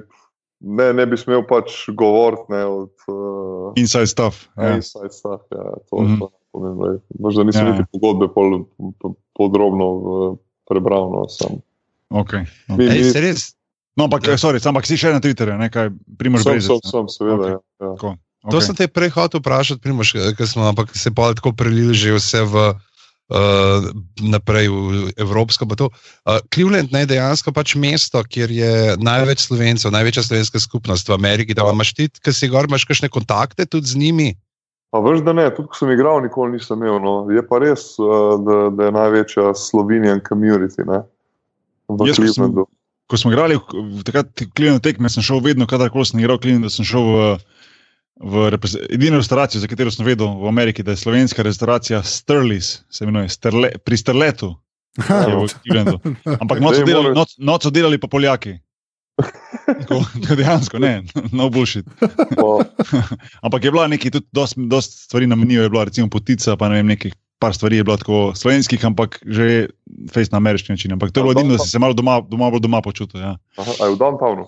[0.62, 4.48] ne, ne bi smel pač govoriti ne, od uh, Inside stuff.
[4.56, 4.78] Ja.
[4.78, 5.42] inside stuff.
[5.52, 6.20] Ja, to, mm -hmm.
[6.20, 6.96] to ne pomeni, lej.
[7.20, 7.74] Možda nisem Ja.
[7.74, 7.78] ja.
[7.82, 8.64] niti pogodbe pol,
[9.02, 10.38] po, podrobno uh,
[10.70, 11.10] prebral.
[11.12, 11.58] No, sem.
[12.14, 12.46] Okay.
[12.70, 13.58] Mi- Ej, mi- se res,
[13.94, 14.38] No, ampak, Ja.
[14.38, 17.38] sorry, ampak si še na Twitterju, ne kaj, Primož sem, sem, seveda.
[17.38, 17.52] Okay.
[17.52, 17.92] Ja, ja.
[17.94, 18.10] Tako,
[18.44, 18.66] To okej.
[18.66, 22.42] sem te prej hotel vprašati, Primož, ker smo ampak se pa tako prelili že vse
[22.44, 22.74] v.
[23.32, 23.88] Uh,
[24.20, 25.64] naprej v Evropsko.
[25.66, 25.88] pa to.
[26.28, 31.16] Uh, Cleveland ne, je dejansko pač mesto, kjer je največ slovencev, največja slovenska skupnost v
[31.16, 31.56] Ameriki.
[31.56, 34.36] Da imaš ti, ki si gor, imaš kakšne kontakte tudi z njimi.
[34.92, 37.00] Pa veš, da ne, tudi ko sem igral, nikoli nisem imel.
[37.00, 37.26] No.
[37.32, 41.02] Je pa res, uh, da, da je največja Slovenijan community ne,
[41.90, 42.68] v Jaz, ko sem- Clevelandu.
[43.08, 43.58] Ko smo igrali,
[44.06, 47.30] takrat Cleveland tekme, sem šel vedno, kadarkoli sem igral Cleveland, da sem šel v,
[48.24, 48.44] v
[48.90, 53.30] edino restavracijo, za katero sem vedel v Ameriki, da je slovenska restavracija Sterlis, se imenuje,
[53.30, 54.54] Sterle, pri Sterletu,
[55.02, 56.00] Clevelandu.
[56.40, 58.58] Ampak noč so delali, noč, noč so delali pa Poljaki.
[59.66, 60.00] Tako,
[60.40, 61.86] dejansko, ne, no bullshit.
[62.00, 62.46] Pa,
[63.46, 66.70] Ampak je bila nekaj, tudi dost, dost stvari na meniju, je bila recimo potica, pa
[66.70, 67.12] ne vem, nekaj
[67.44, 69.68] par stvari je bilo tako slovenskih, ampak že
[70.08, 70.96] face na ameriški način.
[70.96, 73.20] Ampak to je bilo edino, da si se malo doma, doma, bolj doma počutil.
[73.22, 73.38] Ja.
[73.60, 74.48] aha, je v downtownu.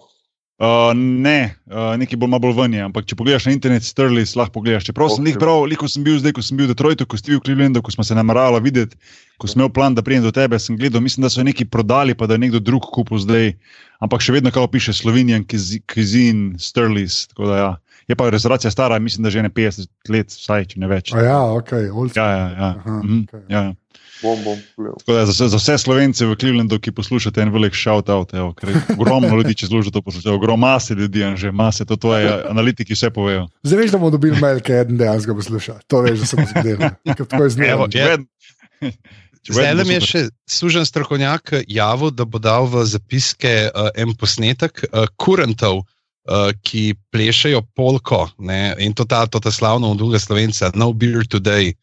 [0.56, 4.38] Uh, ne, uh, nekaj bolj, malo bolj ven je, ampak če pogledaš na internet, Sterlis,
[4.40, 4.86] lahko pogledaš.
[4.88, 7.28] Čeprav sem jih prav, liko sem bil zdaj, ko sem bil v Detroitu, ko si
[7.28, 8.96] bil v Clevelandu, ko smo se nameravali videti,
[9.36, 12.16] ko sem imel plan, da pridem do tebe, sem gledal, mislim, da so nekaj prodali,
[12.16, 13.52] pa da je nekdo drug kupil zdaj,
[14.00, 17.26] ampak še vedno kao piše Slovenijan, Kizin, Sterlis.
[17.34, 17.72] tako da Ja.
[18.08, 21.14] Je pa restauracija stara, mislim, da že ne 50 let, vsaj če ne več.
[21.14, 22.70] A ja, ok, old Ja, ja, ja.
[22.78, 23.42] Aha, Mhm, okej.
[23.50, 23.74] ja, ja.
[24.24, 24.58] Bom, bom
[25.08, 28.54] da za, za vse slovence v Clevelandu, ki poslušate en velik shout out, evo,
[28.96, 32.96] ogromno ljudi, če zelo to poslušajo, ogromno mase ljudi, in že mase, to tvoje analitiki
[32.96, 33.50] vse povejo.
[33.68, 35.82] Zdaj veš, da bomo dobili mail, ki eden dejansko posluša.
[35.92, 36.90] To veš, da se bo zgodilo.
[37.12, 38.24] Ker Tako je
[39.46, 44.16] če Zdaj nam je še služen strokovnjak javil, da bo dal v zapiske uh, en
[44.18, 45.84] posnetek uh, kurentov,
[46.30, 50.94] uh, ki plešajo polko ne, in to ta, to ta slavno od druge slovence, no
[50.94, 51.74] beer today.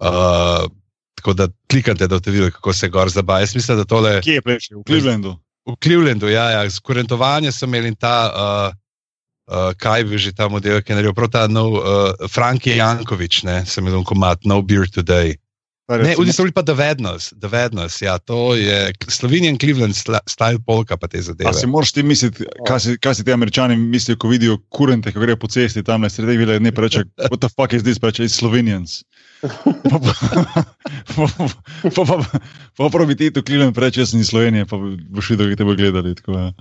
[0.00, 0.66] Uh,
[1.14, 3.40] tako da klikate, da boste videli, kako se gor zabaja.
[3.46, 4.78] Jaz mislim, da tole Kje je plešil?
[4.78, 5.36] V Clevelandu.
[5.66, 8.16] v Clevelandu, ja, ja, z kurentovanje so imeli in ta.
[8.32, 8.80] Uh,
[9.44, 13.42] Uh, kaj bi že ta model, ki je naredil, prav ta nov, uh, Franki Jankovič,
[13.44, 15.36] ne, sem imel komat, no beer today.
[15.84, 19.92] Ne, oni so bili pa The Vednos, The Vednos, ja, to je Slovenijan Cleveland
[20.26, 21.52] style polka pa te A zadeve.
[21.52, 25.20] si moraš ti misliti, kaj si, kaj si ti američani mislijo, ko vidijo kurente, ko
[25.20, 27.98] grejo po cesti tam na sredi vile, ne pa reče, what the fuck is this,
[27.98, 29.04] pa reče, it's Slovenians.
[29.44, 30.64] Pa pa-
[31.16, 31.28] pa-
[31.90, 32.38] pa- pa-
[32.76, 34.76] Pa prav bi ti to Cleveland reče, jaz sem iz Slovenije, pa
[35.10, 36.14] boš videl, kako te bo gledali.
[36.14, 36.52] Tako, da.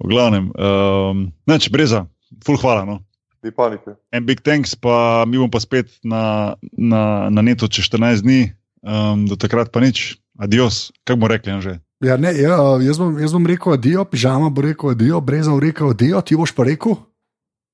[0.00, 2.06] v glavnem, um, neč, breza,
[2.44, 2.84] full hvala.
[2.88, 3.02] No.
[3.42, 3.96] Ni panike.
[4.12, 8.52] En big thanks, pa mi bomo pa spet na, na, na neto čez 14 dni,
[8.84, 11.78] um, do takrat pa nič, adios, kako bomo rekli, že.
[12.04, 15.60] Ja, ne, ja, jaz, bom, jaz bom rekel adijo, pižama bo rekel adijo, breza bo
[15.60, 16.96] rekel adijo, ti boš pa rekel.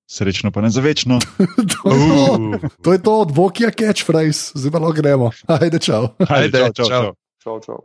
[0.07, 1.19] Srečno, pa ne za večno.
[1.73, 5.31] to, je to, to je to od Vokija catchphrase, zdaj pa lahko gremo.
[5.51, 6.15] Ajde, čau.
[6.31, 7.15] Ajde, čau.
[7.43, 7.83] Čau, čau.